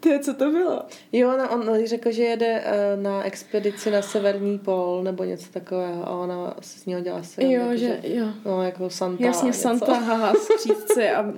ty, 0.00 0.18
co 0.18 0.34
to 0.34 0.50
bylo? 0.50 0.82
Jo, 1.12 1.36
no, 1.38 1.50
on 1.50 1.86
řekl, 1.86 2.12
že 2.12 2.22
jede 2.22 2.64
uh, 2.64 3.02
na 3.02 3.24
expedici 3.24 3.90
na 3.90 4.02
severní 4.02 4.58
pol 4.58 5.02
nebo 5.02 5.24
něco 5.24 5.52
takového 5.52 6.08
a 6.08 6.10
ona 6.10 6.54
se 6.60 6.78
z 6.78 6.86
něho 6.86 7.00
dělá 7.00 7.22
se. 7.22 7.44
Jo, 7.44 7.50
jako, 7.50 7.76
že, 7.76 8.00
jo. 8.04 8.26
No, 8.44 8.62
jako 8.62 8.90
Santa. 8.90 9.24
Jasně, 9.24 9.52
Santa, 9.52 9.94
haha, 9.94 10.34
skřídci 10.34 11.10
a 11.10 11.32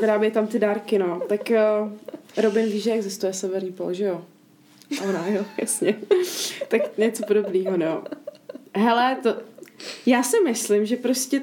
vyrábí 0.00 0.30
tam 0.30 0.46
ty 0.46 0.58
dárky, 0.58 0.98
no. 0.98 1.20
Tak 1.28 1.40
uh, 1.50 1.92
Robin 2.36 2.66
ví, 2.66 2.80
že 2.80 2.92
existuje 2.92 3.32
severní 3.32 3.72
pol, 3.72 3.92
že 3.92 4.04
jo? 4.04 4.24
A 5.00 5.08
ona, 5.08 5.26
jo, 5.28 5.44
jasně. 5.58 5.96
tak 6.68 6.98
něco 6.98 7.26
podobného, 7.26 7.76
no. 7.76 8.04
Hele, 8.74 9.16
to... 9.22 9.36
Já 10.06 10.22
si 10.22 10.40
myslím, 10.40 10.86
že 10.86 10.96
prostě, 10.96 11.42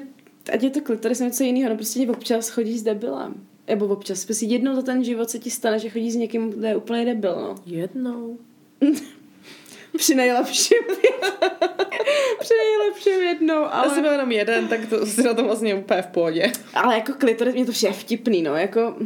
ať 0.52 0.62
je 0.62 0.70
to 0.70 0.80
klitoris 0.80 1.20
něco 1.20 1.44
jiného, 1.44 1.70
no 1.70 1.76
prostě 1.76 2.10
občas 2.10 2.48
chodí 2.48 2.78
s 2.78 2.82
debilem. 2.82 3.34
Nebo 3.68 3.86
občas, 3.86 4.24
prostě 4.24 4.46
jednou 4.46 4.74
za 4.74 4.82
ten 4.82 5.04
život 5.04 5.30
se 5.30 5.38
ti 5.38 5.50
stane, 5.50 5.78
že 5.78 5.90
chodí 5.90 6.10
s 6.10 6.16
někým, 6.16 6.50
kdo 6.50 6.66
je 6.66 6.76
úplně 6.76 7.04
debil, 7.04 7.36
no. 7.36 7.54
Jednou. 7.66 8.38
Při 9.96 10.14
nejlepším 10.14 10.78
Při 12.40 12.54
nejlepším 12.54 13.22
jednou, 13.28 13.64
ale... 13.64 13.88
Já 13.88 13.94
jsem 13.94 14.04
jenom 14.04 14.32
jeden, 14.32 14.68
tak 14.68 14.86
to 14.86 15.06
si 15.06 15.22
na 15.22 15.34
tom 15.34 15.46
vlastně 15.46 15.74
úplně 15.74 16.02
v 16.02 16.06
pohodě. 16.06 16.52
Ale 16.74 16.94
jako 16.94 17.12
klitoris, 17.12 17.54
mě 17.54 17.66
to 17.66 17.72
vše 17.72 17.92
vtipný, 17.92 18.42
no, 18.42 18.56
jako... 18.56 18.96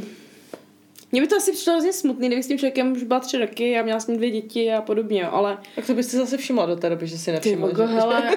Mně 1.13 1.21
by 1.21 1.27
to 1.27 1.37
asi 1.37 1.53
přišlo 1.53 1.73
hrozně 1.73 1.93
smutný, 1.93 2.27
kdybych 2.27 2.45
s 2.45 2.49
tím 2.49 2.59
člověkem 2.59 2.93
už 2.93 3.03
byla 3.03 3.21
tři 3.21 3.39
roky 3.39 3.79
a 3.79 3.83
měla 3.83 4.01
s 4.01 4.07
ním 4.07 4.17
dvě 4.17 4.31
děti 4.31 4.73
a 4.73 4.83
podobně, 4.83 5.27
ale... 5.27 5.59
Tak 5.77 5.87
to 5.87 5.95
byste 5.95 6.17
zase 6.17 6.37
všimla 6.37 6.67
do 6.67 6.77
té 6.77 6.89
doby, 6.91 7.07
že 7.07 7.19
si 7.19 7.33
nevšimla. 7.33 7.69
Ty 7.69 7.75
hele, 7.83 8.37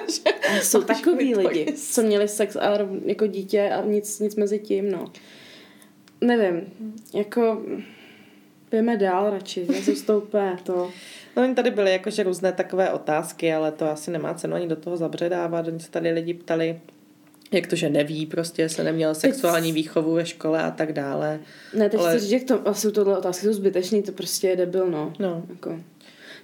že, 0.54 0.62
jsou 0.62 0.82
takový 0.82 1.34
lidi, 1.34 1.72
co 1.72 2.02
měli 2.02 2.28
sex 2.28 2.56
a 2.56 2.78
jako 3.04 3.26
dítě 3.26 3.70
a 3.70 3.84
nic, 3.84 4.20
nic 4.20 4.36
mezi 4.36 4.58
tím, 4.58 4.90
no 4.90 5.12
nevím, 6.22 6.60
jako 7.14 7.62
pojďme 8.70 8.96
dál 8.96 9.30
radši, 9.30 9.66
já 9.72 9.80
jsem 9.82 9.94
to... 10.64 10.90
No 11.36 11.54
tady 11.54 11.70
byly 11.70 11.92
jakože 11.92 12.22
různé 12.22 12.52
takové 12.52 12.90
otázky, 12.90 13.52
ale 13.52 13.72
to 13.72 13.90
asi 13.90 14.10
nemá 14.10 14.34
cenu 14.34 14.54
ani 14.54 14.68
do 14.68 14.76
toho 14.76 14.96
zabředávat. 14.96 15.66
Oni 15.66 15.80
se 15.80 15.90
tady 15.90 16.10
lidi 16.10 16.34
ptali, 16.34 16.80
jak 17.52 17.66
to, 17.66 17.76
že 17.76 17.90
neví, 17.90 18.26
prostě 18.26 18.68
se 18.68 18.84
neměl 18.84 19.14
sexuální 19.14 19.72
výchovu 19.72 20.14
ve 20.14 20.26
škole 20.26 20.62
a 20.62 20.70
tak 20.70 20.92
dále. 20.92 21.40
Ne, 21.74 21.90
teď 21.90 22.00
ale... 22.00 22.10
chci 22.10 22.20
říct, 22.20 22.40
že 22.40 22.46
to, 22.46 22.68
asi 22.68 22.92
tohle 22.92 23.18
otázky 23.18 23.46
jsou 23.46 23.52
zbytečný, 23.52 24.02
to 24.02 24.12
prostě 24.12 24.48
je 24.48 24.56
debil, 24.56 24.90
no. 24.90 25.12
no. 25.18 25.42
Jako, 25.50 25.80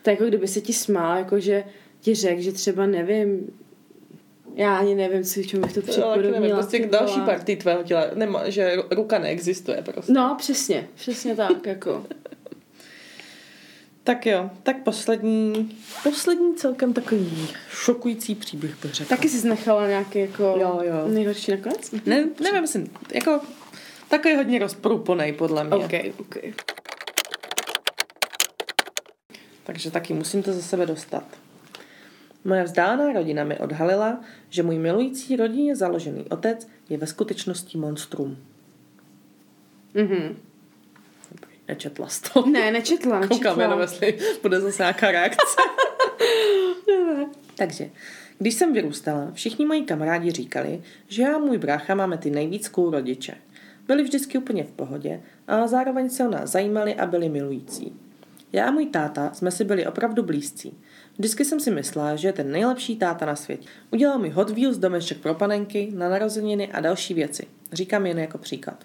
to 0.03 0.11
je 0.11 0.14
jako 0.14 0.24
kdyby 0.24 0.49
se 0.49 0.61
ti 0.61 0.72
smál, 0.72 1.18
jako 1.18 1.41
že 1.41 1.64
ti 2.01 2.14
řekl, 2.14 2.41
že 2.41 2.53
třeba 2.53 2.87
nevím, 2.87 3.51
já 4.59 4.76
ani 4.76 4.94
nevím, 4.94 5.24
co, 5.24 5.42
čemu 5.42 5.62
bych 5.62 5.72
to 5.72 5.82
připodobnila. 5.82 6.56
Prostě 6.56 6.78
k 6.78 6.90
další 6.90 7.20
partii 7.20 7.56
tvého 7.56 7.82
těla, 7.82 8.06
nema, 8.14 8.50
že 8.50 8.76
ruka 8.90 9.18
neexistuje 9.18 9.82
prostě. 9.82 10.12
No, 10.12 10.34
přesně, 10.38 10.88
přesně 10.94 11.36
tak, 11.36 11.66
jako. 11.66 12.06
Tak 14.04 14.26
jo, 14.26 14.50
tak 14.62 14.82
poslední, 14.82 15.78
poslední 16.02 16.54
celkem 16.54 16.92
takový 16.92 17.48
šokující 17.70 18.34
příběh 18.34 18.82
bych 18.82 18.94
řekla. 18.94 19.16
Taky 19.16 19.28
jsi 19.28 19.48
nechala 19.48 19.88
nějaký 19.88 20.18
jako 20.18 20.42
jo, 20.42 20.80
jo. 20.82 21.09
nejhorší 21.09 21.50
nakonec? 21.50 21.90
Ne, 22.06 22.28
nevím, 22.40 22.61
myslím, 22.61 22.90
jako 23.14 23.40
takový 24.09 24.36
hodně 24.36 24.59
rozprůponej 24.59 25.32
podle 25.32 25.64
mě. 25.64 25.76
Ok, 25.76 25.92
ok. 26.20 26.36
Takže 29.64 29.90
taky 29.90 30.14
musím 30.14 30.42
to 30.42 30.52
za 30.52 30.62
sebe 30.62 30.86
dostat. 30.86 31.24
Moje 32.45 32.64
vzdálená 32.64 33.12
rodina 33.12 33.45
mi 33.45 33.59
odhalila, 33.59 34.20
že 34.49 34.62
můj 34.62 34.78
milující 34.78 35.36
rodině 35.36 35.76
založený 35.76 36.24
otec 36.24 36.68
je 36.89 36.99
ve 36.99 37.07
skutečnosti 37.07 37.78
monstrum. 37.78 38.36
Mhm. 39.95 40.36
Nečetla 41.68 42.09
jsi 42.09 42.22
to. 42.22 42.47
Ne, 42.47 42.72
nečetla, 42.72 43.18
nečetla. 43.20 43.36
Koukám 43.36 43.61
jenom, 43.61 43.80
jestli 43.80 44.18
bude 44.43 44.61
zase 44.61 44.82
nějaká 44.82 45.11
reakce. 45.11 45.47
Takže, 47.57 47.91
když 48.39 48.55
jsem 48.55 48.72
vyrůstala, 48.72 49.30
všichni 49.32 49.66
moji 49.66 49.82
kamarádi 49.82 50.30
říkali, 50.30 50.82
že 51.09 51.22
já 51.22 51.36
a 51.36 51.39
můj 51.39 51.59
brácha 51.59 51.95
máme 51.95 52.18
ty 52.18 52.30
nejvíc 52.30 52.68
cool 52.68 52.91
rodiče. 52.91 53.34
Byli 53.86 54.03
vždycky 54.03 54.39
úplně 54.39 54.64
v 54.64 54.72
pohodě, 54.72 55.20
ale 55.49 55.68
zároveň 55.68 56.11
se 56.11 56.24
o 56.24 56.30
nás 56.30 56.51
zajímali 56.51 56.95
a 56.95 57.07
byli 57.07 57.28
milující. 57.28 57.97
Já 58.53 58.68
a 58.68 58.70
můj 58.70 58.86
táta 58.86 59.30
jsme 59.34 59.51
si 59.51 59.64
byli 59.64 59.86
opravdu 59.86 60.22
blízcí. 60.22 60.78
Vždycky 61.19 61.45
jsem 61.45 61.61
si 61.61 61.71
myslela, 61.71 62.16
že 62.16 62.29
je 62.29 62.33
ten 62.33 62.51
nejlepší 62.53 62.97
táta 62.97 63.27
na 63.27 63.37
světě. 63.37 63.69
Udělal 63.91 64.19
mi 64.19 64.31
Hot 64.31 64.51
Wheels 64.51 64.79
domeček 64.79 65.19
pro 65.19 65.35
panenky, 65.35 65.91
na 65.95 66.09
narozeniny 66.09 66.73
a 66.73 66.81
další 66.81 67.14
věci. 67.14 67.47
Říkám 67.73 68.07
jen 68.07 68.19
jako 68.19 68.39
příklad. 68.39 68.85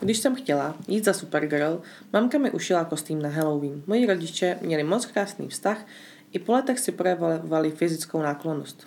Když 0.00 0.18
jsem 0.18 0.34
chtěla 0.34 0.76
jít 0.88 1.04
za 1.04 1.12
Supergirl, 1.12 1.82
mamka 2.12 2.38
mi 2.38 2.50
ušila 2.50 2.84
kostým 2.84 3.22
na 3.22 3.28
Halloween. 3.28 3.82
Moji 3.86 4.06
rodiče 4.06 4.58
měli 4.60 4.84
moc 4.84 5.06
krásný 5.06 5.48
vztah, 5.48 5.86
i 6.32 6.38
po 6.38 6.52
letech 6.52 6.78
si 6.78 6.92
projevovali 6.92 7.70
fyzickou 7.70 8.22
náklonnost. 8.22 8.86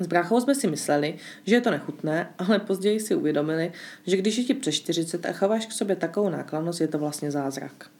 S 0.00 0.06
bráchou 0.06 0.40
jsme 0.40 0.54
si 0.54 0.66
mysleli, 0.66 1.16
že 1.46 1.54
je 1.54 1.60
to 1.60 1.70
nechutné, 1.70 2.30
ale 2.38 2.58
později 2.58 3.00
si 3.00 3.14
uvědomili, 3.14 3.72
že 4.06 4.16
když 4.16 4.38
je 4.38 4.44
ti 4.44 4.54
přes 4.54 4.74
40 4.74 5.26
a 5.26 5.32
chováš 5.32 5.66
k 5.66 5.72
sobě 5.72 5.96
takovou 5.96 6.28
náklonnost, 6.28 6.80
je 6.80 6.88
to 6.88 6.98
vlastně 6.98 7.30
zázrak. 7.30 7.90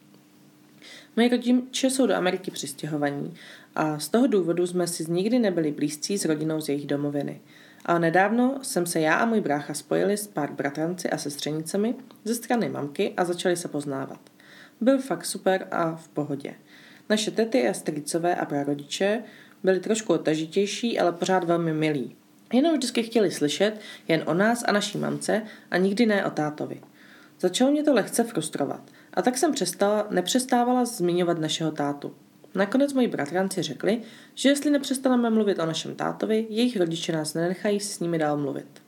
Moji 1.17 1.29
rodiče 1.29 1.91
jsou 1.91 2.07
do 2.07 2.15
Ameriky 2.15 2.51
přistěhovaní 2.51 3.35
a 3.75 3.99
z 3.99 4.09
toho 4.09 4.27
důvodu 4.27 4.67
jsme 4.67 4.87
si 4.87 5.11
nikdy 5.11 5.39
nebyli 5.39 5.73
blízcí 5.73 6.19
s 6.19 6.25
rodinou 6.25 6.61
z 6.61 6.69
jejich 6.69 6.87
domoviny. 6.87 7.41
A 7.85 7.99
nedávno 7.99 8.59
jsem 8.63 8.87
se 8.87 9.01
já 9.01 9.15
a 9.15 9.25
můj 9.25 9.41
brácha 9.41 9.75
spojili 9.75 10.17
s 10.17 10.27
pár 10.27 10.53
bratranci 10.53 11.11
a 11.11 11.19
sestřenicemi 11.19 11.95
ze 12.25 12.35
strany 12.35 12.69
mamky 12.69 13.13
a 13.17 13.25
začali 13.25 13.57
se 13.57 13.69
poznávat. 13.69 14.21
Byl 14.81 14.99
fakt 14.99 15.25
super 15.25 15.69
a 15.71 15.95
v 15.95 16.09
pohodě. 16.09 16.55
Naše 17.09 17.31
tety 17.31 17.69
a 17.69 17.75
strýcové 17.75 18.35
a 18.35 18.45
prarodiče 18.45 19.23
byli 19.63 19.81
trošku 19.81 20.13
otažitější, 20.13 20.99
ale 20.99 21.13
pořád 21.13 21.45
velmi 21.45 21.73
milí. 21.73 22.17
Jenom 22.53 22.75
vždycky 22.75 23.03
chtěli 23.03 23.31
slyšet 23.31 23.81
jen 24.09 24.23
o 24.27 24.35
nás 24.35 24.65
a 24.67 24.73
naší 24.73 24.99
mamce 24.99 25.43
a 25.71 25.77
nikdy 25.77 26.07
ne 26.07 26.27
o 26.27 26.31
tátovi. 26.31 26.81
Začalo 27.41 27.71
mě 27.71 27.83
to 27.83 27.95
lehce 27.95 28.25
frustrovat 28.25 28.83
a 29.15 29.23
tak 29.23 29.39
jsem 29.39 29.53
přestala, 29.53 30.07
nepřestávala 30.11 30.85
zmiňovat 30.85 31.39
našeho 31.39 31.71
tátu. 31.71 32.15
Nakonec 32.55 32.93
moji 32.93 33.09
bratranci 33.09 33.63
řekli, 33.63 34.01
že 34.35 34.49
jestli 34.49 34.71
nepřestaneme 34.71 35.31
mluvit 35.31 35.59
o 35.59 35.67
našem 35.67 35.95
tátovi, 35.95 36.47
jejich 36.51 36.77
rodiče 36.77 37.13
nás 37.13 37.35
nenechají 37.35 37.81
s 37.81 38.01
nimi 38.01 38.19
dál 38.19 38.37
mluvit. 38.37 38.83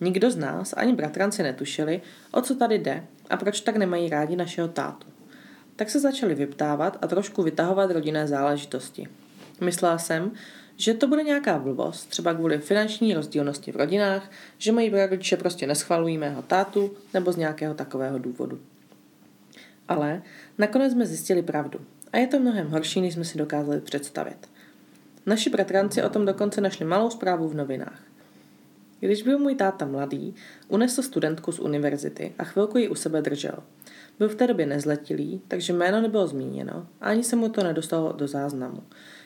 Nikdo 0.00 0.30
z 0.30 0.36
nás, 0.36 0.74
ani 0.76 0.92
bratranci 0.92 1.42
netušili, 1.42 2.00
o 2.32 2.42
co 2.42 2.54
tady 2.54 2.78
jde 2.78 3.06
a 3.30 3.36
proč 3.36 3.60
tak 3.60 3.76
nemají 3.76 4.08
rádi 4.08 4.36
našeho 4.36 4.68
tátu. 4.68 5.06
Tak 5.76 5.90
se 5.90 6.00
začali 6.00 6.34
vyptávat 6.34 6.98
a 7.02 7.06
trošku 7.06 7.42
vytahovat 7.42 7.90
rodinné 7.90 8.26
záležitosti. 8.26 9.08
Myslela 9.60 9.98
jsem, 9.98 10.32
že 10.76 10.94
to 10.94 11.08
bude 11.08 11.22
nějaká 11.22 11.58
blbost, 11.58 12.04
třeba 12.04 12.34
kvůli 12.34 12.58
finanční 12.58 13.14
rozdílnosti 13.14 13.72
v 13.72 13.76
rodinách, 13.76 14.30
že 14.58 14.72
moji 14.72 15.06
rodiče 15.06 15.36
prostě 15.36 15.66
neschvalují 15.66 16.18
mého 16.18 16.42
tátu 16.42 16.90
nebo 17.14 17.32
z 17.32 17.36
nějakého 17.36 17.74
takového 17.74 18.18
důvodu. 18.18 18.60
Ale 19.88 20.22
nakonec 20.58 20.92
jsme 20.92 21.06
zjistili 21.06 21.42
pravdu. 21.42 21.78
A 22.12 22.18
je 22.18 22.26
to 22.26 22.40
mnohem 22.40 22.68
horší, 22.68 23.00
než 23.00 23.14
jsme 23.14 23.24
si 23.24 23.38
dokázali 23.38 23.80
představit. 23.80 24.48
Naši 25.26 25.50
bratranci 25.50 26.02
o 26.02 26.08
tom 26.08 26.26
dokonce 26.26 26.60
našli 26.60 26.86
malou 26.86 27.10
zprávu 27.10 27.48
v 27.48 27.54
novinách. 27.54 28.00
Když 29.00 29.22
byl 29.22 29.38
můj 29.38 29.54
táta 29.54 29.86
mladý, 29.86 30.34
unesl 30.68 31.02
studentku 31.02 31.52
z 31.52 31.58
univerzity 31.58 32.34
a 32.38 32.44
chvilku 32.44 32.78
ji 32.78 32.88
u 32.88 32.94
sebe 32.94 33.22
držel. 33.22 33.58
Byl 34.18 34.28
v 34.28 34.34
té 34.34 34.46
době 34.46 34.66
nezletilý, 34.66 35.40
takže 35.48 35.72
jméno 35.72 36.00
nebylo 36.00 36.26
zmíněno 36.26 36.86
a 37.00 37.06
ani 37.06 37.24
se 37.24 37.36
mu 37.36 37.48
to 37.48 37.62
nedostalo 37.62 38.12
do 38.12 38.28
záznamu. 38.28 38.82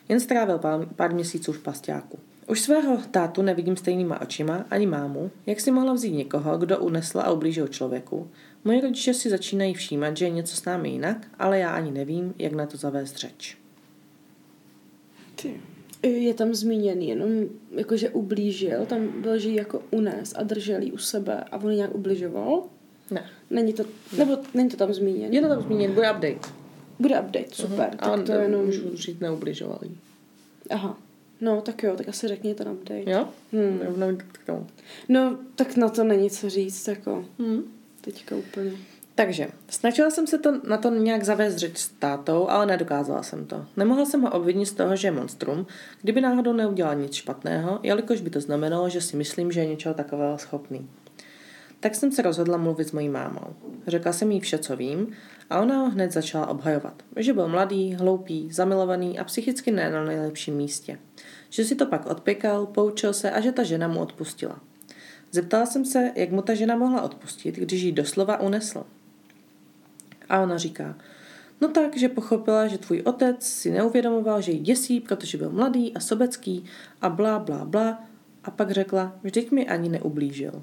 jen 0.08 0.20
strávil 0.20 0.60
pár, 0.96 1.14
měsíců 1.14 1.52
v 1.52 1.62
pasťáku. 1.62 2.18
Už 2.48 2.60
svého 2.60 2.98
tátu 3.10 3.42
nevidím 3.42 3.76
stejnýma 3.76 4.20
očima, 4.20 4.64
ani 4.70 4.86
mámu, 4.86 5.30
jak 5.46 5.60
si 5.60 5.70
mohla 5.70 5.92
vzít 5.92 6.12
někoho, 6.12 6.58
kdo 6.58 6.78
unesl 6.78 7.20
a 7.20 7.30
ublížil 7.30 7.68
člověku. 7.68 8.30
Moji 8.64 8.80
rodiče 8.80 9.14
si 9.14 9.30
začínají 9.30 9.74
všímat, 9.74 10.16
že 10.16 10.24
je 10.24 10.30
něco 10.30 10.56
s 10.56 10.64
námi 10.64 10.88
jinak, 10.88 11.26
ale 11.38 11.58
já 11.58 11.70
ani 11.70 11.90
nevím, 11.90 12.34
jak 12.38 12.52
na 12.52 12.66
to 12.66 12.76
zavést 12.76 13.16
řeč. 13.16 13.56
Ty. 15.42 15.60
Je 16.02 16.34
tam 16.34 16.54
zmíněný 16.54 17.08
jenom, 17.08 17.30
jakože 17.70 18.10
ublížil, 18.10 18.86
tam 18.86 19.22
byl, 19.22 19.38
že 19.38 19.50
jako 19.50 19.82
unes 19.90 20.34
a 20.36 20.42
držel 20.42 20.82
ji 20.82 20.92
u 20.92 20.98
sebe 20.98 21.44
a 21.50 21.56
on 21.56 21.74
nějak 21.74 21.94
ubližoval? 21.94 22.62
Ne. 23.10 23.30
Není 23.50 23.72
to, 23.72 23.84
nebo 24.18 24.38
není 24.54 24.68
to 24.68 24.76
tam 24.76 24.94
zmíněno? 24.94 25.34
Je 25.34 25.40
to 25.40 25.48
tam 25.48 25.62
zmíněn, 25.62 25.92
bude 25.94 26.12
update. 26.12 26.48
Bude 26.98 27.20
update, 27.20 27.48
super. 27.52 27.88
Mhm. 27.88 27.96
Tak 27.96 28.02
Ale 28.02 28.22
to 28.22 28.32
jenom... 28.32 28.66
můžu 28.66 28.96
říct 28.96 29.20
neubližovali. 29.20 29.90
Aha. 30.70 30.98
No, 31.40 31.60
tak 31.60 31.82
jo, 31.82 31.96
tak 31.96 32.08
asi 32.08 32.28
řekni 32.28 32.54
ten 32.54 32.68
update. 32.68 33.10
Jo? 33.10 33.28
Hmm. 33.52 33.80
Rovnou 33.82 34.16
k 34.16 34.46
tomu. 34.46 34.66
No, 35.08 35.38
tak 35.54 35.76
na 35.76 35.88
to 35.88 36.04
není 36.04 36.30
co 36.30 36.50
říct, 36.50 36.88
jako 36.88 37.24
Hmm. 37.38 37.62
Teďka 38.00 38.36
úplně. 38.36 38.72
Takže, 39.14 39.48
snažila 39.68 40.10
jsem 40.10 40.26
se 40.26 40.38
to, 40.38 40.60
na 40.68 40.76
to 40.76 40.90
nějak 40.90 41.24
zavést 41.24 41.56
řeč 41.56 41.78
s 41.78 41.88
tátou, 41.88 42.48
ale 42.48 42.66
nedokázala 42.66 43.22
jsem 43.22 43.46
to. 43.46 43.66
Nemohla 43.76 44.04
jsem 44.04 44.20
ho 44.20 44.30
obvinit 44.30 44.66
z 44.66 44.72
toho, 44.72 44.96
že 44.96 45.08
je 45.08 45.12
monstrum, 45.12 45.66
kdyby 46.02 46.20
náhodou 46.20 46.52
neudělal 46.52 46.94
nic 46.94 47.14
špatného, 47.14 47.80
jelikož 47.82 48.20
by 48.20 48.30
to 48.30 48.40
znamenalo, 48.40 48.88
že 48.88 49.00
si 49.00 49.16
myslím, 49.16 49.52
že 49.52 49.60
je 49.60 49.66
něčeho 49.66 49.94
takového 49.94 50.38
schopný. 50.38 50.88
Tak 51.80 51.94
jsem 51.94 52.12
se 52.12 52.22
rozhodla 52.22 52.56
mluvit 52.56 52.88
s 52.88 52.92
mojí 52.92 53.08
mámou. 53.08 53.54
Řekla 53.86 54.12
jsem 54.12 54.30
jí 54.30 54.40
vše, 54.40 54.58
co 54.58 54.76
vím, 54.76 55.12
a 55.50 55.60
ona 55.60 55.78
ho 55.78 55.90
hned 55.90 56.12
začala 56.12 56.46
obhajovat. 56.46 57.02
Že 57.16 57.32
byl 57.32 57.48
mladý, 57.48 57.94
hloupý, 57.94 58.52
zamilovaný 58.52 59.18
a 59.18 59.24
psychicky 59.24 59.70
ne 59.70 59.90
na 59.90 60.04
nejlepším 60.04 60.54
místě. 60.54 60.98
Že 61.50 61.64
si 61.64 61.74
to 61.74 61.86
pak 61.86 62.06
odpěkal, 62.06 62.66
poučil 62.66 63.12
se 63.12 63.30
a 63.30 63.40
že 63.40 63.52
ta 63.52 63.62
žena 63.62 63.88
mu 63.88 64.00
odpustila. 64.00 64.60
Zeptala 65.32 65.66
jsem 65.66 65.84
se, 65.84 66.12
jak 66.14 66.30
mu 66.30 66.42
ta 66.42 66.54
žena 66.54 66.76
mohla 66.76 67.02
odpustit, 67.02 67.56
když 67.56 67.82
ji 67.82 67.92
doslova 67.92 68.40
unesl. 68.40 68.84
A 70.28 70.40
ona 70.40 70.58
říká, 70.58 70.98
no 71.60 71.68
tak, 71.68 71.96
že 71.96 72.08
pochopila, 72.08 72.66
že 72.66 72.78
tvůj 72.78 73.02
otec 73.04 73.46
si 73.46 73.70
neuvědomoval, 73.70 74.40
že 74.40 74.52
ji 74.52 74.58
děsí, 74.58 75.00
protože 75.00 75.38
byl 75.38 75.50
mladý 75.50 75.94
a 75.94 76.00
sobecký 76.00 76.64
a 77.00 77.08
blá, 77.08 77.38
blá, 77.38 77.64
blá. 77.64 78.04
A 78.44 78.50
pak 78.50 78.70
řekla, 78.70 79.18
vždyť 79.22 79.50
mi 79.50 79.68
ani 79.68 79.88
neublížil. 79.88 80.62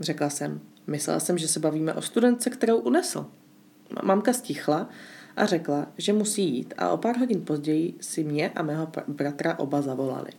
Řekla 0.00 0.30
jsem, 0.30 0.60
myslela 0.86 1.20
jsem, 1.20 1.38
že 1.38 1.48
se 1.48 1.60
bavíme 1.60 1.94
o 1.94 2.02
studence, 2.02 2.50
kterou 2.50 2.78
unesl. 2.78 3.26
Mamka 4.02 4.32
stichla 4.32 4.88
a 5.36 5.46
řekla, 5.46 5.86
že 5.98 6.12
musí 6.12 6.54
jít 6.54 6.74
a 6.78 6.90
o 6.90 6.96
pár 6.96 7.18
hodin 7.18 7.44
později 7.44 7.94
si 8.00 8.24
mě 8.24 8.50
a 8.50 8.62
mého 8.62 8.88
bratra 9.08 9.58
oba 9.58 9.82
zavolali. 9.82 10.30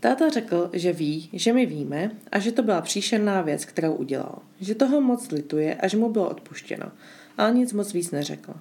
Táta 0.00 0.28
řekl, 0.28 0.70
že 0.72 0.92
ví, 0.92 1.30
že 1.32 1.52
my 1.52 1.66
víme 1.66 2.10
a 2.32 2.38
že 2.38 2.52
to 2.52 2.62
byla 2.62 2.80
příšerná 2.80 3.42
věc, 3.42 3.64
kterou 3.64 3.94
udělal. 3.94 4.38
Že 4.60 4.74
toho 4.74 5.00
moc 5.00 5.30
lituje 5.30 5.74
a 5.74 5.88
že 5.88 5.96
mu 5.96 6.10
bylo 6.10 6.30
odpuštěno. 6.30 6.92
Ale 7.38 7.54
nic 7.54 7.72
moc 7.72 7.92
víc 7.92 8.10
neřekl. 8.10 8.54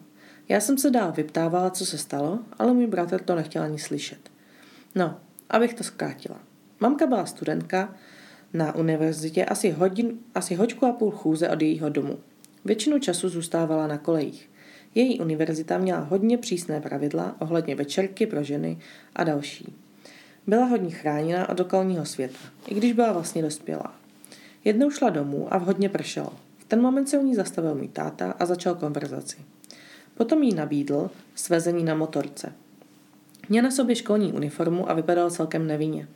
Já 0.49 0.59
jsem 0.59 0.77
se 0.77 0.91
dál 0.91 1.11
vyptávala, 1.11 1.69
co 1.69 1.85
se 1.85 1.97
stalo, 1.97 2.39
ale 2.59 2.73
můj 2.73 2.87
bratr 2.87 3.21
to 3.21 3.35
nechtěl 3.35 3.63
ani 3.63 3.79
slyšet. 3.79 4.19
No, 4.95 5.19
abych 5.49 5.73
to 5.73 5.83
zkrátila. 5.83 6.39
Mamka 6.79 7.07
byla 7.07 7.25
studentka 7.25 7.95
na 8.53 8.75
univerzitě 8.75 9.45
asi, 9.45 9.71
hodin, 9.71 10.19
asi 10.35 10.55
hoďku 10.55 10.85
a 10.85 10.91
půl 10.91 11.11
chůze 11.11 11.49
od 11.49 11.61
jejího 11.61 11.89
domu. 11.89 12.19
Většinu 12.65 12.99
času 12.99 13.29
zůstávala 13.29 13.87
na 13.87 13.97
kolejích. 13.97 14.49
Její 14.95 15.19
univerzita 15.19 15.77
měla 15.77 15.99
hodně 15.99 16.37
přísné 16.37 16.81
pravidla 16.81 17.35
ohledně 17.39 17.75
večerky 17.75 18.27
pro 18.27 18.43
ženy 18.43 18.79
a 19.15 19.23
další. 19.23 19.75
Byla 20.47 20.65
hodně 20.65 20.91
chráněna 20.91 21.49
od 21.49 21.59
okolního 21.59 22.05
světa, 22.05 22.37
i 22.67 22.75
když 22.75 22.93
byla 22.93 23.11
vlastně 23.11 23.41
dospělá. 23.41 23.95
Jednou 24.63 24.89
šla 24.89 25.09
domů 25.09 25.47
a 25.53 25.57
vhodně 25.57 25.89
pršelo. 25.89 26.33
V 26.57 26.65
ten 26.65 26.81
moment 26.81 27.07
se 27.07 27.17
u 27.17 27.23
ní 27.23 27.35
zastavil 27.35 27.75
můj 27.75 27.87
táta 27.87 28.31
a 28.39 28.45
začal 28.45 28.75
konverzaci. 28.75 29.37
Potom 30.17 30.43
jí 30.43 30.55
nabídl 30.55 31.09
svezení 31.35 31.83
na 31.83 31.95
motorce. 31.95 32.53
Měl 33.49 33.63
na 33.63 33.71
sobě 33.71 33.95
školní 33.95 34.33
uniformu 34.33 34.89
a 34.89 34.93
vypadal 34.93 35.31
celkem 35.31 35.67
nevinně. 35.67 36.07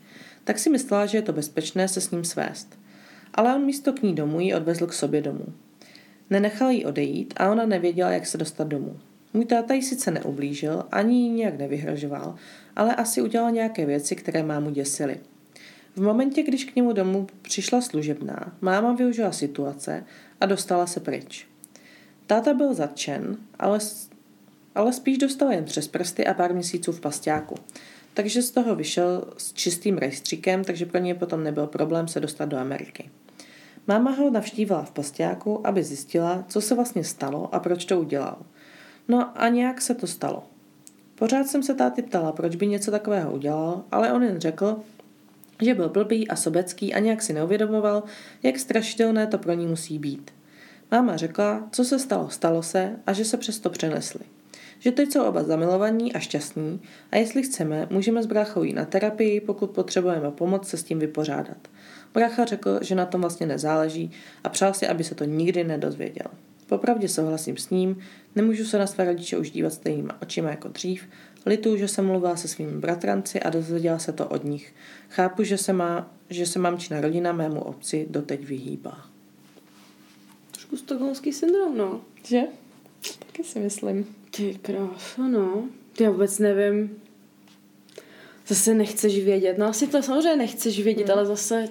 Tak 0.44 0.60
si 0.60 0.70
myslela, 0.70 1.06
že 1.06 1.18
je 1.18 1.22
to 1.22 1.34
bezpečné 1.34 1.88
se 1.88 2.02
s 2.02 2.12
ním 2.12 2.24
svést. 2.24 2.80
Ale 3.34 3.56
on 3.56 3.66
místo 3.66 3.94
k 3.94 4.02
ní 4.02 4.16
domů 4.16 4.40
ji 4.40 4.54
odvezl 4.56 4.88
k 4.88 4.94
sobě 4.94 5.22
domů. 5.22 5.46
Nenechal 6.30 6.70
jí 6.70 6.86
odejít 6.86 7.34
a 7.38 7.52
ona 7.52 7.66
nevěděla, 7.66 8.12
jak 8.12 8.28
se 8.28 8.38
dostat 8.38 8.68
domů. 8.68 9.00
Můj 9.34 9.46
táta 9.46 9.74
jí 9.74 9.82
sice 9.82 10.12
neublížil, 10.12 10.84
ani 10.92 11.22
jí 11.22 11.30
nějak 11.30 11.58
nevyhrožoval, 11.58 12.36
ale 12.76 12.96
asi 12.96 13.22
udělal 13.22 13.52
nějaké 13.52 13.86
věci, 13.86 14.16
které 14.16 14.44
mámu 14.44 14.70
děsily. 14.70 15.20
V 15.96 16.02
momentě, 16.02 16.44
když 16.44 16.66
k 16.66 16.76
němu 16.76 16.94
domů 16.94 17.28
přišla 17.42 17.82
služebná, 17.82 18.54
máma 18.62 18.94
využila 18.94 19.32
situace 19.32 20.04
a 20.42 20.46
dostala 20.46 20.88
se 20.88 21.00
pryč. 21.00 21.48
Táta 22.28 22.54
byl 22.54 22.74
zatčen, 22.74 23.38
ale, 23.60 23.80
ale 24.76 24.94
spíš 24.94 25.18
dostal 25.18 25.52
jen 25.52 25.66
přes 25.66 25.88
prsty 25.88 26.28
a 26.28 26.34
pár 26.34 26.54
měsíců 26.54 26.92
v 26.92 27.02
pasťáku. 27.02 27.56
Takže 28.14 28.42
z 28.42 28.52
toho 28.52 28.76
vyšel 28.76 29.34
s 29.38 29.54
čistým 29.54 29.98
rejstříkem, 29.98 30.64
takže 30.64 30.86
pro 30.86 31.00
něj 31.00 31.14
potom 31.14 31.44
nebyl 31.44 31.68
problém 31.68 32.08
se 32.08 32.20
dostat 32.20 32.46
do 32.46 32.58
Ameriky. 32.58 33.10
Máma 33.88 34.12
ho 34.12 34.30
navštívila 34.30 34.84
v 34.84 34.92
pasťáku, 34.92 35.68
aby 35.68 35.84
zjistila, 35.84 36.46
co 36.48 36.62
se 36.62 36.76
vlastně 36.76 37.04
stalo 37.04 37.56
a 37.56 37.60
proč 37.60 37.86
to 37.86 38.00
udělal. 38.00 38.38
No 39.08 39.42
a 39.42 39.48
nějak 39.48 39.82
se 39.82 39.96
to 39.96 40.08
stalo. 40.08 40.44
Pořád 41.22 41.48
jsem 41.48 41.64
se 41.64 41.74
táty 41.74 42.02
ptala, 42.02 42.32
proč 42.32 42.56
by 42.56 42.68
něco 42.68 42.92
takového 42.92 43.32
udělal, 43.32 43.84
ale 43.92 44.14
on 44.14 44.24
jen 44.24 44.40
řekl, 44.40 44.78
že 45.62 45.74
byl 45.74 45.90
blbý 45.90 46.28
a 46.28 46.36
sobecký 46.36 46.94
a 46.94 47.00
nějak 47.00 47.22
si 47.22 47.34
neuvědomoval, 47.34 48.04
jak 48.44 48.60
strašidelné 48.60 49.28
to 49.28 49.38
pro 49.38 49.54
ní 49.54 49.68
musí 49.68 50.00
být. 50.00 50.32
Máma 50.92 51.18
řekla, 51.18 51.68
co 51.72 51.84
se 51.86 52.00
stalo, 52.00 52.30
stalo 52.30 52.64
se 52.64 52.96
a 53.08 53.14
že 53.14 53.26
se 53.26 53.38
přesto 53.38 53.70
přenesli. 53.70 54.20
Že 54.80 54.92
teď 54.92 55.12
jsou 55.12 55.24
oba 55.24 55.44
zamilovaní 55.44 56.14
a 56.14 56.20
šťastní 56.20 56.82
a 57.12 57.18
jestli 57.18 57.44
chceme, 57.44 57.88
můžeme 57.90 58.24
s 58.24 58.26
bráchou 58.26 58.64
jít 58.64 58.74
na 58.74 58.86
terapii, 58.86 59.42
pokud 59.42 59.72
potřebujeme 59.72 60.32
pomoc 60.32 60.68
se 60.68 60.78
s 60.78 60.84
tím 60.84 61.00
vypořádat. 61.00 61.68
Brácha 62.14 62.46
řekl, 62.46 62.80
že 62.82 62.96
na 62.96 63.06
tom 63.06 63.22
vlastně 63.22 63.46
nezáleží 63.46 64.12
a 64.44 64.50
přál 64.50 64.74
si, 64.74 64.88
aby 64.88 65.04
se 65.04 65.16
to 65.16 65.24
nikdy 65.24 65.64
nedozvěděl. 65.64 66.28
Popravdě 66.72 67.08
souhlasím 67.08 67.58
s 67.58 67.70
ním, 67.70 68.00
nemůžu 68.36 68.66
se 68.66 68.80
na 68.80 68.88
své 68.88 69.06
rodiče 69.06 69.38
už 69.38 69.52
dívat 69.52 69.74
stejnýma 69.74 70.22
očima 70.22 70.50
jako 70.50 70.68
dřív, 70.68 71.04
lituju, 71.46 71.78
že 71.78 71.88
jsem 71.88 72.06
mluvila 72.06 72.36
se 72.36 72.48
svými 72.48 72.72
bratranci 72.72 73.40
a 73.40 73.50
dozvěděla 73.50 74.00
se 74.00 74.14
to 74.14 74.28
od 74.28 74.44
nich. 74.44 74.74
Chápu, 75.10 75.44
že 75.44 75.58
se, 75.58 75.74
má, 75.74 76.12
že 76.30 76.46
se 76.46 76.60
mamčina 76.60 77.02
rodina 77.02 77.32
mému 77.32 77.62
otci 77.62 78.08
doteď 78.10 78.46
vyhýbá. 78.46 79.06
Trošku 80.52 80.78
stokholmský 80.78 81.34
syndrom, 81.34 81.78
no. 81.78 82.02
Že? 82.24 82.42
Taky 83.20 83.44
si 83.44 83.60
myslím. 83.60 84.16
Ty 84.32 84.60
krása, 84.62 85.28
no. 85.28 85.64
Já 86.00 86.10
vůbec 86.12 86.40
nevím. 86.40 87.02
Zase 88.48 88.74
nechceš 88.74 89.24
vědět. 89.24 89.58
No 89.58 89.66
asi 89.66 89.88
to 89.88 90.02
samozřejmě 90.02 90.36
nechceš 90.36 90.84
vědět, 90.84 91.04
Hmm. 91.10 91.18
ale 91.18 91.26
zase 91.26 91.70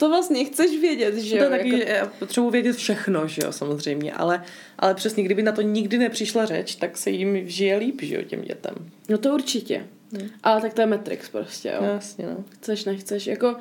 to 0.00 0.08
vlastně 0.08 0.44
chceš 0.44 0.80
vědět, 0.80 1.16
že 1.16 1.36
To 1.38 1.44
jo? 1.44 1.50
taky, 1.50 1.78
jako... 1.78 1.90
já 1.90 2.06
potřebuji 2.06 2.50
vědět 2.50 2.76
všechno, 2.76 3.28
že 3.28 3.42
jo, 3.44 3.52
samozřejmě, 3.52 4.12
ale, 4.12 4.42
ale 4.78 4.94
přesně, 4.94 5.24
kdyby 5.24 5.42
na 5.42 5.52
to 5.52 5.62
nikdy 5.62 5.98
nepřišla 5.98 6.46
řeč, 6.46 6.74
tak 6.74 6.96
se 6.96 7.10
jim 7.10 7.48
žije 7.48 7.76
líp, 7.76 8.02
že 8.02 8.14
jo, 8.14 8.22
těm 8.22 8.42
dětem. 8.42 8.74
No 9.08 9.18
to 9.18 9.34
určitě. 9.34 9.86
Hmm. 10.12 10.28
Ale 10.42 10.60
tak 10.60 10.74
to 10.74 10.80
je 10.80 10.86
Matrix 10.86 11.28
prostě, 11.28 11.68
jo. 11.68 11.78
No, 11.80 11.88
jasně, 11.88 12.26
no. 12.26 12.44
Chceš, 12.48 12.84
nechceš. 12.84 13.26
Jako, 13.26 13.56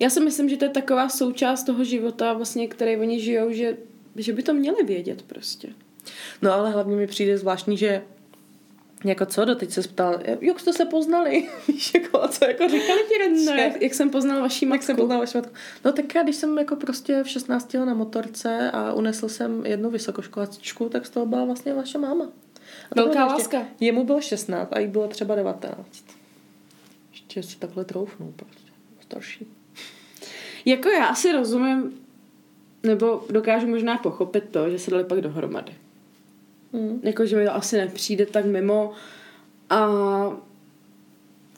já 0.00 0.10
si 0.10 0.20
myslím, 0.20 0.48
že 0.48 0.56
to 0.56 0.64
je 0.64 0.70
taková 0.70 1.08
součást 1.08 1.64
toho 1.64 1.84
života, 1.84 2.32
vlastně, 2.32 2.68
který 2.68 2.96
oni 2.96 3.20
žijou, 3.20 3.52
že, 3.52 3.76
že 4.16 4.32
by 4.32 4.42
to 4.42 4.54
měli 4.54 4.84
vědět 4.84 5.22
prostě. 5.22 5.68
No 6.42 6.52
ale 6.52 6.70
hlavně 6.70 6.96
mi 6.96 7.06
přijde 7.06 7.38
zvláštní, 7.38 7.76
že 7.76 8.02
jako 9.04 9.26
co, 9.26 9.44
doteď 9.44 9.70
se 9.70 9.82
ptal, 9.82 10.18
jak 10.40 10.60
jste 10.60 10.72
se 10.72 10.84
poznali, 10.84 11.48
víš, 11.68 11.94
jako, 11.94 12.22
a 12.22 12.28
co 12.28 12.44
jako 12.44 12.68
říkali 12.68 13.00
ti 13.08 13.18
rodiče? 13.18 13.50
No, 13.50 13.62
jak, 13.62 13.82
jak 13.82 13.94
jsem 13.94 14.10
poznal 14.10 14.40
vaší 14.40 14.64
Jak 14.64 14.70
matku. 14.70 14.86
jsem 14.86 14.96
poznala 14.96 15.20
vaši 15.20 15.38
matku? 15.38 15.54
No 15.84 15.92
tak 15.92 16.14
já, 16.14 16.22
když 16.22 16.36
jsem 16.36 16.58
jako 16.58 16.76
prostě 16.76 17.22
v 17.22 17.28
16 17.28 17.74
jel 17.74 17.86
na 17.86 17.94
motorce 17.94 18.70
a 18.70 18.92
unesl 18.92 19.28
jsem 19.28 19.66
jednu 19.66 19.90
vysokoškolačku, 19.90 20.88
tak 20.88 21.06
z 21.06 21.10
toho 21.10 21.26
byla 21.26 21.44
vlastně 21.44 21.74
vaše 21.74 21.98
máma. 21.98 22.24
A 22.90 22.94
Velká 22.94 23.20
ještě- 23.22 23.32
láska. 23.34 23.62
Jemu 23.80 24.04
bylo 24.04 24.20
16 24.20 24.68
a 24.72 24.78
jí 24.78 24.86
bylo 24.86 25.08
třeba 25.08 25.34
19. 25.34 26.04
Ještě 27.12 27.42
si 27.42 27.58
takhle 27.58 27.84
troufnou 27.84 28.32
prostě. 28.36 28.70
Starší. 29.00 29.46
Jako 30.64 30.88
já 30.88 31.14
si 31.14 31.32
rozumím, 31.32 31.98
nebo 32.82 33.24
dokážu 33.30 33.66
možná 33.66 33.98
pochopit 33.98 34.44
to, 34.50 34.70
že 34.70 34.78
se 34.78 34.90
dali 34.90 35.04
pak 35.04 35.20
dohromady. 35.20 35.72
Hmm. 36.76 37.00
Jako, 37.02 37.26
že 37.26 37.36
mi 37.36 37.44
to 37.44 37.54
asi 37.54 37.76
nepřijde 37.76 38.26
tak 38.26 38.44
mimo. 38.44 38.92
A 39.70 39.88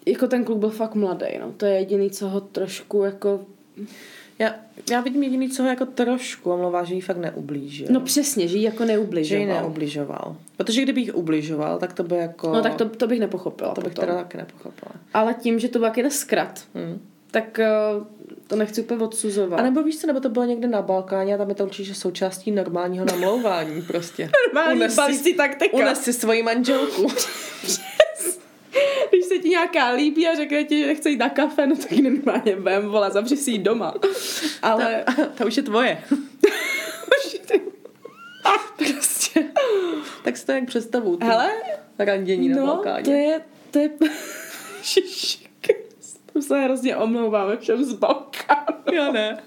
jako 0.07 0.27
ten 0.27 0.45
kluk 0.45 0.59
byl 0.59 0.71
fakt 0.71 0.95
mladý, 0.95 1.27
no. 1.41 1.53
To 1.57 1.67
je 1.67 1.73
jediný, 1.79 2.11
co 2.11 2.29
ho 2.29 2.41
trošku 2.41 3.03
jako... 3.05 3.41
Já, 4.39 4.55
já 4.91 5.01
vidím 5.01 5.23
jediný, 5.23 5.49
co 5.49 5.63
ho 5.63 5.69
jako 5.69 5.87
trošku 5.87 6.51
omlouvá, 6.53 6.85
že 6.85 6.95
jí 6.95 7.01
fakt 7.01 7.17
neublížil. 7.17 7.87
No 7.91 8.01
přesně, 8.01 8.49
že 8.49 8.57
jí 8.57 8.63
jako 8.63 8.77
že 8.77 8.83
jí 8.93 8.97
neubližoval. 8.97 9.47
neubližoval. 9.63 10.37
Protože 10.57 10.83
kdyby 10.83 11.01
jí 11.01 11.13
ubližoval, 11.13 11.79
tak 11.79 11.93
to 11.93 12.03
by 12.03 12.17
jako... 12.17 12.53
No 12.53 12.63
tak 12.63 12.75
to, 12.75 12.89
to 12.89 13.07
bych 13.07 13.21
nepochopila. 13.21 13.75
to 13.75 13.81
bych 13.81 13.93
potom. 13.93 14.05
teda 14.05 14.19
taky 14.19 14.37
nepochopila. 14.37 14.93
Ale 15.15 15.35
tím, 15.35 15.59
že 15.59 15.69
to 15.69 15.79
byl 15.79 15.89
jaký 15.89 16.11
zkrat, 16.11 16.65
Hmm. 16.75 17.01
Tak 17.31 17.59
eh, 17.59 17.69
to 18.47 18.57
nechci 18.57 18.81
úplně 18.81 19.05
odsuzovat. 19.05 19.61
A 19.61 19.63
nebo 19.63 19.83
víš 19.83 20.01
co, 20.01 20.07
nebo 20.07 20.21
to 20.21 20.29
bylo 20.29 20.45
někde 20.45 20.69
na 20.69 20.83
Balkáně 20.83 21.35
a 21.35 21.39
tam 21.39 21.49
je 21.49 21.55
to 21.55 21.65
určitě 21.65 21.95
součástí 21.95 22.51
normálního 22.51 23.05
namlouvání 23.05 23.83
prostě. 23.83 24.31
Normální 24.47 24.81
Unes 24.81 24.97
si- 25.23 25.35
taktika. 25.35 25.77
Unes 25.77 26.01
si 26.05 26.13
svoji 26.13 26.43
manželku. 26.43 27.07
Když 29.11 29.25
se 29.25 29.39
ti 29.39 29.49
nějaká 29.49 29.91
líbí 29.91 30.29
a 30.29 30.35
řekne 30.35 30.65
ti, 30.65 30.79
že 30.81 30.87
nechce 30.87 31.11
jít 31.11 31.17
na 31.17 31.29
kafe, 31.29 31.67
no 31.67 31.77
tak 31.77 31.91
normálně 31.91 32.57
vem, 32.57 32.89
vole, 32.89 33.11
zavři 33.11 33.37
si 33.37 33.51
ji 33.51 33.59
doma. 33.59 33.95
Ale 34.63 35.05
ta, 35.17 35.25
ta 35.35 35.45
už 35.47 35.57
je 35.57 35.63
tvoje. 35.63 36.03
prostě. 38.77 39.45
Tak 40.25 40.37
si 40.37 40.47
to 40.47 40.53
jak 40.53 40.65
představu. 40.65 41.19
Hele, 41.23 41.53
Randění 41.99 42.49
na 42.49 42.57
no, 42.57 42.67
Balkáně. 42.67 43.05
to 43.05 43.11
je, 43.11 43.41
to 43.71 43.79
je, 43.79 43.91
to 46.41 46.47
se 46.47 46.61
hrozně 46.61 46.97
omlouváme 46.97 47.57
všem 47.57 47.85
z 47.85 47.93
Balkánu. 47.93 48.79
Já 48.93 49.13
ne. 49.13 49.39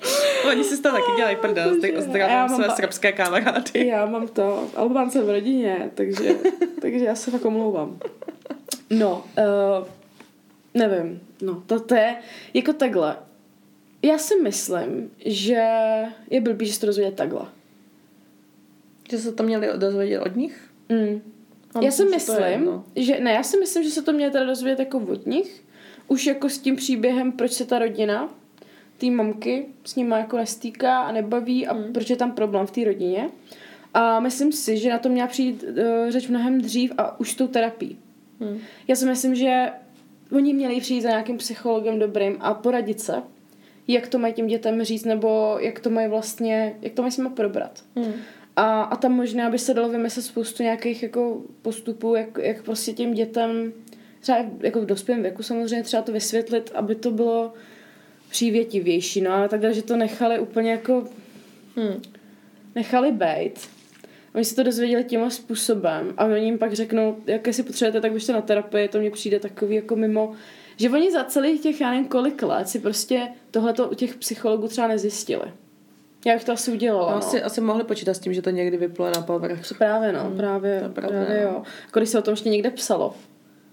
Oni 0.49 0.63
si 0.63 0.75
z 0.75 0.79
toho 0.79 0.97
taky 0.97 1.17
dělají 1.17 1.35
prdel. 1.35 1.75
Zdravím 1.97 2.35
mám 2.35 2.49
své 2.49 2.67
ba- 2.67 2.75
srbské 2.75 3.11
kamarády. 3.11 3.87
Já 3.87 4.05
mám 4.05 4.27
to, 4.27 4.67
Albánce 4.75 5.23
v 5.23 5.29
rodině, 5.29 5.91
takže, 5.95 6.35
takže 6.81 7.05
já 7.05 7.15
se 7.15 7.31
fakt 7.31 7.45
omlouvám. 7.45 7.99
No, 8.89 9.23
uh, 9.37 9.87
nevím, 10.73 11.21
no, 11.41 11.63
to, 11.65 11.79
to 11.79 11.95
je 11.95 12.15
jako 12.53 12.73
takhle. 12.73 13.17
Já 14.01 14.17
si 14.17 14.35
myslím, 14.35 15.11
že 15.25 15.65
je 16.29 16.41
blbý, 16.41 16.65
že 16.65 16.73
se 16.73 16.79
to 16.79 16.85
dozvědět 16.85 17.15
takhle. 17.15 17.45
Že 19.11 19.17
se 19.17 19.31
to 19.31 19.43
měli 19.43 19.67
dozvědět 19.77 20.19
od 20.19 20.35
nich? 20.35 20.69
Mm. 20.89 21.21
No, 21.75 21.81
já 21.81 21.91
si 21.91 22.05
myslím, 22.05 22.43
je 22.43 22.51
jedno. 22.51 22.83
že 22.95 23.19
ne, 23.19 23.33
já 23.33 23.43
si 23.43 23.59
myslím, 23.59 23.83
že 23.83 23.89
se 23.89 24.01
to 24.01 24.13
měli 24.13 24.31
teda 24.31 24.45
dozvědět 24.45 24.79
jako 24.79 24.97
od 24.97 25.25
nich. 25.25 25.63
Už 26.11 26.25
jako 26.25 26.49
s 26.49 26.57
tím 26.57 26.75
příběhem, 26.75 27.31
proč 27.31 27.51
se 27.51 27.65
ta 27.65 27.79
rodina, 27.79 28.29
té 28.97 29.11
mamky, 29.11 29.65
s 29.83 29.95
nima 29.95 30.17
jako 30.17 30.37
nestýká 30.37 30.99
a 31.01 31.11
nebaví 31.11 31.67
a 31.67 31.73
Hmm. 31.73 31.93
proč 31.93 32.09
je 32.09 32.15
tam 32.15 32.31
problém 32.31 32.67
v 32.67 32.71
té 32.71 32.83
rodině. 32.83 33.29
A 33.93 34.19
myslím 34.19 34.51
si, 34.51 34.77
že 34.77 34.89
na 34.89 34.99
to 34.99 35.09
měla 35.09 35.27
přijít 35.27 35.63
uh, 35.63 36.09
řeč 36.09 36.27
mnohem 36.27 36.61
dřív 36.61 36.91
a 36.97 37.19
už 37.19 37.35
tou 37.35 37.47
terapií. 37.47 37.97
Hmm. 38.39 38.59
Já 38.87 38.95
si 38.95 39.05
myslím, 39.05 39.35
že 39.35 39.71
oni 40.31 40.53
měli 40.53 40.81
přijít 40.81 41.01
za 41.01 41.09
nějakým 41.09 41.37
psychologem 41.37 41.99
dobrým 41.99 42.37
a 42.39 42.53
poradit 42.53 42.99
se, 42.99 43.15
jak 43.87 44.07
to 44.07 44.19
mají 44.19 44.33
těm 44.33 44.47
dětem 44.47 44.83
říct, 44.83 45.05
nebo 45.05 45.57
jak 45.59 45.79
to 45.79 45.89
mají 45.89 46.07
vlastně, 46.07 46.75
jak 46.81 46.93
to 46.93 47.01
mají 47.01 47.11
s 47.11 47.17
nimi 47.17 47.29
probrat. 47.29 47.83
Hmm. 47.95 48.13
A, 48.55 48.81
a 48.81 48.95
tam 48.95 49.11
možná 49.11 49.49
by 49.49 49.59
se 49.59 49.73
dalo 49.73 49.89
vymyslet 49.89 50.25
spoustu 50.25 50.63
nějakých 50.63 51.03
jako 51.03 51.41
postupů, 51.61 52.15
jak, 52.15 52.37
jak 52.41 52.63
prostě 52.63 52.93
těm 52.93 53.13
dětem, 53.13 53.73
třeba 54.21 54.39
jako 54.59 54.81
v 54.81 54.85
dospělém 54.85 55.21
věku 55.23 55.43
samozřejmě 55.43 55.83
třeba 55.83 56.03
to 56.03 56.11
vysvětlit, 56.11 56.71
aby 56.75 56.95
to 56.95 57.11
bylo 57.11 57.53
přívětivější, 58.29 59.21
no 59.21 59.31
ale 59.31 59.49
takhle, 59.49 59.73
že 59.73 59.81
to 59.81 59.97
nechali 59.97 60.39
úplně 60.39 60.71
jako, 60.71 61.03
Hmm. 61.75 62.01
nechali 62.75 63.11
bejt. 63.11 63.69
Oni 64.35 64.45
se 64.45 64.55
to 64.55 64.63
dozvěděli 64.63 65.03
tímhle 65.03 65.31
způsobem 65.31 66.13
a 66.17 66.25
oni 66.25 66.45
jim 66.45 66.57
pak 66.57 66.73
řeknou, 66.73 67.17
jaké 67.27 67.53
si 67.53 67.63
potřebujete, 67.63 68.01
tak 68.01 68.11
běžte 68.11 68.33
na 68.33 68.41
terapii, 68.41 68.87
to 68.87 68.99
mně 68.99 69.11
přijde 69.11 69.39
takový 69.39 69.75
jako 69.75 69.95
mimo, 69.95 70.31
že 70.77 70.89
oni 70.89 71.11
za 71.11 71.23
celých 71.23 71.61
těch, 71.61 71.81
já 71.81 71.89
nevím 71.89 72.07
kolik 72.07 72.43
let, 72.43 72.69
si 72.69 72.79
prostě 72.79 73.27
tohleto 73.51 73.89
u 73.89 73.93
těch 73.95 74.15
psychologů 74.15 74.67
třeba 74.67 74.87
nezjistili. 74.87 75.45
Já 76.25 76.33
bych 76.33 76.43
to 76.43 76.51
asi 76.51 76.71
udělala, 76.71 77.05
No, 77.05 77.11
no. 77.11 77.17
asi, 77.17 77.41
asi 77.43 77.61
mohli 77.61 77.83
počítat 77.83 78.13
s 78.13 78.19
tím, 78.19 78.33
že 78.33 78.41
to 78.41 78.49
někdy 78.49 78.77
vypluje 78.77 79.11
na 79.15 79.21
povrch. 79.21 79.59
Právě 79.77 80.11
no, 80.13 80.31
právě, 80.37 80.79
to 80.79 80.85
je 80.85 80.89
pravda, 80.91 81.25
právě 81.25 81.45
no. 81.45 81.51
jo. 81.51 81.63
Jako 81.85 81.99
když 81.99 82.09
se 82.09 82.19
o 82.19 82.21
tom 82.21 82.31
ještě 82.31 82.49
někde 82.49 82.71
psalo. 82.71 83.13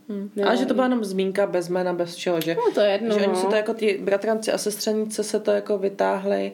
Hmm. 0.08 0.30
Jo. 0.36 0.48
A 0.48 0.54
že 0.54 0.66
to 0.66 0.74
byla 0.74 0.86
jenom 0.86 1.04
zmínka 1.04 1.46
bez 1.46 1.68
jména, 1.68 1.92
bez 1.92 2.16
čeho, 2.16 2.40
že, 2.40 2.54
No 2.54 2.74
to 2.74 2.80
je 2.80 2.90
jedno, 2.90 3.08
že 3.08 3.20
oni 3.20 3.26
no. 3.26 3.40
se 3.40 3.46
to 3.46 3.54
jako 3.54 3.74
ty 3.74 3.98
bratranci 4.02 4.52
a 4.52 4.58
sestřenice 4.58 5.24
se 5.24 5.40
to 5.40 5.50
jako 5.50 5.78
vytáhli 5.78 6.52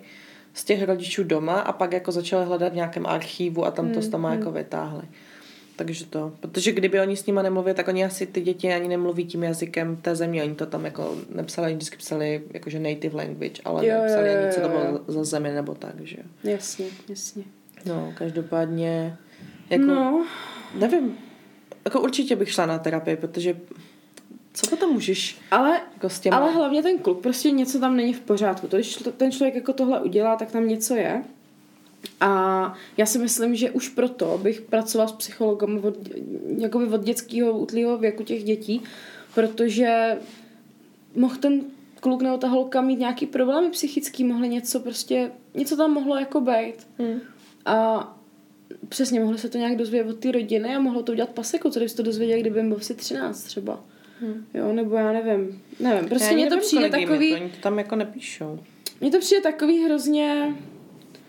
z 0.54 0.64
těch 0.64 0.82
rodičů 0.82 1.24
doma 1.24 1.60
a 1.60 1.72
pak 1.72 1.92
jako 1.92 2.12
začali 2.12 2.44
hledat 2.44 2.72
v 2.72 2.76
nějakém 2.76 3.06
archívu 3.06 3.64
a 3.64 3.70
tam 3.70 3.86
to 3.86 3.92
Hmm, 3.92 4.02
z 4.02 4.08
tam 4.08 4.24
jako 4.24 4.50
vytáhli. 4.50 5.02
Takže 5.76 6.06
to, 6.06 6.32
protože 6.40 6.72
kdyby 6.72 7.00
oni 7.00 7.16
s 7.16 7.26
nima 7.26 7.42
nemluvili, 7.42 7.74
tak 7.74 7.88
oni 7.88 8.04
asi 8.04 8.26
ty 8.26 8.40
děti 8.40 8.74
ani 8.74 8.88
nemluví 8.88 9.24
tím 9.24 9.42
jazykem 9.42 9.96
té 9.96 10.16
země, 10.16 10.42
oni 10.44 10.54
to 10.54 10.66
tam 10.66 10.84
jako 10.84 11.14
nepsali, 11.34 11.66
oni 11.66 11.74
vždycky 11.76 11.96
psali 11.96 12.42
jakože 12.52 12.78
native 12.78 13.16
language, 13.16 13.62
ale 13.64 13.86
Jo, 13.86 13.94
jo, 13.94 14.02
nepsali 14.02 14.32
jo, 14.32 14.38
ani, 14.42 14.52
co 14.52 14.60
to 14.60 14.68
bylo 14.68 15.00
za 15.06 15.24
zemi 15.24 15.50
nebo 15.50 15.74
tak, 15.74 16.00
že 16.00 16.16
jo. 16.18 16.50
Jasně, 16.52 16.86
jasně. 17.08 17.44
No, 17.86 18.12
každopádně, 18.18 19.16
jako, 19.70 19.84
No, 19.84 20.26
nevím, 20.74 21.16
jako 21.84 22.00
určitě 22.00 22.36
bych 22.36 22.52
šla 22.52 22.66
na 22.66 22.78
terapii, 22.78 23.16
protože 23.16 23.60
co 24.52 24.66
potom 24.70 24.92
můžeš 24.92 25.38
ale, 25.50 25.80
jako 25.94 26.08
s 26.08 26.20
těma... 26.20 26.36
ale 26.36 26.52
hlavně 26.52 26.82
ten 26.82 26.98
kluk, 26.98 27.20
prostě 27.20 27.50
něco 27.50 27.80
tam 27.80 27.96
není 27.96 28.12
v 28.12 28.20
pořádku. 28.20 28.68
To, 28.68 28.76
když 28.76 29.02
ten 29.16 29.32
člověk 29.32 29.54
jako 29.54 29.72
tohle 29.72 30.00
udělá, 30.00 30.36
tak 30.36 30.50
tam 30.50 30.68
něco 30.68 30.94
je. 30.94 31.24
A 32.20 32.74
já 32.96 33.06
si 33.06 33.18
myslím, 33.18 33.56
že 33.56 33.70
už 33.70 33.88
proto 33.88 34.40
bych 34.42 34.60
pracovala 34.60 35.08
s 35.08 35.12
psychologem 35.12 35.80
od, 35.84 35.94
jakoby 36.58 36.84
od 36.84 37.00
dětského 37.00 37.58
útlýho 37.58 37.98
věku 37.98 38.22
těch 38.22 38.44
dětí, 38.44 38.82
protože 39.34 40.18
mohl 41.16 41.36
ten 41.36 41.60
kluk 42.00 42.22
nebo 42.22 42.36
ta 42.36 42.48
holka 42.48 42.80
mít 42.80 42.98
nějaký 42.98 43.26
problémy 43.26 43.70
psychický, 43.70 44.24
mohli 44.24 44.48
něco 44.48 44.80
prostě, 44.80 45.30
něco 45.54 45.76
tam 45.76 45.92
mohlo 45.92 46.16
jako 46.16 46.40
být. 46.40 46.74
Hmm. 46.98 47.20
A 47.66 48.13
přesně, 48.88 49.20
mohli 49.20 49.38
se 49.38 49.48
to 49.48 49.58
nějak 49.58 49.76
dozvědět 49.76 50.10
od 50.10 50.18
té 50.18 50.32
rodiny 50.32 50.74
a 50.76 50.80
mohlo 50.80 51.02
to 51.02 51.12
udělat 51.12 51.30
paseku, 51.30 51.70
co 51.70 51.78
kdyby 51.78 51.88
se 51.88 51.96
to 51.96 52.02
dozvěděl, 52.02 52.40
kdyby 52.40 52.58
jim 52.58 52.68
byl 52.68 52.78
asi 52.78 52.94
13 52.94 53.42
třeba. 53.42 53.80
Hmm. 54.20 54.46
Jo, 54.54 54.72
nebo 54.72 54.94
já 54.96 55.12
nevím. 55.12 55.62
Nevím, 55.80 56.08
prostě 56.08 56.34
mně 56.34 56.46
to 56.46 56.58
přijde 56.58 56.84
je, 56.84 56.90
takový, 56.90 57.30
To, 57.30 57.36
oni 57.40 57.50
to 57.50 57.56
tam 57.60 57.78
jako 57.78 57.96
nepíšou. 57.96 58.58
mně 59.00 59.10
to 59.10 59.18
přijde 59.18 59.40
takový 59.40 59.84
hrozně, 59.84 60.54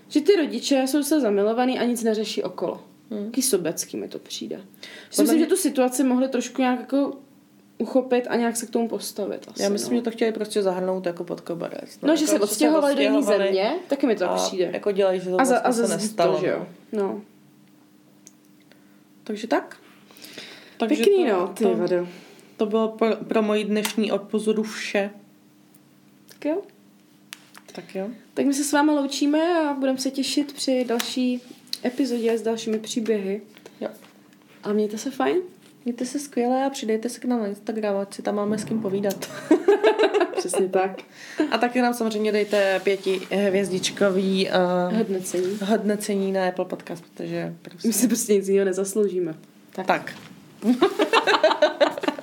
že 0.08 0.22
ty 0.22 0.36
rodiče 0.36 0.84
jsou 0.88 1.04
se 1.04 1.20
zamilovaný 1.22 1.80
a 1.80 1.84
nic 1.84 2.04
neřeší 2.04 2.44
okolo. 2.44 2.82
Hmm. 3.12 3.26
Taký 3.26 3.42
sobecký 3.42 3.98
mi 3.98 4.08
to 4.08 4.20
přijde. 4.20 4.56
Že 4.56 4.62
si 4.62 5.16
Podle 5.16 5.24
myslím, 5.24 5.38
mě- 5.38 5.46
že 5.46 5.50
tu 5.50 5.56
situaci 5.56 6.04
mohli 6.04 6.28
trošku 6.28 6.62
nějak 6.62 6.80
jako 6.80 7.14
uchopit 7.78 8.28
a 8.30 8.36
nějak 8.36 8.56
se 8.58 8.66
k 8.66 8.70
tomu 8.70 8.88
postavit. 8.88 9.46
Asi, 9.48 9.64
Já 9.64 9.70
myslím, 9.70 9.94
no. 9.94 10.00
že 10.00 10.04
to 10.04 10.12
chtěli 10.12 10.32
prostě 10.32 10.62
zahrnout 10.62 11.06
jako 11.06 11.24
pod 11.24 11.42
koberec. 11.42 12.00
No, 12.02 12.16
že 12.16 12.28
se 12.28 12.34
jako, 12.34 12.44
odstěhovali 12.44 12.96
do 12.96 13.02
jiné 13.02 13.22
země, 13.22 13.76
taky 13.88 14.08
mi 14.08 14.16
to 14.16 14.30
a 14.32 14.36
přijde. 14.36 14.70
jako 14.74 14.92
dělají, 14.92 15.20
že 15.20 15.30
to 15.30 15.42
A 15.42 15.46
za, 15.46 15.58
a 15.58 15.62
vlastně 15.64 15.84
za 15.84 15.88
se 15.88 16.04
nestalo. 16.04 16.36
to, 16.36 16.42
že 16.42 16.48
jo. 16.48 16.68
no. 16.92 17.22
Takže 19.26 19.48
tak. 19.48 19.78
Pěkný, 20.88 21.26
to, 21.26 21.32
no, 21.32 21.48
ty 21.48 21.64
to, 21.64 21.76
vado. 21.76 22.08
to 22.58 22.66
bylo 22.66 22.88
pro, 22.88 23.16
pro 23.16 23.42
moji 23.42 23.64
dnešní 23.64 24.12
odpozoru 24.12 24.64
vše. 24.64 25.10
Tak 26.28 26.46
jo. 26.46 26.62
Tak 27.72 27.96
jo. 27.96 28.10
Tak 28.34 28.46
my 28.46 28.54
se 28.54 28.64
s 28.64 28.74
vámi 28.74 28.92
loučíme 28.92 29.60
a 29.60 29.74
budeme 29.74 29.98
se 29.98 30.12
těšit 30.12 30.54
při 30.54 30.86
další 30.88 31.42
epizodě 31.86 32.38
s 32.38 32.42
dalšími 32.42 32.80
příběhy. 32.80 33.42
Jo. 33.82 33.90
A 34.64 34.74
mějte 34.74 34.98
se 34.98 35.12
fajn. 35.12 35.38
Mějte 35.86 36.06
se 36.06 36.20
skvěle 36.20 36.66
a 36.66 36.70
přidejte 36.70 37.10
se 37.10 37.20
k 37.20 37.26
nám 37.26 37.40
na 37.40 37.48
Instagram, 37.48 37.98
ať 37.98 38.14
si 38.14 38.22
tam 38.22 38.36
máme 38.36 38.58
s 38.58 38.64
kým 38.64 38.82
povídat. 38.82 39.30
Přesně 40.38 40.70
tak. 40.70 41.02
A 41.52 41.58
taky 41.58 41.82
nám 41.82 41.94
samozřejmě 41.94 42.32
dejte 42.32 42.80
pěti 42.84 43.22
hvězdičkový 43.48 44.50
uh, 44.90 44.98
Hodnocení. 44.98 45.58
hodnocení 45.66 46.32
na 46.32 46.48
Apple 46.48 46.66
Podcast, 46.66 47.04
protože 47.04 47.54
prostě... 47.62 47.88
My 47.88 47.94
si 47.94 48.08
prostě 48.08 48.34
nic 48.34 48.48
jiného 48.48 48.66
nezasloužíme. 48.66 49.36
Tak. 49.86 50.14